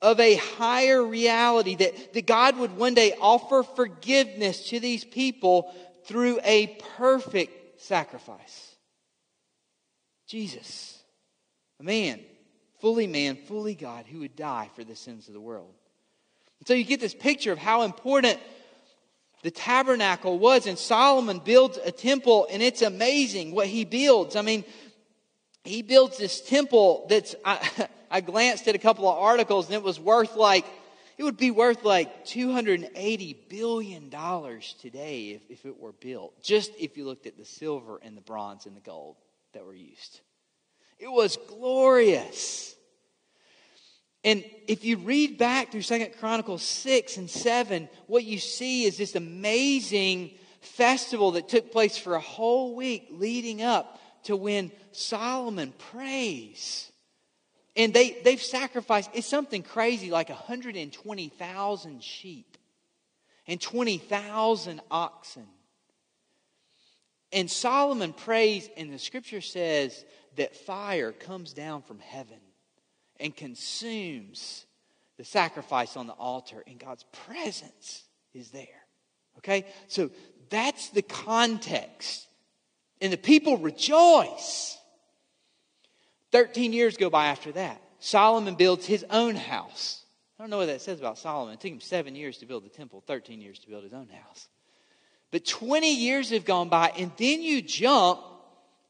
of 0.02 0.18
a 0.18 0.36
higher 0.36 1.02
reality 1.02 1.76
that, 1.76 2.12
that 2.14 2.26
God 2.26 2.56
would 2.58 2.76
one 2.76 2.94
day 2.94 3.14
offer 3.20 3.62
forgiveness 3.62 4.68
to 4.70 4.80
these 4.80 5.04
people 5.04 5.72
through 6.04 6.40
a 6.42 6.78
perfect 6.96 7.80
sacrifice. 7.80 8.74
Jesus, 10.26 10.98
a 11.80 11.82
man, 11.82 12.20
fully 12.80 13.06
man, 13.06 13.36
fully 13.36 13.74
God, 13.74 14.06
who 14.06 14.20
would 14.20 14.36
die 14.36 14.70
for 14.74 14.84
the 14.84 14.96
sins 14.96 15.28
of 15.28 15.34
the 15.34 15.40
world. 15.40 15.74
And 16.60 16.68
So 16.68 16.74
you 16.74 16.84
get 16.84 17.00
this 17.00 17.14
picture 17.14 17.52
of 17.52 17.58
how 17.58 17.82
important 17.82 18.38
the 19.42 19.50
tabernacle 19.50 20.38
was. 20.38 20.66
And 20.66 20.78
Solomon 20.78 21.38
builds 21.38 21.78
a 21.84 21.90
temple, 21.90 22.46
and 22.50 22.62
it's 22.62 22.82
amazing 22.82 23.52
what 23.52 23.66
he 23.66 23.84
builds. 23.84 24.36
I 24.36 24.42
mean, 24.42 24.64
he 25.70 25.82
builds 25.82 26.18
this 26.18 26.40
temple 26.40 27.06
that's, 27.08 27.34
I, 27.44 27.88
I 28.10 28.20
glanced 28.20 28.66
at 28.68 28.74
a 28.74 28.78
couple 28.78 29.08
of 29.08 29.16
articles, 29.16 29.66
and 29.66 29.74
it 29.74 29.82
was 29.82 30.00
worth 30.00 30.36
like, 30.36 30.66
it 31.16 31.22
would 31.22 31.36
be 31.36 31.50
worth 31.50 31.84
like 31.84 32.26
$280 32.26 33.36
billion 33.48 34.10
today 34.80 35.28
if, 35.30 35.42
if 35.48 35.66
it 35.66 35.78
were 35.78 35.92
built, 35.92 36.42
just 36.42 36.72
if 36.78 36.96
you 36.96 37.04
looked 37.04 37.26
at 37.26 37.36
the 37.36 37.44
silver 37.44 38.00
and 38.02 38.16
the 38.16 38.22
bronze 38.22 38.66
and 38.66 38.76
the 38.76 38.80
gold 38.80 39.16
that 39.52 39.64
were 39.64 39.74
used. 39.74 40.20
It 40.98 41.10
was 41.10 41.38
glorious. 41.48 42.74
And 44.24 44.44
if 44.66 44.84
you 44.84 44.96
read 44.96 45.38
back 45.38 45.70
through 45.70 45.82
Second 45.82 46.14
Chronicles 46.18 46.62
6 46.62 47.16
and 47.16 47.30
7, 47.30 47.88
what 48.06 48.24
you 48.24 48.38
see 48.38 48.84
is 48.84 48.98
this 48.98 49.14
amazing 49.14 50.32
festival 50.60 51.32
that 51.32 51.48
took 51.48 51.72
place 51.72 51.96
for 51.96 52.16
a 52.16 52.20
whole 52.20 52.74
week 52.74 53.08
leading 53.12 53.62
up 53.62 53.99
to 54.24 54.36
when 54.36 54.72
Solomon 54.92 55.72
prays. 55.92 56.90
And 57.76 57.94
they, 57.94 58.18
they've 58.24 58.42
sacrificed, 58.42 59.10
it's 59.14 59.26
something 59.26 59.62
crazy 59.62 60.10
like 60.10 60.28
120,000 60.28 62.04
sheep 62.04 62.58
and 63.46 63.60
20,000 63.60 64.80
oxen. 64.90 65.46
And 67.32 67.50
Solomon 67.50 68.12
prays, 68.12 68.68
and 68.76 68.92
the 68.92 68.98
scripture 68.98 69.40
says 69.40 70.04
that 70.36 70.56
fire 70.56 71.12
comes 71.12 71.52
down 71.52 71.82
from 71.82 72.00
heaven 72.00 72.40
and 73.20 73.36
consumes 73.36 74.66
the 75.16 75.24
sacrifice 75.24 75.96
on 75.96 76.06
the 76.06 76.14
altar, 76.14 76.64
and 76.66 76.78
God's 76.78 77.04
presence 77.26 78.04
is 78.34 78.50
there. 78.50 78.66
Okay? 79.38 79.66
So 79.86 80.10
that's 80.48 80.88
the 80.88 81.02
context. 81.02 82.26
And 83.00 83.12
the 83.12 83.18
people 83.18 83.58
rejoice. 83.58 84.78
13 86.32 86.72
years 86.72 86.96
go 86.96 87.10
by 87.10 87.26
after 87.26 87.52
that. 87.52 87.80
Solomon 87.98 88.54
builds 88.54 88.86
his 88.86 89.04
own 89.10 89.36
house. 89.36 90.04
I 90.38 90.42
don't 90.42 90.50
know 90.50 90.58
what 90.58 90.66
that 90.66 90.80
says 90.80 91.00
about 91.00 91.18
Solomon. 91.18 91.54
It 91.54 91.60
took 91.60 91.72
him 91.72 91.80
seven 91.80 92.14
years 92.14 92.38
to 92.38 92.46
build 92.46 92.64
the 92.64 92.70
temple, 92.70 93.02
13 93.06 93.40
years 93.40 93.58
to 93.60 93.68
build 93.68 93.84
his 93.84 93.92
own 93.92 94.08
house. 94.08 94.48
But 95.30 95.44
20 95.44 95.94
years 95.94 96.30
have 96.30 96.44
gone 96.44 96.68
by, 96.68 96.92
and 96.96 97.12
then 97.18 97.42
you 97.42 97.62
jump 97.62 98.20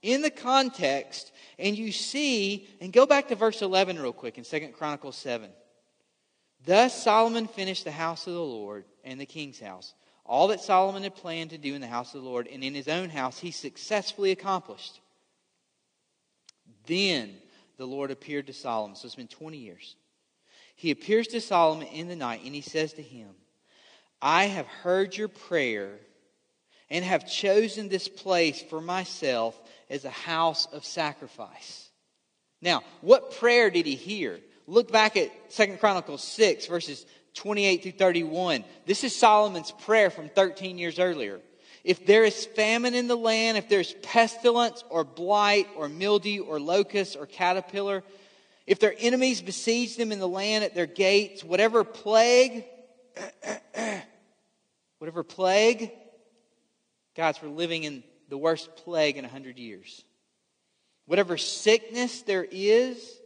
in 0.02 0.22
the 0.22 0.30
context 0.30 1.32
and 1.58 1.76
you 1.76 1.92
see, 1.92 2.68
and 2.80 2.92
go 2.92 3.04
back 3.04 3.28
to 3.28 3.34
verse 3.34 3.62
11 3.62 3.98
real 3.98 4.12
quick 4.12 4.38
in 4.38 4.44
Second 4.44 4.72
Chronicles 4.72 5.16
7. 5.16 5.50
Thus 6.64 7.02
Solomon 7.02 7.46
finished 7.46 7.84
the 7.84 7.90
house 7.90 8.26
of 8.26 8.34
the 8.34 8.40
Lord 8.40 8.84
and 9.04 9.20
the 9.20 9.26
king's 9.26 9.60
house. 9.60 9.94
All 10.30 10.46
that 10.46 10.60
Solomon 10.60 11.02
had 11.02 11.16
planned 11.16 11.50
to 11.50 11.58
do 11.58 11.74
in 11.74 11.80
the 11.80 11.88
house 11.88 12.14
of 12.14 12.22
the 12.22 12.28
Lord 12.28 12.46
and 12.46 12.62
in 12.62 12.72
his 12.72 12.86
own 12.86 13.10
house, 13.10 13.40
he 13.40 13.50
successfully 13.50 14.30
accomplished. 14.30 15.00
Then 16.86 17.34
the 17.78 17.84
Lord 17.84 18.12
appeared 18.12 18.46
to 18.46 18.52
Solomon. 18.52 18.94
So 18.94 19.06
it's 19.06 19.16
been 19.16 19.26
20 19.26 19.58
years. 19.58 19.96
He 20.76 20.92
appears 20.92 21.26
to 21.28 21.40
Solomon 21.40 21.88
in 21.88 22.06
the 22.06 22.14
night 22.14 22.42
and 22.44 22.54
he 22.54 22.60
says 22.60 22.92
to 22.92 23.02
him, 23.02 23.30
I 24.22 24.44
have 24.44 24.68
heard 24.68 25.16
your 25.16 25.26
prayer 25.26 25.98
and 26.88 27.04
have 27.04 27.28
chosen 27.28 27.88
this 27.88 28.06
place 28.06 28.62
for 28.62 28.80
myself 28.80 29.60
as 29.90 30.04
a 30.04 30.10
house 30.10 30.66
of 30.66 30.84
sacrifice. 30.84 31.90
Now, 32.62 32.82
what 33.00 33.34
prayer 33.40 33.68
did 33.68 33.84
he 33.84 33.96
hear? 33.96 34.38
Look 34.68 34.92
back 34.92 35.16
at 35.16 35.32
Second 35.48 35.80
Chronicles 35.80 36.22
6, 36.22 36.66
verses 36.66 37.04
28 37.34 37.82
through 37.82 37.92
31. 37.92 38.64
This 38.86 39.04
is 39.04 39.14
Solomon's 39.14 39.72
prayer 39.72 40.10
from 40.10 40.28
13 40.28 40.78
years 40.78 40.98
earlier. 40.98 41.40
If 41.82 42.04
there 42.04 42.24
is 42.24 42.44
famine 42.44 42.94
in 42.94 43.08
the 43.08 43.16
land, 43.16 43.56
if 43.56 43.68
there's 43.68 43.94
pestilence 44.02 44.84
or 44.90 45.04
blight 45.04 45.66
or 45.76 45.88
mildew 45.88 46.44
or 46.44 46.60
locust 46.60 47.16
or 47.16 47.26
caterpillar, 47.26 48.02
if 48.66 48.78
their 48.78 48.94
enemies 48.98 49.40
besiege 49.40 49.96
them 49.96 50.12
in 50.12 50.18
the 50.18 50.28
land 50.28 50.62
at 50.62 50.74
their 50.74 50.86
gates, 50.86 51.42
whatever 51.42 51.82
plague, 51.82 52.64
whatever 54.98 55.22
plague, 55.22 55.90
guys, 57.16 57.40
we're 57.42 57.48
living 57.48 57.84
in 57.84 58.04
the 58.28 58.38
worst 58.38 58.76
plague 58.76 59.16
in 59.16 59.24
a 59.24 59.28
hundred 59.28 59.58
years. 59.58 60.04
Whatever 61.06 61.36
sickness 61.36 62.22
there 62.22 62.46
is, 62.48 63.19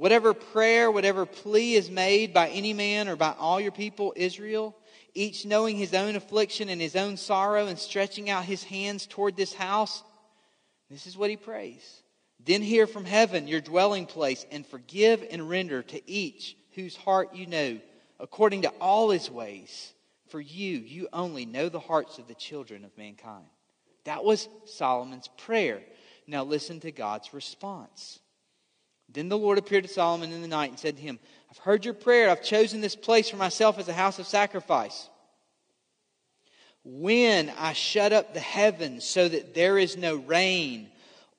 whatever 0.00 0.32
prayer, 0.32 0.90
whatever 0.90 1.26
plea 1.26 1.74
is 1.74 1.90
made 1.90 2.32
by 2.32 2.48
any 2.48 2.72
man 2.72 3.06
or 3.06 3.16
by 3.16 3.34
all 3.38 3.60
your 3.60 3.70
people, 3.70 4.14
Israel, 4.16 4.74
each 5.12 5.44
knowing 5.44 5.76
his 5.76 5.92
own 5.92 6.16
affliction 6.16 6.70
and 6.70 6.80
his 6.80 6.96
own 6.96 7.18
sorrow 7.18 7.66
and 7.66 7.78
stretching 7.78 8.30
out 8.30 8.42
his 8.46 8.64
hands 8.64 9.06
toward 9.06 9.36
this 9.36 9.52
house, 9.52 10.02
this 10.88 11.06
is 11.06 11.18
what 11.18 11.28
he 11.28 11.36
prays. 11.36 12.02
Then 12.42 12.62
hear 12.62 12.86
from 12.86 13.04
heaven, 13.04 13.46
your 13.46 13.60
dwelling 13.60 14.06
place, 14.06 14.46
and 14.50 14.66
forgive 14.66 15.22
and 15.30 15.50
render 15.50 15.82
to 15.82 16.10
each 16.10 16.56
whose 16.74 16.96
heart 16.96 17.34
you 17.34 17.46
know, 17.46 17.78
according 18.18 18.62
to 18.62 18.70
all 18.80 19.10
his 19.10 19.30
ways. 19.30 19.92
For 20.28 20.40
you, 20.40 20.78
you 20.78 21.08
only 21.12 21.44
know 21.44 21.68
the 21.68 21.78
hearts 21.78 22.18
of 22.18 22.26
the 22.26 22.34
children 22.34 22.86
of 22.86 22.96
mankind. 22.96 23.44
That 24.04 24.24
was 24.24 24.48
Solomon's 24.64 25.28
prayer. 25.36 25.82
Now 26.26 26.44
listen 26.44 26.80
to 26.80 26.90
God's 26.90 27.34
response. 27.34 28.18
Then 29.12 29.28
the 29.28 29.38
Lord 29.38 29.58
appeared 29.58 29.84
to 29.84 29.90
Solomon 29.90 30.32
in 30.32 30.42
the 30.42 30.48
night 30.48 30.70
and 30.70 30.78
said 30.78 30.96
to 30.96 31.02
him, 31.02 31.18
I've 31.50 31.58
heard 31.58 31.84
your 31.84 31.94
prayer. 31.94 32.30
I've 32.30 32.44
chosen 32.44 32.80
this 32.80 32.94
place 32.94 33.28
for 33.28 33.36
myself 33.36 33.78
as 33.78 33.88
a 33.88 33.92
house 33.92 34.18
of 34.18 34.26
sacrifice. 34.26 35.08
When 36.84 37.50
I 37.58 37.72
shut 37.72 38.12
up 38.12 38.32
the 38.32 38.40
heavens 38.40 39.04
so 39.04 39.28
that 39.28 39.54
there 39.54 39.78
is 39.78 39.96
no 39.96 40.16
rain, 40.16 40.88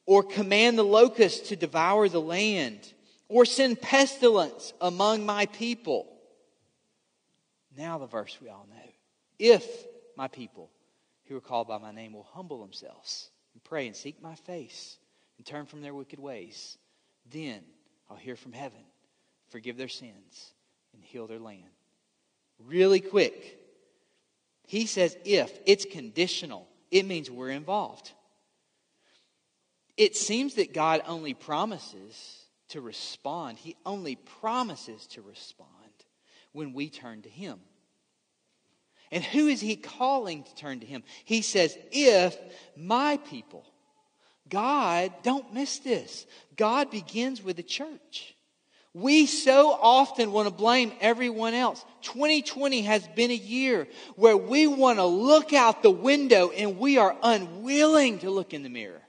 or 0.06 0.24
command 0.24 0.78
the 0.78 0.84
locusts 0.84 1.50
to 1.50 1.56
devour 1.56 2.10
the 2.10 2.22
land, 2.22 2.92
or 3.30 3.46
send 3.46 3.82
pestilence 3.82 4.74
among 4.82 5.26
my 5.26 5.46
people. 5.46 6.08
Now, 7.78 7.98
the 7.98 8.08
verse 8.08 8.38
we 8.42 8.50
all 8.50 8.68
know. 8.70 8.92
If 9.40 9.66
my 10.18 10.28
people 10.28 10.70
who 11.28 11.38
are 11.38 11.42
called 11.42 11.68
by 11.68 11.78
my 11.78 11.92
name 11.92 12.14
will 12.14 12.28
humble 12.34 12.60
themselves 12.60 13.30
and 13.54 13.64
pray 13.64 13.88
and 13.88 13.96
seek 13.96 14.22
my 14.22 14.36
face 14.36 14.98
and 15.38 15.46
turn 15.46 15.66
from 15.66 15.82
their 15.82 15.94
wicked 15.94 16.20
ways, 16.20 16.78
then 17.32 17.62
I'll 18.10 18.18
hear 18.18 18.36
from 18.36 18.54
heaven, 18.54 18.84
forgive 19.50 19.78
their 19.78 19.88
sins, 19.88 20.54
and 20.94 21.04
heal 21.04 21.28
their 21.28 21.40
land. 21.40 21.64
Really 22.60 23.00
quick. 23.00 23.60
He 24.68 24.86
says 24.86 25.18
if, 25.26 25.52
it's 25.66 25.86
conditional. 25.86 26.68
It 26.92 27.06
means 27.06 27.32
we're 27.32 27.50
involved. 27.50 28.12
It 29.98 30.16
seems 30.16 30.56
that 30.56 30.74
God 30.74 31.02
only 31.08 31.34
promises 31.34 32.46
to 32.70 32.82
respond. 32.82 33.58
He 33.58 33.76
only 33.86 34.16
promises 34.16 35.08
to 35.08 35.22
respond 35.22 35.70
when 36.54 36.74
we 36.74 36.90
turn 36.90 37.22
to 37.24 37.30
Him. 37.30 37.60
And 39.12 39.24
who 39.24 39.48
is 39.48 39.60
he 39.60 39.76
calling 39.76 40.44
to 40.44 40.56
turn 40.56 40.80
to 40.80 40.86
him? 40.86 41.04
He 41.26 41.42
says, 41.42 41.78
If 41.92 42.38
my 42.78 43.18
people, 43.18 43.66
God, 44.52 45.12
don't 45.24 45.54
miss 45.54 45.80
this. 45.80 46.28
God 46.56 46.92
begins 46.92 47.42
with 47.42 47.56
the 47.56 47.64
church. 47.64 48.36
We 48.94 49.26
so 49.26 49.72
often 49.72 50.34
want 50.34 50.50
to 50.50 50.54
blame 50.54 50.92
everyone 51.00 51.54
else. 51.54 51.84
2020 52.02 52.82
has 52.82 53.08
been 53.16 53.32
a 53.32 53.36
year 53.36 53.88
where 54.16 54.36
we 54.36 54.68
want 54.68 55.00
to 55.00 55.06
look 55.06 55.54
out 55.54 55.82
the 55.82 55.90
window 55.90 56.50
and 56.50 56.78
we 56.78 56.98
are 56.98 57.16
unwilling 57.24 58.20
to 58.20 58.30
look 58.30 58.54
in 58.54 58.62
the 58.62 58.70
mirror. 58.70 59.02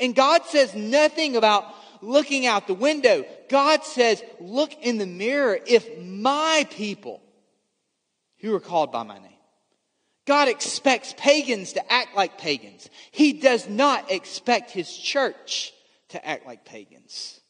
And 0.00 0.14
God 0.14 0.44
says 0.46 0.74
nothing 0.74 1.36
about 1.36 1.64
looking 2.02 2.44
out 2.44 2.66
the 2.66 2.74
window. 2.74 3.24
God 3.48 3.84
says, 3.84 4.20
look 4.40 4.74
in 4.82 4.98
the 4.98 5.06
mirror. 5.06 5.58
If 5.64 6.02
my 6.02 6.66
people, 6.70 7.22
who 8.44 8.54
are 8.54 8.60
called 8.60 8.92
by 8.92 9.02
my 9.04 9.18
name. 9.18 9.33
God 10.26 10.48
expects 10.48 11.14
pagans 11.16 11.74
to 11.74 11.92
act 11.92 12.16
like 12.16 12.38
pagans. 12.38 12.88
He 13.10 13.34
does 13.34 13.68
not 13.68 14.10
expect 14.10 14.70
his 14.70 14.94
church 14.96 15.72
to 16.10 16.26
act 16.26 16.46
like 16.46 16.64
pagans. 16.64 17.40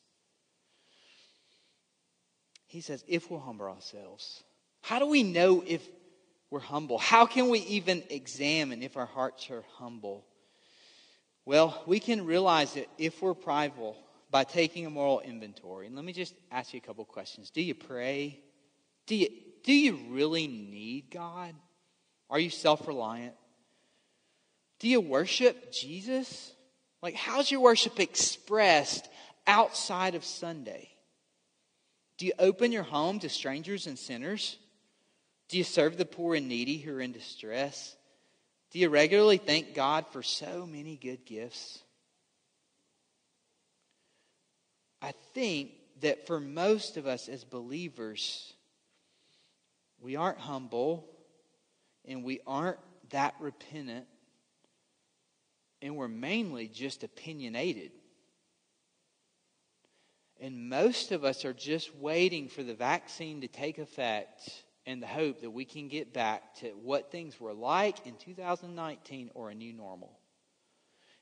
He 2.67 2.81
says, 2.81 3.05
if 3.07 3.31
we'll 3.31 3.41
humble 3.41 3.67
ourselves, 3.67 4.43
how 4.83 4.99
do 4.99 5.07
we 5.07 5.23
know 5.23 5.63
if 5.65 5.87
we're 6.51 6.59
humble? 6.59 6.99
How 6.99 7.27
can 7.27 7.49
we 7.49 7.61
even 7.61 8.03
examine 8.11 8.83
if 8.83 8.97
our 8.97 9.07
hearts 9.07 9.49
are 9.51 9.65
humble? 9.75 10.25
Well, 11.47 11.81
we 11.87 12.01
can 12.01 12.27
realize 12.27 12.77
it 12.77 12.89
if 12.99 13.23
we're 13.23 13.35
prideful 13.35 13.97
by 14.31 14.43
taking 14.43 14.87
a 14.87 14.91
moral 14.91 15.21
inventory. 15.21 15.87
And 15.87 15.95
let 15.95 16.05
me 16.05 16.13
just 16.13 16.35
ask 16.51 16.75
you 16.75 16.79
a 16.83 16.87
couple 16.87 17.05
questions. 17.05 17.51
Do 17.51 17.63
you 17.63 17.75
pray? 17.75 18.41
Do 19.07 19.15
you 19.15 19.29
do 19.63 19.73
you 19.73 19.99
really 20.11 20.47
need 20.47 21.11
God? 21.11 21.55
Are 22.35 22.40
you 22.40 22.51
self 22.51 22.88
reliant? 22.88 23.37
Do 24.81 24.88
you 24.88 25.01
worship 25.01 25.70
Jesus? 25.73 26.53
Like, 27.01 27.14
how's 27.14 27.49
your 27.49 27.61
worship 27.61 28.01
expressed 28.01 29.09
outside 29.47 30.16
of 30.16 30.25
Sunday? 30.25 30.88
Do 32.18 32.27
you 32.27 32.33
open 32.40 32.73
your 32.73 32.83
home 32.83 33.20
to 33.20 33.29
strangers 33.29 33.87
and 33.87 33.97
sinners? 33.97 34.57
Do 35.49 35.59
you 35.59 35.62
serve 35.62 35.97
the 35.97 36.05
poor 36.05 36.35
and 36.35 36.49
needy 36.49 36.77
who 36.77 36.97
are 36.97 37.01
in 37.01 37.12
distress? 37.12 37.94
Do 38.73 38.81
you 38.81 38.88
regularly 38.88 39.37
thank 39.37 39.73
God 39.73 40.05
for 40.11 40.25
so 40.25 40.66
many 40.66 40.97
good 40.97 41.25
gifts? 41.25 41.79
I 45.01 45.12
think 45.35 45.70
that 46.01 46.27
for 46.27 46.40
most 46.40 46.97
of 46.97 47.07
us 47.07 47.29
as 47.29 47.44
believers, 47.44 48.53
we 50.01 50.16
aren't 50.16 50.38
humble 50.40 51.13
and 52.07 52.25
we 52.25 52.40
aren't 52.47 52.79
that 53.11 53.35
repentant, 53.40 54.07
and 55.83 55.97
we're 55.97 56.09
mainly 56.09 56.69
just 56.69 57.05
opinionated. 57.05 57.93
And 60.40 60.69
most 60.69 61.12
of 61.12 61.25
us 61.25 61.45
are 61.45 61.53
just 61.53 61.95
waiting 61.97 62.49
for 62.49 62.62
the 62.62 62.75
vaccine 62.75 63.40
to 63.43 63.49
take 63.49 63.79
effect 63.79 64.64
and 64.87 65.03
the 65.03 65.07
hope 65.07 65.40
that 65.40 65.51
we 65.51 65.64
can 65.64 65.88
get 65.88 66.12
back 66.12 66.57
to 66.57 66.69
what 66.83 67.11
things 67.11 67.40
were 67.40 67.55
like 67.55 68.07
in 68.07 68.17
2019 68.17 69.31
or 69.35 69.51
a 69.51 69.55
new 69.55 69.73
normal. 69.73 70.19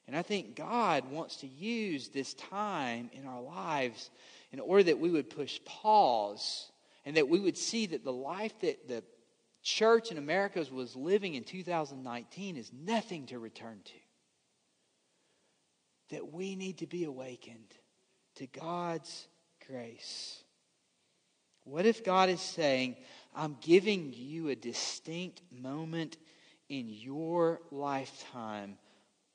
And 0.06 0.16
I 0.16 0.22
think 0.22 0.56
God 0.56 1.10
wants 1.10 1.36
to 1.38 1.46
use 1.46 2.08
this 2.08 2.34
time 2.34 3.10
in 3.12 3.26
our 3.26 3.40
lives 3.40 4.10
in 4.50 4.58
order 4.58 4.82
that 4.84 4.98
we 4.98 5.10
would 5.10 5.30
push 5.30 5.60
pause 5.64 6.70
and 7.04 7.16
that 7.16 7.28
we 7.28 7.38
would 7.38 7.56
see 7.56 7.86
that 7.86 8.04
the 8.04 8.12
life 8.12 8.52
that 8.60 8.88
the 8.88 9.04
church 9.62 10.10
in 10.10 10.18
America 10.18 10.64
was 10.70 10.96
living 10.96 11.34
in 11.34 11.44
2019 11.44 12.56
is 12.56 12.70
nothing 12.72 13.26
to 13.26 13.38
return 13.38 13.80
to. 13.84 13.92
That 16.10 16.32
we 16.32 16.56
need 16.56 16.78
to 16.78 16.86
be 16.86 17.04
awakened 17.04 17.74
to 18.36 18.46
God's 18.46 19.28
grace. 19.66 20.42
What 21.64 21.86
if 21.86 22.04
God 22.04 22.28
is 22.28 22.40
saying, 22.40 22.96
I'm 23.34 23.56
giving 23.60 24.12
you 24.12 24.48
a 24.48 24.56
distinct 24.56 25.42
moment 25.50 26.16
in 26.68 26.88
your 26.88 27.60
lifetime 27.70 28.78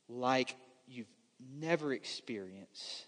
like 0.09 0.55
you've 0.87 1.07
never 1.39 1.93
experienced 1.93 3.05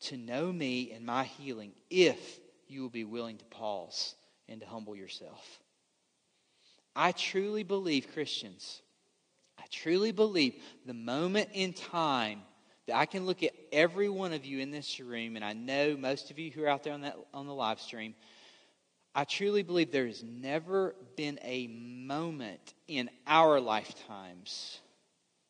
to 0.00 0.16
know 0.16 0.50
me 0.52 0.92
and 0.92 1.04
my 1.04 1.24
healing 1.24 1.72
if 1.90 2.40
you 2.68 2.82
will 2.82 2.88
be 2.88 3.04
willing 3.04 3.38
to 3.38 3.44
pause 3.46 4.14
and 4.48 4.60
to 4.60 4.66
humble 4.66 4.96
yourself. 4.96 5.60
I 7.00 7.12
truly 7.12 7.62
believe, 7.62 8.12
Christians, 8.12 8.82
I 9.56 9.62
truly 9.70 10.10
believe 10.10 10.56
the 10.84 10.94
moment 10.94 11.50
in 11.52 11.72
time 11.72 12.40
that 12.88 12.96
I 12.96 13.06
can 13.06 13.24
look 13.24 13.44
at 13.44 13.52
every 13.70 14.08
one 14.08 14.32
of 14.32 14.44
you 14.44 14.58
in 14.58 14.72
this 14.72 14.98
room, 14.98 15.36
and 15.36 15.44
I 15.44 15.52
know 15.52 15.96
most 15.96 16.32
of 16.32 16.40
you 16.40 16.50
who 16.50 16.64
are 16.64 16.68
out 16.68 16.82
there 16.82 16.94
on, 16.94 17.02
that, 17.02 17.16
on 17.32 17.46
the 17.46 17.54
live 17.54 17.80
stream, 17.80 18.16
I 19.14 19.22
truly 19.22 19.62
believe 19.62 19.92
there 19.92 20.08
has 20.08 20.24
never 20.24 20.96
been 21.16 21.38
a 21.44 21.68
moment 21.68 22.74
in 22.88 23.08
our 23.28 23.60
lifetimes 23.60 24.80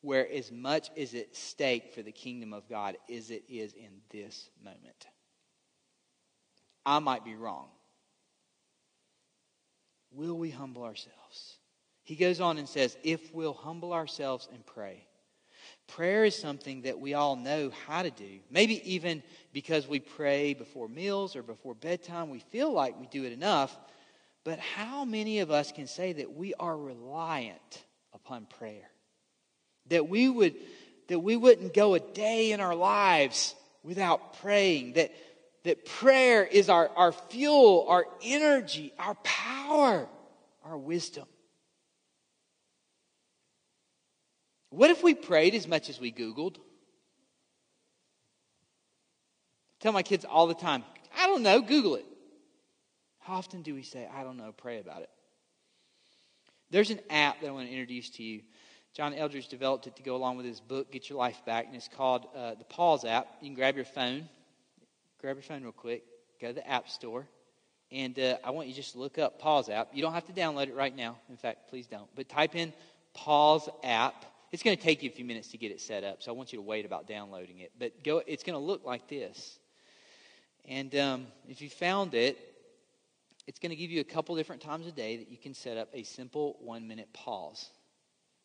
where 0.01 0.31
as 0.31 0.51
much 0.51 0.91
is 0.95 1.15
at 1.15 1.35
stake 1.35 1.95
for 1.95 2.03
the 2.03 2.11
kingdom 2.11 2.53
of 2.53 2.69
God 2.69 2.95
as 3.11 3.31
it 3.31 3.43
is 3.49 3.73
in 3.73 3.89
this 4.11 4.51
moment. 4.63 5.07
I 6.85 6.99
might 6.99 7.25
be 7.25 7.33
wrong. 7.33 7.69
Will 10.11 10.37
we 10.37 10.49
humble 10.49 10.83
ourselves? 10.83 11.57
He 12.03 12.15
goes 12.15 12.41
on 12.41 12.57
and 12.57 12.67
says, 12.67 12.97
if 13.03 13.33
we'll 13.33 13.53
humble 13.53 13.93
ourselves 13.93 14.47
and 14.51 14.65
pray. 14.65 15.05
Prayer 15.87 16.25
is 16.25 16.35
something 16.35 16.83
that 16.83 16.99
we 16.99 17.13
all 17.13 17.35
know 17.35 17.71
how 17.87 18.01
to 18.01 18.11
do. 18.11 18.39
Maybe 18.49 18.93
even 18.93 19.23
because 19.53 19.87
we 19.87 19.99
pray 19.99 20.53
before 20.53 20.87
meals 20.87 21.35
or 21.35 21.43
before 21.43 21.75
bedtime, 21.75 22.29
we 22.29 22.39
feel 22.39 22.71
like 22.71 22.99
we 22.99 23.07
do 23.07 23.23
it 23.23 23.33
enough. 23.33 23.77
But 24.43 24.59
how 24.59 25.05
many 25.05 25.39
of 25.39 25.51
us 25.51 25.71
can 25.71 25.87
say 25.87 26.13
that 26.13 26.33
we 26.33 26.53
are 26.55 26.77
reliant 26.77 27.83
upon 28.13 28.45
prayer? 28.45 28.89
That 29.87 30.07
we 30.07 30.29
would 30.29 30.55
that 31.07 31.19
we 31.19 31.35
wouldn't 31.35 31.73
go 31.73 31.95
a 31.95 31.99
day 31.99 32.51
in 32.51 32.59
our 32.59 32.75
lives 32.75 33.55
without 33.83 34.39
praying, 34.41 34.93
that, 34.93 35.11
that 35.63 35.85
prayer 35.85 36.43
is 36.43 36.69
our, 36.69 36.89
our 36.95 37.11
fuel, 37.11 37.85
our 37.89 38.05
energy, 38.23 38.93
our 38.97 39.15
power, 39.15 40.07
our 40.63 40.77
wisdom. 40.77 41.25
What 44.69 44.89
if 44.89 45.03
we 45.03 45.15
prayed 45.15 45.55
as 45.55 45.67
much 45.67 45.89
as 45.89 45.99
we 45.99 46.11
Googled? 46.11 46.57
tell 49.79 49.91
my 49.91 50.03
kids 50.03 50.25
all 50.25 50.47
the 50.47 50.53
time, 50.53 50.83
I 51.17 51.27
don't 51.27 51.43
know, 51.43 51.61
Google 51.61 51.95
it. 51.95 52.05
How 53.19 53.35
often 53.35 53.61
do 53.61 53.73
we 53.73 53.83
say, 53.83 54.07
I 54.13 54.23
don't 54.23 54.37
know, 54.37 54.53
pray 54.55 54.79
about 54.79 55.01
it? 55.01 55.09
There's 56.69 56.89
an 56.89 56.99
app 57.09 57.41
that 57.41 57.47
I 57.47 57.51
want 57.51 57.67
to 57.67 57.73
introduce 57.73 58.09
to 58.11 58.23
you. 58.23 58.41
John 58.93 59.13
Eldredge 59.13 59.47
developed 59.47 59.87
it 59.87 59.95
to 59.95 60.03
go 60.03 60.15
along 60.15 60.37
with 60.37 60.45
his 60.45 60.59
book, 60.59 60.91
Get 60.91 61.09
Your 61.09 61.17
Life 61.17 61.43
Back, 61.45 61.67
and 61.67 61.75
it's 61.75 61.87
called 61.87 62.27
uh, 62.35 62.55
the 62.55 62.63
Pause 62.65 63.05
app. 63.05 63.27
You 63.41 63.47
can 63.47 63.55
grab 63.55 63.75
your 63.75 63.85
phone, 63.85 64.27
grab 65.19 65.35
your 65.35 65.43
phone 65.43 65.63
real 65.63 65.71
quick, 65.71 66.03
go 66.41 66.47
to 66.47 66.53
the 66.53 66.67
App 66.67 66.89
Store, 66.89 67.27
and 67.91 68.17
uh, 68.19 68.37
I 68.43 68.51
want 68.51 68.67
you 68.67 68.73
just 68.73 68.93
to 68.93 68.99
look 68.99 69.17
up 69.17 69.39
Pause 69.39 69.69
app. 69.69 69.89
You 69.93 70.01
don't 70.01 70.13
have 70.13 70.25
to 70.27 70.33
download 70.33 70.67
it 70.67 70.75
right 70.75 70.95
now. 70.95 71.17
In 71.29 71.37
fact, 71.37 71.69
please 71.69 71.87
don't. 71.87 72.07
But 72.15 72.29
type 72.29 72.55
in 72.55 72.73
Pause 73.13 73.69
app 73.83 74.25
it's 74.51 74.63
going 74.63 74.75
to 74.75 74.81
take 74.81 75.03
you 75.03 75.09
a 75.09 75.13
few 75.13 75.25
minutes 75.25 75.49
to 75.49 75.57
get 75.57 75.71
it 75.71 75.79
set 75.79 76.03
up, 76.03 76.23
so 76.23 76.31
I 76.31 76.35
want 76.35 76.51
you 76.51 76.57
to 76.57 76.63
wait 76.63 76.85
about 76.85 77.07
downloading 77.07 77.59
it. 77.59 77.71
But 77.77 78.03
go, 78.03 78.21
it's 78.25 78.43
going 78.43 78.57
to 78.57 78.65
look 78.65 78.83
like 78.83 79.07
this. 79.07 79.59
And 80.67 80.95
um, 80.95 81.27
if 81.47 81.61
you 81.61 81.69
found 81.69 82.15
it, 82.15 82.37
it's 83.45 83.59
going 83.59 83.69
to 83.69 83.75
give 83.75 83.91
you 83.91 84.01
a 84.01 84.05
couple 84.05 84.35
different 84.35 84.61
times 84.61 84.87
a 84.87 84.91
day 84.91 85.17
that 85.17 85.29
you 85.29 85.37
can 85.37 85.53
set 85.53 85.77
up 85.77 85.89
a 85.93 86.03
simple 86.03 86.57
one 86.61 86.87
minute 86.87 87.13
pause. 87.13 87.69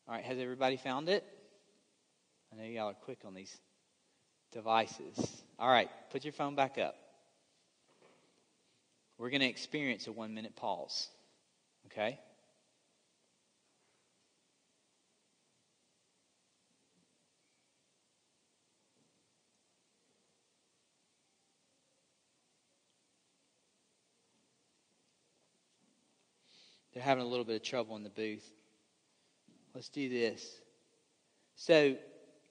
All 0.06 0.14
right, 0.14 0.24
has 0.24 0.38
everybody 0.38 0.76
found 0.76 1.08
it? 1.08 1.24
I 2.52 2.56
know 2.56 2.68
y'all 2.68 2.90
are 2.90 2.94
quick 2.94 3.20
on 3.24 3.34
these 3.34 3.56
devices. 4.52 5.43
All 5.58 5.70
right, 5.70 5.88
put 6.10 6.24
your 6.24 6.32
phone 6.32 6.54
back 6.54 6.78
up. 6.78 6.96
We're 9.18 9.30
going 9.30 9.40
to 9.42 9.48
experience 9.48 10.06
a 10.06 10.12
one 10.12 10.34
minute 10.34 10.56
pause. 10.56 11.08
Okay? 11.86 12.18
They're 26.92 27.02
having 27.02 27.24
a 27.24 27.28
little 27.28 27.44
bit 27.44 27.56
of 27.56 27.62
trouble 27.62 27.96
in 27.96 28.04
the 28.04 28.10
booth. 28.10 28.48
Let's 29.74 29.88
do 29.88 30.08
this. 30.08 30.48
So, 31.56 31.96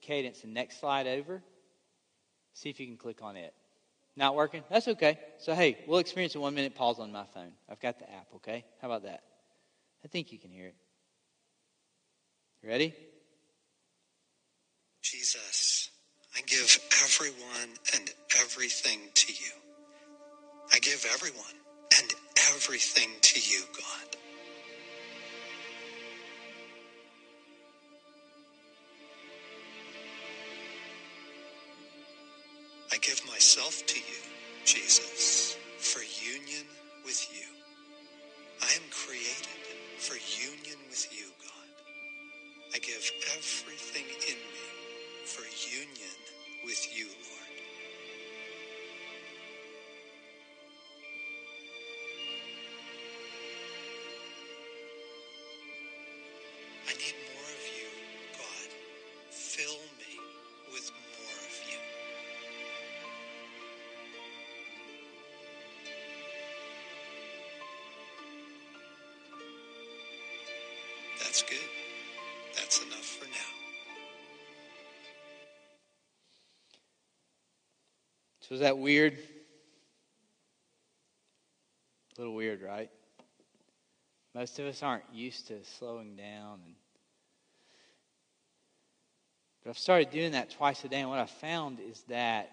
Cadence, 0.01 0.41
the 0.41 0.47
next 0.47 0.81
slide 0.81 1.07
over. 1.07 1.41
See 2.53 2.69
if 2.69 2.79
you 2.79 2.87
can 2.87 2.97
click 2.97 3.21
on 3.21 3.35
it. 3.35 3.53
Not 4.15 4.35
working? 4.35 4.63
That's 4.69 4.87
okay. 4.87 5.17
So, 5.39 5.55
hey, 5.55 5.77
we'll 5.87 5.99
experience 5.99 6.35
a 6.35 6.39
one 6.39 6.53
minute 6.53 6.75
pause 6.75 6.99
on 6.99 7.11
my 7.11 7.25
phone. 7.33 7.51
I've 7.69 7.79
got 7.79 7.99
the 7.99 8.11
app, 8.11 8.27
okay? 8.35 8.63
How 8.81 8.87
about 8.87 9.03
that? 9.03 9.23
I 10.05 10.07
think 10.07 10.31
you 10.31 10.37
can 10.37 10.51
hear 10.51 10.67
it. 10.67 10.75
Ready? 12.63 12.93
Jesus, 15.01 15.89
I 16.35 16.41
give 16.45 16.79
everyone 17.03 17.69
and 17.95 18.09
everything 18.39 18.99
to 19.15 19.33
you. 19.33 19.51
I 20.71 20.79
give 20.79 21.05
everyone 21.13 21.43
and 21.99 22.13
everything 22.55 23.09
to 23.21 23.39
you, 23.39 23.63
God. 23.73 24.17
Myself 33.43 33.85
to 33.85 33.99
you, 33.99 34.23
Jesus, 34.63 35.57
for 35.77 35.99
union 35.99 36.65
with 37.03 37.27
you. 37.35 37.43
I 38.61 38.71
am 38.71 38.87
created 38.89 39.59
for 39.97 40.15
union 40.15 40.79
with 40.87 41.05
you, 41.11 41.27
God. 41.43 41.67
I 42.73 42.79
give 42.79 43.03
everything 43.35 44.05
in 44.31 44.39
me 44.39 44.67
for 45.25 45.43
union 45.75 46.17
with 46.63 46.87
you, 46.97 47.07
Lord. 47.07 47.42
That's 71.33 71.49
good. 71.49 71.57
That's 72.55 72.83
enough 72.83 73.05
for 73.05 73.25
now. 73.25 73.31
So, 78.41 78.53
is 78.53 78.61
that 78.61 78.77
weird? 78.77 79.17
A 82.15 82.21
little 82.21 82.35
weird, 82.35 82.61
right? 82.61 82.91
Most 84.35 84.59
of 84.59 84.67
us 84.67 84.83
aren't 84.83 85.05
used 85.11 85.47
to 85.47 85.63
slowing 85.63 86.15
down 86.15 86.59
and 86.65 86.75
but 89.63 89.71
I've 89.71 89.79
started 89.79 90.11
doing 90.11 90.33
that 90.33 90.51
twice 90.51 90.83
a 90.83 90.87
day, 90.87 90.99
and 90.99 91.09
what 91.09 91.17
I've 91.17 91.31
found 91.31 91.79
is 91.79 92.03
that 92.09 92.51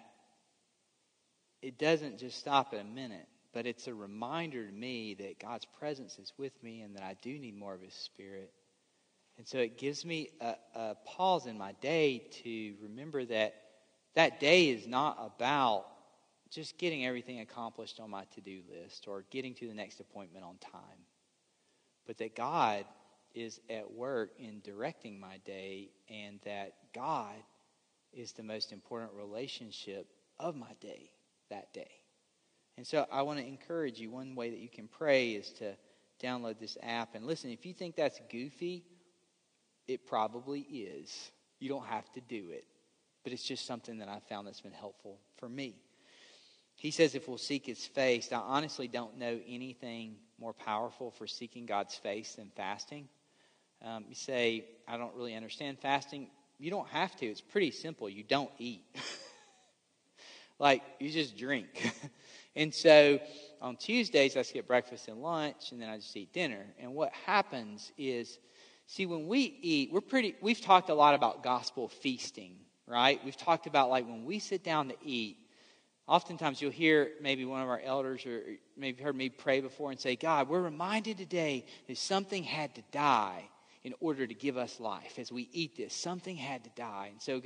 it 1.61 1.77
doesn't 1.77 2.17
just 2.17 2.39
stop 2.39 2.73
at 2.73 2.79
a 2.79 2.83
minute, 2.83 3.27
but 3.53 3.67
it's 3.67 3.85
a 3.85 3.93
reminder 3.93 4.65
to 4.65 4.71
me 4.71 5.13
that 5.19 5.37
God's 5.37 5.65
presence 5.77 6.17
is 6.17 6.33
with 6.39 6.53
me 6.63 6.81
and 6.81 6.95
that 6.95 7.03
I 7.03 7.15
do 7.21 7.37
need 7.37 7.55
more 7.55 7.75
of 7.75 7.81
His 7.81 7.93
Spirit. 7.93 8.51
And 9.41 9.47
so 9.47 9.57
it 9.57 9.79
gives 9.79 10.05
me 10.05 10.29
a, 10.39 10.53
a 10.75 10.95
pause 11.03 11.47
in 11.47 11.57
my 11.57 11.71
day 11.81 12.27
to 12.43 12.75
remember 12.79 13.25
that 13.25 13.55
that 14.13 14.39
day 14.39 14.69
is 14.69 14.85
not 14.85 15.17
about 15.19 15.87
just 16.51 16.77
getting 16.77 17.07
everything 17.07 17.39
accomplished 17.39 17.99
on 17.99 18.11
my 18.11 18.25
to 18.35 18.41
do 18.41 18.61
list 18.69 19.07
or 19.07 19.25
getting 19.31 19.55
to 19.55 19.67
the 19.67 19.73
next 19.73 19.99
appointment 19.99 20.45
on 20.45 20.57
time, 20.57 21.07
but 22.05 22.19
that 22.19 22.35
God 22.35 22.85
is 23.33 23.59
at 23.67 23.91
work 23.91 24.29
in 24.37 24.61
directing 24.63 25.19
my 25.19 25.39
day 25.43 25.89
and 26.07 26.39
that 26.45 26.73
God 26.93 27.33
is 28.13 28.33
the 28.33 28.43
most 28.43 28.71
important 28.71 29.11
relationship 29.13 30.05
of 30.39 30.55
my 30.55 30.71
day 30.81 31.09
that 31.49 31.73
day. 31.73 31.89
And 32.77 32.85
so 32.85 33.07
I 33.11 33.23
want 33.23 33.39
to 33.39 33.47
encourage 33.47 33.99
you 33.99 34.11
one 34.11 34.35
way 34.35 34.51
that 34.51 34.59
you 34.59 34.69
can 34.69 34.87
pray 34.87 35.31
is 35.31 35.49
to 35.53 35.73
download 36.21 36.59
this 36.59 36.77
app. 36.83 37.15
And 37.15 37.25
listen, 37.25 37.49
if 37.49 37.65
you 37.65 37.73
think 37.73 37.95
that's 37.95 38.19
goofy, 38.31 38.83
it 39.93 40.07
probably 40.07 40.61
is. 40.61 41.31
You 41.59 41.69
don't 41.69 41.85
have 41.85 42.11
to 42.13 42.21
do 42.21 42.49
it. 42.51 42.65
But 43.23 43.33
it's 43.33 43.43
just 43.43 43.65
something 43.65 43.99
that 43.99 44.09
I 44.09 44.19
found 44.29 44.47
that's 44.47 44.61
been 44.61 44.71
helpful 44.71 45.19
for 45.37 45.47
me. 45.47 45.75
He 46.75 46.89
says 46.89 47.13
if 47.13 47.27
we'll 47.27 47.37
seek 47.37 47.67
his 47.67 47.85
face, 47.85 48.31
I 48.31 48.37
honestly 48.37 48.87
don't 48.87 49.17
know 49.17 49.39
anything 49.47 50.15
more 50.39 50.53
powerful 50.53 51.11
for 51.11 51.27
seeking 51.27 51.67
God's 51.67 51.95
face 51.95 52.33
than 52.35 52.51
fasting. 52.55 53.07
Um, 53.83 54.05
you 54.09 54.15
say, 54.15 54.65
I 54.87 54.97
don't 54.97 55.13
really 55.15 55.35
understand 55.35 55.79
fasting. 55.79 56.27
You 56.57 56.71
don't 56.71 56.87
have 56.87 57.15
to. 57.17 57.25
It's 57.27 57.41
pretty 57.41 57.71
simple. 57.71 58.09
You 58.09 58.23
don't 58.23 58.49
eat. 58.57 58.83
like, 60.59 60.81
you 60.99 61.11
just 61.11 61.37
drink. 61.37 61.93
and 62.55 62.73
so 62.73 63.19
on 63.61 63.75
Tuesdays, 63.75 64.35
I 64.35 64.41
skip 64.41 64.67
breakfast 64.67 65.07
and 65.07 65.21
lunch, 65.21 65.71
and 65.71 65.81
then 65.81 65.89
I 65.89 65.97
just 65.97 66.17
eat 66.17 66.33
dinner. 66.33 66.65
And 66.79 66.95
what 66.95 67.11
happens 67.25 67.91
is, 67.97 68.39
see, 68.91 69.05
when 69.05 69.27
we 69.27 69.57
eat, 69.61 69.89
we're 69.91 70.01
pretty, 70.01 70.35
we've 70.41 70.59
talked 70.59 70.89
a 70.89 70.93
lot 70.93 71.15
about 71.15 71.43
gospel 71.43 71.87
feasting, 71.87 72.57
right? 72.85 73.23
We've 73.23 73.37
talked 73.37 73.65
about 73.65 73.89
like 73.89 74.05
when 74.05 74.25
we 74.25 74.39
sit 74.39 74.65
down 74.65 74.89
to 74.89 74.95
eat, 75.01 75.37
oftentimes 76.07 76.61
you'll 76.61 76.71
hear 76.71 77.11
maybe 77.21 77.45
one 77.45 77.61
of 77.61 77.69
our 77.69 77.79
elders 77.79 78.25
or 78.25 78.41
maybe 78.75 79.01
heard 79.01 79.15
me 79.15 79.29
pray 79.29 79.61
before 79.61 79.91
and 79.91 79.99
say, 79.99 80.17
God, 80.17 80.49
we're 80.49 80.61
reminded 80.61 81.17
today 81.17 81.65
that 81.87 81.97
something 81.97 82.43
had 82.43 82.75
to 82.75 82.83
die 82.91 83.47
in 83.85 83.93
order 84.01 84.27
to 84.27 84.33
give 84.33 84.57
us 84.57 84.77
life. 84.81 85.17
As 85.17 85.31
we 85.31 85.47
eat 85.53 85.77
this, 85.77 85.93
something 85.93 86.35
had 86.35 86.65
to 86.65 86.69
die. 86.75 87.11
And 87.11 87.21
so 87.21 87.41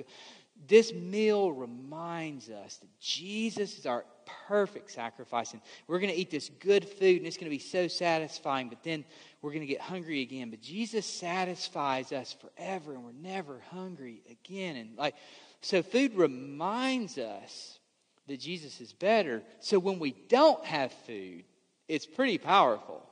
this 0.68 0.94
meal 0.94 1.52
reminds 1.52 2.50
us 2.50 2.78
that 2.78 3.00
Jesus 3.00 3.78
is 3.78 3.86
our 3.86 4.06
perfect 4.48 4.92
sacrifice. 4.92 5.54
And 5.54 5.62
we're 5.88 6.00
going 6.00 6.12
to 6.12 6.20
eat 6.20 6.32
this 6.32 6.50
good 6.60 6.88
food, 6.88 7.18
and 7.18 7.28
it's 7.28 7.38
going 7.38 7.50
to 7.50 7.56
be 7.56 7.60
so 7.60 7.88
satisfying, 7.88 8.70
but 8.70 8.84
then 8.84 9.06
we're 9.42 9.52
going 9.52 9.62
to 9.62 9.68
get 9.68 9.82
hungry 9.82 10.22
again. 10.22 10.50
But 10.50 10.62
Jesus 10.62 11.06
satisfies 11.06 12.12
us 12.12 12.34
forever, 12.34 12.94
and 12.94 13.04
we're 13.04 13.12
never 13.12 13.62
hungry 13.72 14.22
again. 14.30 14.76
And 14.76 14.98
like, 14.98 15.16
so 15.62 15.84
food 15.84 16.16
reminds 16.16 17.18
us 17.18 17.80
that 18.28 18.40
Jesus 18.40 18.82
is 18.82 18.94
better. 18.94 19.44
So 19.60 19.78
when 19.78 20.00
we 20.00 20.16
don't 20.30 20.64
have 20.66 20.92
food, 21.06 21.44
it's 21.88 22.06
pretty 22.06 22.38
powerful. 22.38 23.08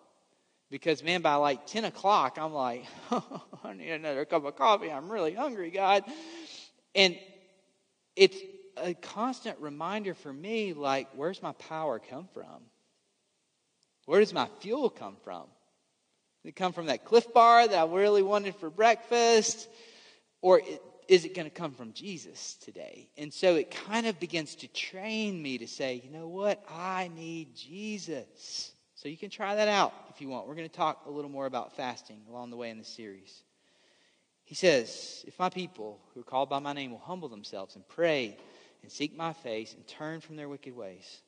Because, 0.72 1.04
man, 1.04 1.22
by 1.22 1.36
like 1.36 1.68
10 1.68 1.86
o'clock, 1.86 2.38
I'm 2.40 2.54
like, 2.54 2.86
oh, 3.12 3.44
I 3.64 3.74
need 3.74 3.92
another 3.92 4.26
cup 4.26 4.44
of 4.46 4.56
coffee. 4.56 4.92
I'm 4.92 5.12
really 5.12 5.34
hungry, 5.34 5.70
God. 5.70 6.04
And 6.96 7.16
it's 8.16 8.38
a 8.78 8.94
constant 8.94 9.60
reminder 9.60 10.14
for 10.14 10.32
me 10.32 10.74
like, 10.74 11.08
where's 11.16 11.42
my 11.42 11.54
power 11.54 12.00
come 12.00 12.28
from? 12.34 12.64
Where 14.06 14.20
does 14.20 14.34
my 14.34 14.48
fuel 14.60 14.90
come 14.90 15.16
from? 15.24 15.44
It 16.44 16.56
come 16.56 16.74
from 16.74 16.88
that 16.88 17.06
Clif 17.06 17.32
Bar 17.34 17.68
that 17.68 17.78
I 17.78 17.86
really 17.86 18.22
wanted 18.22 18.56
for 18.58 18.70
breakfast? 18.70 19.70
Or 20.42 20.62
is 21.08 21.24
it 21.24 21.36
going 21.36 21.50
to 21.50 21.56
come 21.56 21.72
from 21.72 21.94
Jesus 21.94 22.56
today? 22.56 23.08
And 23.18 23.34
so 23.34 23.56
it 23.56 23.72
kind 23.72 24.08
of 24.08 24.20
begins 24.20 24.56
to 24.56 24.68
train 24.68 25.42
me 25.42 25.58
to 25.60 25.68
say, 25.68 26.02
you 26.04 26.12
know 26.12 26.28
what? 26.28 26.64
I 26.70 27.10
need 27.16 27.56
Jesus. 27.56 28.74
So 28.96 29.08
you 29.08 29.18
can 29.18 29.30
try 29.30 29.56
that 29.56 29.68
out 29.68 29.94
if 30.14 30.22
you 30.22 30.28
want. 30.28 30.48
We're 30.48 30.56
going 30.56 30.70
to 30.70 30.76
talk 30.76 31.06
a 31.06 31.12
little 31.12 31.32
more 31.32 31.46
about 31.46 31.76
fasting 31.76 32.22
along 32.30 32.50
the 32.50 32.58
way 32.58 32.70
in 32.70 32.78
the 32.78 32.84
series. 32.84 33.44
He 34.44 34.56
says, 34.56 35.24
If 35.28 35.40
my 35.40 35.50
people 35.50 36.00
who 36.14 36.22
are 36.22 36.26
called 36.26 36.50
by 36.50 36.60
my 36.60 36.74
name 36.74 36.92
will 36.92 37.00
humble 37.00 37.30
themselves 37.30 37.76
and 37.76 37.88
pray 37.88 38.38
and 38.82 38.92
seek 38.92 39.16
my 39.16 39.34
face 39.34 39.74
and 39.74 39.88
turn 39.88 40.20
from 40.20 40.36
their 40.36 40.50
wicked 40.50 40.76
ways. 40.76 41.22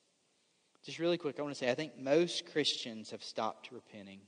Just 0.84 1.00
really 1.00 1.18
quick, 1.18 1.40
I 1.40 1.42
want 1.42 1.56
to 1.56 1.60
say 1.60 1.72
I 1.72 1.76
think 1.76 1.98
most 1.98 2.52
Christians 2.52 3.10
have 3.12 3.24
stopped 3.24 3.72
repenting. 3.72 4.20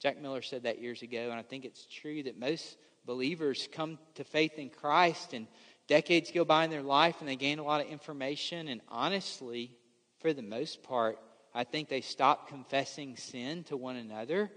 Jack 0.00 0.18
Miller 0.20 0.40
said 0.40 0.62
that 0.62 0.80
years 0.80 1.02
ago, 1.02 1.30
and 1.30 1.38
I 1.38 1.42
think 1.42 1.66
it's 1.66 1.84
true 1.84 2.22
that 2.22 2.38
most 2.38 2.78
believers 3.04 3.68
come 3.70 3.98
to 4.14 4.24
faith 4.24 4.58
in 4.58 4.70
Christ 4.70 5.34
and 5.34 5.46
decades 5.88 6.30
go 6.30 6.44
by 6.44 6.64
in 6.64 6.70
their 6.70 6.82
life 6.82 7.16
and 7.20 7.28
they 7.28 7.36
gain 7.36 7.58
a 7.58 7.64
lot 7.64 7.82
of 7.82 7.88
information, 7.88 8.68
and 8.68 8.80
honestly, 8.88 9.76
for 10.20 10.32
the 10.32 10.42
most 10.42 10.82
part, 10.82 11.18
I 11.52 11.64
think 11.64 11.88
they 11.88 12.00
stop 12.00 12.48
confessing 12.48 13.16
sin 13.16 13.64
to 13.64 13.76
one 13.76 13.96
another 13.96 14.50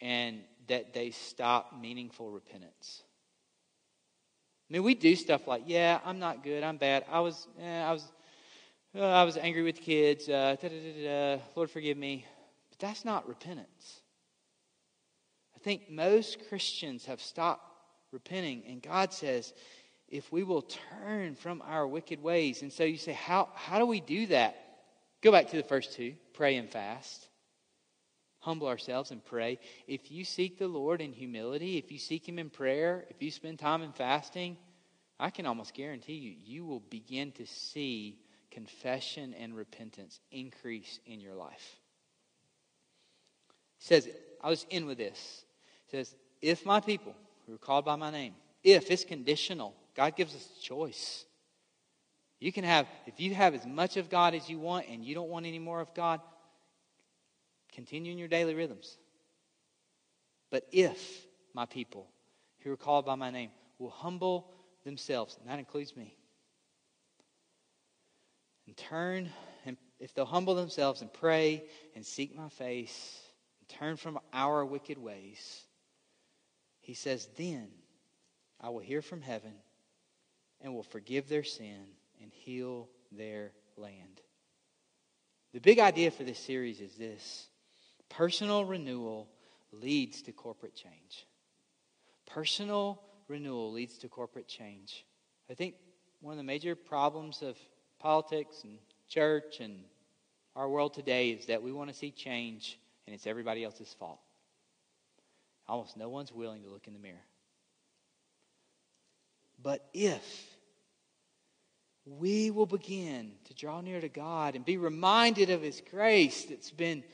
and 0.00 0.42
that 0.72 0.94
they 0.94 1.10
stop 1.10 1.78
meaningful 1.78 2.30
repentance. 2.30 3.02
I 4.70 4.72
mean, 4.72 4.84
we 4.84 4.94
do 4.94 5.14
stuff 5.14 5.46
like, 5.46 5.64
yeah, 5.66 6.00
I'm 6.02 6.18
not 6.18 6.42
good, 6.42 6.64
I'm 6.64 6.78
bad. 6.78 7.04
I 7.12 7.20
was, 7.20 7.46
eh, 7.60 7.82
I 7.82 7.92
was, 7.92 8.10
uh, 8.96 9.02
I 9.02 9.24
was 9.24 9.36
angry 9.36 9.62
with 9.62 9.82
kids. 9.82 10.30
Uh, 10.30 11.38
Lord, 11.54 11.70
forgive 11.70 11.98
me. 11.98 12.24
But 12.70 12.78
that's 12.78 13.04
not 13.04 13.28
repentance. 13.28 14.00
I 15.54 15.58
think 15.58 15.90
most 15.90 16.48
Christians 16.48 17.04
have 17.04 17.20
stopped 17.20 17.68
repenting, 18.10 18.62
and 18.66 18.80
God 18.82 19.12
says, 19.12 19.52
if 20.08 20.32
we 20.32 20.42
will 20.42 20.62
turn 21.02 21.34
from 21.34 21.62
our 21.66 21.86
wicked 21.86 22.22
ways. 22.22 22.62
And 22.62 22.72
so 22.72 22.84
you 22.84 22.96
say, 22.96 23.12
how, 23.12 23.50
how 23.54 23.78
do 23.78 23.84
we 23.84 24.00
do 24.00 24.26
that? 24.28 24.56
Go 25.20 25.32
back 25.32 25.50
to 25.50 25.56
the 25.56 25.62
first 25.62 25.92
two 25.92 26.14
pray 26.32 26.56
and 26.56 26.70
fast. 26.70 27.28
Humble 28.42 28.66
ourselves 28.66 29.12
and 29.12 29.24
pray. 29.24 29.60
If 29.86 30.10
you 30.10 30.24
seek 30.24 30.58
the 30.58 30.66
Lord 30.66 31.00
in 31.00 31.12
humility, 31.12 31.78
if 31.78 31.92
you 31.92 31.98
seek 31.98 32.28
Him 32.28 32.40
in 32.40 32.50
prayer, 32.50 33.04
if 33.08 33.22
you 33.22 33.30
spend 33.30 33.60
time 33.60 33.82
in 33.82 33.92
fasting, 33.92 34.56
I 35.20 35.30
can 35.30 35.46
almost 35.46 35.74
guarantee 35.74 36.14
you, 36.14 36.34
you 36.44 36.66
will 36.66 36.80
begin 36.80 37.30
to 37.32 37.46
see 37.46 38.18
confession 38.50 39.32
and 39.38 39.54
repentance 39.54 40.18
increase 40.32 40.98
in 41.06 41.20
your 41.20 41.34
life. 41.34 41.78
It 43.80 43.86
says, 43.86 44.08
I 44.42 44.50
was 44.50 44.66
in 44.70 44.86
with 44.86 44.98
this. 44.98 45.44
It 45.86 45.90
says, 45.92 46.14
if 46.40 46.66
my 46.66 46.80
people 46.80 47.14
who 47.46 47.54
are 47.54 47.58
called 47.58 47.84
by 47.84 47.94
my 47.94 48.10
name, 48.10 48.34
if 48.64 48.90
it's 48.90 49.04
conditional, 49.04 49.72
God 49.94 50.16
gives 50.16 50.34
us 50.34 50.48
a 50.58 50.62
choice. 50.62 51.24
You 52.40 52.50
can 52.50 52.64
have, 52.64 52.88
if 53.06 53.20
you 53.20 53.34
have 53.34 53.54
as 53.54 53.64
much 53.64 53.96
of 53.96 54.10
God 54.10 54.34
as 54.34 54.50
you 54.50 54.58
want 54.58 54.86
and 54.88 55.04
you 55.04 55.14
don't 55.14 55.28
want 55.28 55.46
any 55.46 55.60
more 55.60 55.80
of 55.80 55.94
God, 55.94 56.20
continue 57.72 58.12
in 58.12 58.18
your 58.18 58.28
daily 58.28 58.54
rhythms. 58.54 58.98
But 60.50 60.66
if 60.70 61.26
my 61.54 61.66
people 61.66 62.08
who 62.60 62.72
are 62.72 62.76
called 62.76 63.06
by 63.06 63.14
my 63.14 63.30
name 63.30 63.50
will 63.78 63.90
humble 63.90 64.50
themselves, 64.84 65.36
and 65.40 65.48
that 65.48 65.58
includes 65.58 65.96
me, 65.96 66.16
and 68.66 68.76
turn, 68.76 69.30
and 69.66 69.76
if 69.98 70.14
they'll 70.14 70.24
humble 70.24 70.54
themselves 70.54 71.00
and 71.00 71.12
pray 71.12 71.64
and 71.94 72.04
seek 72.04 72.36
my 72.36 72.48
face, 72.48 73.20
and 73.60 73.68
turn 73.68 73.96
from 73.96 74.18
our 74.32 74.64
wicked 74.64 74.98
ways, 74.98 75.62
he 76.80 76.94
says, 76.94 77.28
then 77.36 77.68
I 78.60 78.68
will 78.68 78.80
hear 78.80 79.02
from 79.02 79.22
heaven 79.22 79.54
and 80.60 80.74
will 80.74 80.82
forgive 80.82 81.28
their 81.28 81.44
sin 81.44 81.86
and 82.20 82.32
heal 82.32 82.88
their 83.10 83.52
land. 83.76 84.20
The 85.52 85.60
big 85.60 85.78
idea 85.78 86.10
for 86.10 86.24
this 86.24 86.38
series 86.38 86.80
is 86.80 86.94
this 86.94 87.48
personal 88.12 88.64
renewal 88.64 89.28
leads 89.72 90.22
to 90.22 90.32
corporate 90.32 90.74
change. 90.74 91.26
Personal 92.26 93.02
renewal 93.26 93.72
leads 93.72 93.98
to 93.98 94.08
corporate 94.08 94.46
change. 94.46 95.04
I 95.50 95.54
think 95.54 95.74
one 96.20 96.32
of 96.32 96.38
the 96.38 96.44
major 96.44 96.74
problems 96.74 97.42
of 97.42 97.56
politics 97.98 98.64
and 98.64 98.78
church 99.08 99.60
and 99.60 99.80
our 100.54 100.68
world 100.68 100.92
today 100.92 101.30
is 101.30 101.46
that 101.46 101.62
we 101.62 101.72
want 101.72 101.90
to 101.90 101.96
see 101.96 102.10
change 102.10 102.78
and 103.06 103.14
it's 103.14 103.26
everybody 103.26 103.64
else's 103.64 103.94
fault. 103.98 104.20
Almost 105.66 105.96
no 105.96 106.08
one's 106.08 106.32
willing 106.32 106.62
to 106.64 106.68
look 106.68 106.86
in 106.86 106.92
the 106.92 106.98
mirror. 106.98 107.24
But 109.62 109.88
if 109.94 110.22
we 112.04 112.50
will 112.50 112.66
begin 112.66 113.32
to 113.46 113.54
draw 113.54 113.80
near 113.80 114.00
to 114.00 114.08
God 114.08 114.54
and 114.54 114.64
be 114.64 114.76
reminded 114.76 115.50
of 115.50 115.62
His 115.62 115.80
grace 115.90 116.44
that's 116.44 116.70
been 116.70 117.04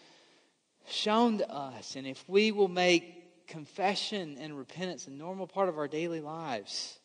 shown 0.91 1.39
to 1.39 1.51
us. 1.51 1.97
And 1.97 2.07
if 2.07 2.22
we 2.28 2.53
will 2.53 2.68
make 2.68 3.47
confession 3.47 4.36
and 4.39 4.57
repentance 4.57 5.07
a 5.07 5.11
normal 5.11 5.47
part 5.47 5.68
of 5.68 5.78
our 5.78 5.89
daily 5.89 6.20
lives, 6.20 6.99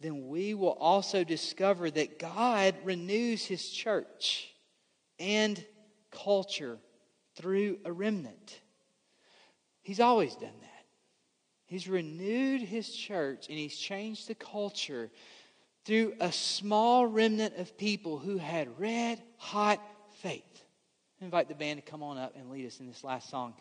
then 0.00 0.28
we 0.28 0.54
will 0.54 0.76
also 0.80 1.24
discover 1.24 1.90
that 1.90 2.18
God 2.18 2.74
renews 2.84 3.44
His 3.44 3.68
church 3.68 4.52
and 5.18 5.62
culture 6.10 6.78
through 7.36 7.78
a 7.84 7.92
remnant. 7.92 8.60
He's 9.82 10.00
always 10.00 10.34
done 10.34 10.52
that. 10.60 10.86
He's 11.66 11.88
renewed 11.88 12.60
His 12.60 12.94
church 12.94 13.48
and 13.48 13.58
He's 13.58 13.76
changed 13.76 14.28
the 14.28 14.34
culture 14.34 15.10
through 15.84 16.14
a 16.20 16.32
small 16.32 17.06
remnant 17.06 17.56
of 17.56 17.76
people 17.76 18.18
who 18.18 18.38
had 18.38 18.78
red 18.78 19.22
hot 19.36 19.80
faith. 20.20 20.63
Invite 21.20 21.48
the 21.48 21.54
band 21.54 21.82
to 21.84 21.90
come 21.90 22.02
on 22.02 22.18
up 22.18 22.34
and 22.36 22.50
lead 22.50 22.66
us 22.66 22.80
in 22.80 22.86
this 22.86 23.04
last 23.04 23.30
song. 23.30 23.54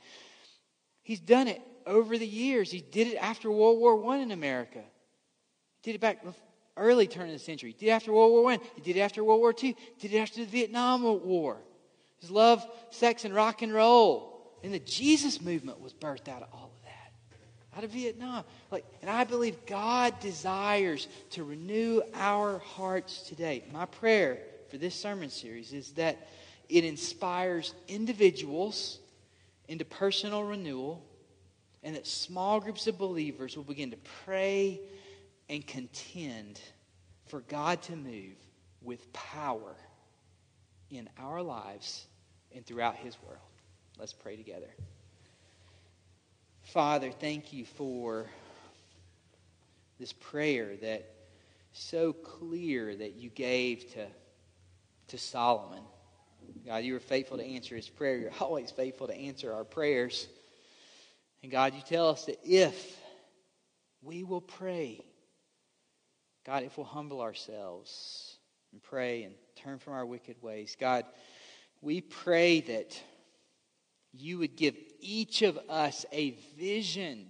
He's 1.03 1.19
done 1.19 1.47
it 1.47 1.61
over 1.85 2.17
the 2.17 2.27
years. 2.27 2.71
He 2.71 2.81
did 2.81 3.07
it 3.07 3.17
after 3.17 3.51
World 3.51 3.79
War 3.79 4.13
I 4.13 4.19
in 4.19 4.31
America. 4.31 4.79
He 5.81 5.91
did 5.91 5.95
it 5.95 6.01
back 6.01 6.25
early 6.77 7.07
turn 7.07 7.27
of 7.27 7.33
the 7.33 7.39
century. 7.39 7.71
He 7.71 7.85
did 7.85 7.91
it 7.91 7.95
after 7.95 8.13
World 8.13 8.31
War 8.31 8.51
I. 8.51 8.59
He 8.75 8.81
did 8.81 8.97
it 8.97 9.01
after 9.01 9.23
World 9.23 9.39
War 9.39 9.53
II. 9.53 9.75
He 9.97 10.07
did 10.07 10.17
it 10.17 10.19
after 10.19 10.39
the 10.39 10.45
Vietnam 10.45 11.03
War. 11.03 11.57
His 12.19 12.31
love, 12.31 12.65
sex, 12.89 13.25
and 13.25 13.33
rock 13.33 13.61
and 13.61 13.73
roll. 13.73 14.33
And 14.63 14.73
the 14.73 14.79
Jesus 14.79 15.41
movement 15.41 15.81
was 15.81 15.93
birthed 15.93 16.29
out 16.29 16.41
of 16.41 16.47
all 16.53 16.71
of 16.73 16.83
that. 16.85 17.77
Out 17.77 17.83
of 17.83 17.91
Vietnam. 17.91 18.45
Like, 18.71 18.85
and 19.01 19.11
I 19.11 19.25
believe 19.25 19.65
God 19.65 20.19
desires 20.21 21.07
to 21.31 21.43
renew 21.43 22.01
our 22.13 22.59
hearts 22.59 23.23
today. 23.23 23.65
My 23.73 23.85
prayer 23.85 24.39
for 24.69 24.77
this 24.77 24.95
sermon 24.95 25.29
series 25.29 25.73
is 25.73 25.91
that 25.91 26.29
it 26.69 26.83
inspires 26.83 27.73
individuals 27.87 28.99
into 29.67 29.85
personal 29.85 30.43
renewal 30.43 31.03
and 31.83 31.95
that 31.95 32.07
small 32.07 32.59
groups 32.59 32.87
of 32.87 32.97
believers 32.97 33.55
will 33.57 33.63
begin 33.63 33.91
to 33.91 33.97
pray 34.25 34.79
and 35.49 35.65
contend 35.67 36.59
for 37.27 37.41
God 37.41 37.81
to 37.83 37.95
move 37.95 38.35
with 38.81 39.11
power 39.13 39.75
in 40.89 41.09
our 41.19 41.41
lives 41.41 42.05
and 42.55 42.65
throughout 42.65 42.95
His 42.95 43.17
world. 43.21 43.39
Let's 43.99 44.13
pray 44.13 44.35
together. 44.35 44.69
Father, 46.63 47.11
thank 47.11 47.51
you 47.51 47.65
for 47.65 48.25
this 49.99 50.13
prayer 50.13 50.75
that 50.81 51.09
so 51.73 52.13
clear 52.13 52.95
that 52.95 53.15
you 53.15 53.29
gave 53.29 53.91
to, 53.93 54.05
to 55.07 55.17
Solomon. 55.17 55.83
God, 56.65 56.83
you 56.83 56.93
were 56.93 56.99
faithful 56.99 57.37
to 57.37 57.43
answer 57.43 57.75
his 57.75 57.89
prayer. 57.89 58.17
You're 58.17 58.31
always 58.39 58.71
faithful 58.71 59.07
to 59.07 59.15
answer 59.15 59.53
our 59.53 59.65
prayers. 59.65 60.27
And 61.41 61.51
God, 61.51 61.73
you 61.73 61.81
tell 61.81 62.09
us 62.09 62.25
that 62.25 62.39
if 62.43 62.97
we 64.01 64.23
will 64.23 64.41
pray, 64.41 65.03
God, 66.45 66.63
if 66.63 66.77
we'll 66.77 66.85
humble 66.85 67.21
ourselves 67.21 68.37
and 68.71 68.81
pray 68.81 69.23
and 69.23 69.33
turn 69.55 69.79
from 69.79 69.93
our 69.93 70.05
wicked 70.05 70.41
ways, 70.41 70.77
God, 70.79 71.05
we 71.81 71.99
pray 71.99 72.61
that 72.61 72.97
you 74.13 74.37
would 74.37 74.55
give 74.55 74.75
each 74.99 75.41
of 75.41 75.57
us 75.69 76.05
a 76.13 76.31
vision 76.57 77.27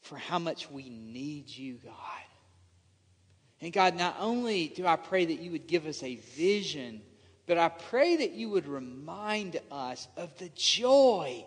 for 0.00 0.16
how 0.16 0.38
much 0.38 0.70
we 0.70 0.88
need 0.88 1.48
you, 1.48 1.78
God. 1.84 1.94
And 3.60 3.72
God, 3.72 3.96
not 3.96 4.16
only 4.18 4.68
do 4.68 4.86
I 4.86 4.96
pray 4.96 5.24
that 5.26 5.40
you 5.40 5.52
would 5.52 5.66
give 5.66 5.86
us 5.86 6.02
a 6.02 6.16
vision, 6.16 7.02
but 7.48 7.56
I 7.56 7.70
pray 7.70 8.16
that 8.16 8.32
you 8.32 8.50
would 8.50 8.68
remind 8.68 9.58
us 9.70 10.06
of 10.18 10.36
the 10.36 10.50
joy 10.50 11.44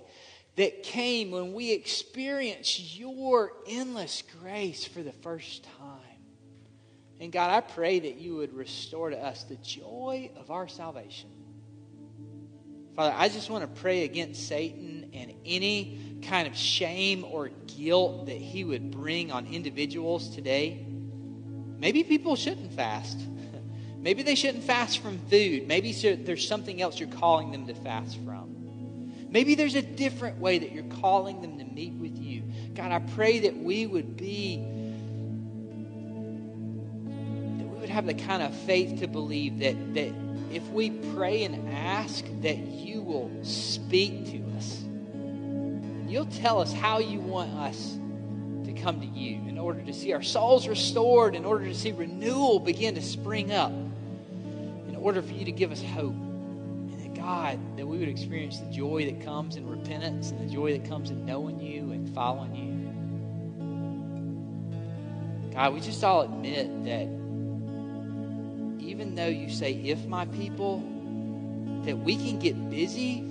that 0.55 0.83
came 0.83 1.29
when 1.31 1.53
we 1.53 1.71
experienced 1.71 2.97
your 2.97 3.53
endless 3.67 4.23
grace 4.41 4.83
for 4.83 5.03
the 5.03 5.11
first 5.11 5.63
time. 5.79 5.99
And 7.19 7.31
God, 7.31 7.51
I 7.51 7.61
pray 7.61 7.99
that 7.99 8.15
you 8.15 8.37
would 8.37 8.51
restore 8.51 9.11
to 9.11 9.17
us 9.17 9.43
the 9.43 9.57
joy 9.57 10.31
of 10.35 10.49
our 10.49 10.67
salvation. 10.67 11.29
Father, 12.95 13.13
I 13.15 13.29
just 13.29 13.51
want 13.51 13.63
to 13.63 13.81
pray 13.81 14.03
against 14.03 14.47
Satan 14.47 15.11
and 15.13 15.33
any 15.45 16.19
kind 16.23 16.47
of 16.47 16.57
shame 16.57 17.23
or 17.23 17.49
guilt 17.77 18.25
that 18.25 18.37
he 18.37 18.63
would 18.63 18.89
bring 18.89 19.31
on 19.31 19.45
individuals 19.45 20.33
today. 20.33 20.83
Maybe 21.77 22.03
people 22.03 22.35
shouldn't 22.35 22.73
fast. 22.73 23.19
Maybe 24.01 24.23
they 24.23 24.35
shouldn't 24.35 24.63
fast 24.63 24.99
from 24.99 25.19
food. 25.29 25.67
Maybe 25.67 25.93
there's 25.93 26.47
something 26.47 26.81
else 26.81 26.99
you're 26.99 27.07
calling 27.09 27.51
them 27.51 27.67
to 27.67 27.75
fast 27.75 28.17
from. 28.25 28.55
Maybe 29.29 29.53
there's 29.55 29.75
a 29.75 29.81
different 29.81 30.39
way 30.39 30.57
that 30.59 30.71
you're 30.71 30.83
calling 31.01 31.41
them 31.41 31.59
to 31.59 31.63
meet 31.63 31.93
with 31.93 32.17
you. 32.17 32.43
God, 32.73 32.91
I 32.91 32.99
pray 33.13 33.39
that 33.41 33.55
we 33.55 33.85
would 33.85 34.17
be, 34.17 34.57
that 37.57 37.65
we 37.65 37.79
would 37.79 37.89
have 37.89 38.07
the 38.07 38.15
kind 38.15 38.41
of 38.41 38.53
faith 38.53 38.99
to 39.01 39.07
believe 39.07 39.59
that, 39.59 39.93
that 39.93 40.13
if 40.51 40.67
we 40.69 40.89
pray 40.89 41.43
and 41.43 41.71
ask, 41.71 42.25
that 42.41 42.57
you 42.57 43.01
will 43.01 43.31
speak 43.43 44.31
to 44.31 44.43
us. 44.57 44.83
You'll 46.07 46.25
tell 46.25 46.59
us 46.59 46.73
how 46.73 46.99
you 46.99 47.19
want 47.19 47.51
us 47.51 47.97
to 48.65 48.73
come 48.73 48.99
to 48.99 49.07
you 49.07 49.47
in 49.47 49.57
order 49.57 49.81
to 49.83 49.93
see 49.93 50.11
our 50.11 50.23
souls 50.23 50.67
restored, 50.67 51.35
in 51.35 51.45
order 51.45 51.65
to 51.65 51.75
see 51.75 51.93
renewal 51.93 52.59
begin 52.59 52.95
to 52.95 53.01
spring 53.01 53.53
up 53.53 53.71
order 55.01 55.21
for 55.21 55.33
you 55.33 55.45
to 55.45 55.51
give 55.51 55.71
us 55.71 55.81
hope. 55.81 56.13
And 56.13 56.99
that, 57.01 57.13
God, 57.13 57.59
that 57.77 57.85
we 57.85 57.97
would 57.97 58.09
experience 58.09 58.59
the 58.59 58.71
joy 58.71 59.05
that 59.05 59.21
comes 59.25 59.55
in 59.55 59.67
repentance 59.67 60.31
and 60.31 60.47
the 60.47 60.53
joy 60.53 60.77
that 60.77 60.87
comes 60.87 61.09
in 61.09 61.25
knowing 61.25 61.59
you 61.59 61.91
and 61.91 62.13
following 62.13 62.55
you. 62.55 62.91
God, 65.53 65.73
we 65.73 65.81
just 65.81 66.03
all 66.03 66.21
admit 66.21 66.85
that 66.85 67.07
even 68.87 69.15
though 69.15 69.27
you 69.27 69.49
say, 69.49 69.73
if 69.73 70.05
my 70.05 70.25
people, 70.27 70.79
that 71.85 71.97
we 71.97 72.15
can 72.15 72.39
get 72.39 72.69
busy, 72.69 73.21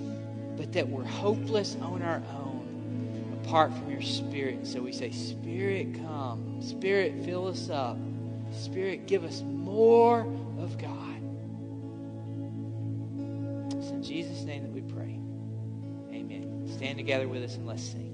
but 0.57 0.73
that 0.73 0.87
we're 0.87 1.03
hopeless 1.03 1.77
on 1.81 2.01
our 2.01 2.21
own 2.33 3.41
apart 3.43 3.73
from 3.73 3.89
your 3.89 4.01
Spirit. 4.01 4.55
And 4.55 4.67
so 4.67 4.81
we 4.81 4.91
say, 4.91 5.11
Spirit, 5.11 5.95
come. 5.95 6.61
Spirit, 6.61 7.25
fill 7.25 7.47
us 7.47 7.69
up. 7.69 7.97
Spirit, 8.51 9.07
give 9.07 9.23
us 9.23 9.41
more 9.41 10.21
of 10.59 10.77
God. 10.77 11.00
Jesus' 14.03 14.43
name 14.43 14.63
that 14.63 14.71
we 14.71 14.81
pray. 14.81 15.19
Amen. 16.13 16.67
Stand 16.67 16.97
together 16.97 17.27
with 17.27 17.43
us 17.43 17.55
and 17.55 17.65
let's 17.65 17.83
sing. 17.83 18.10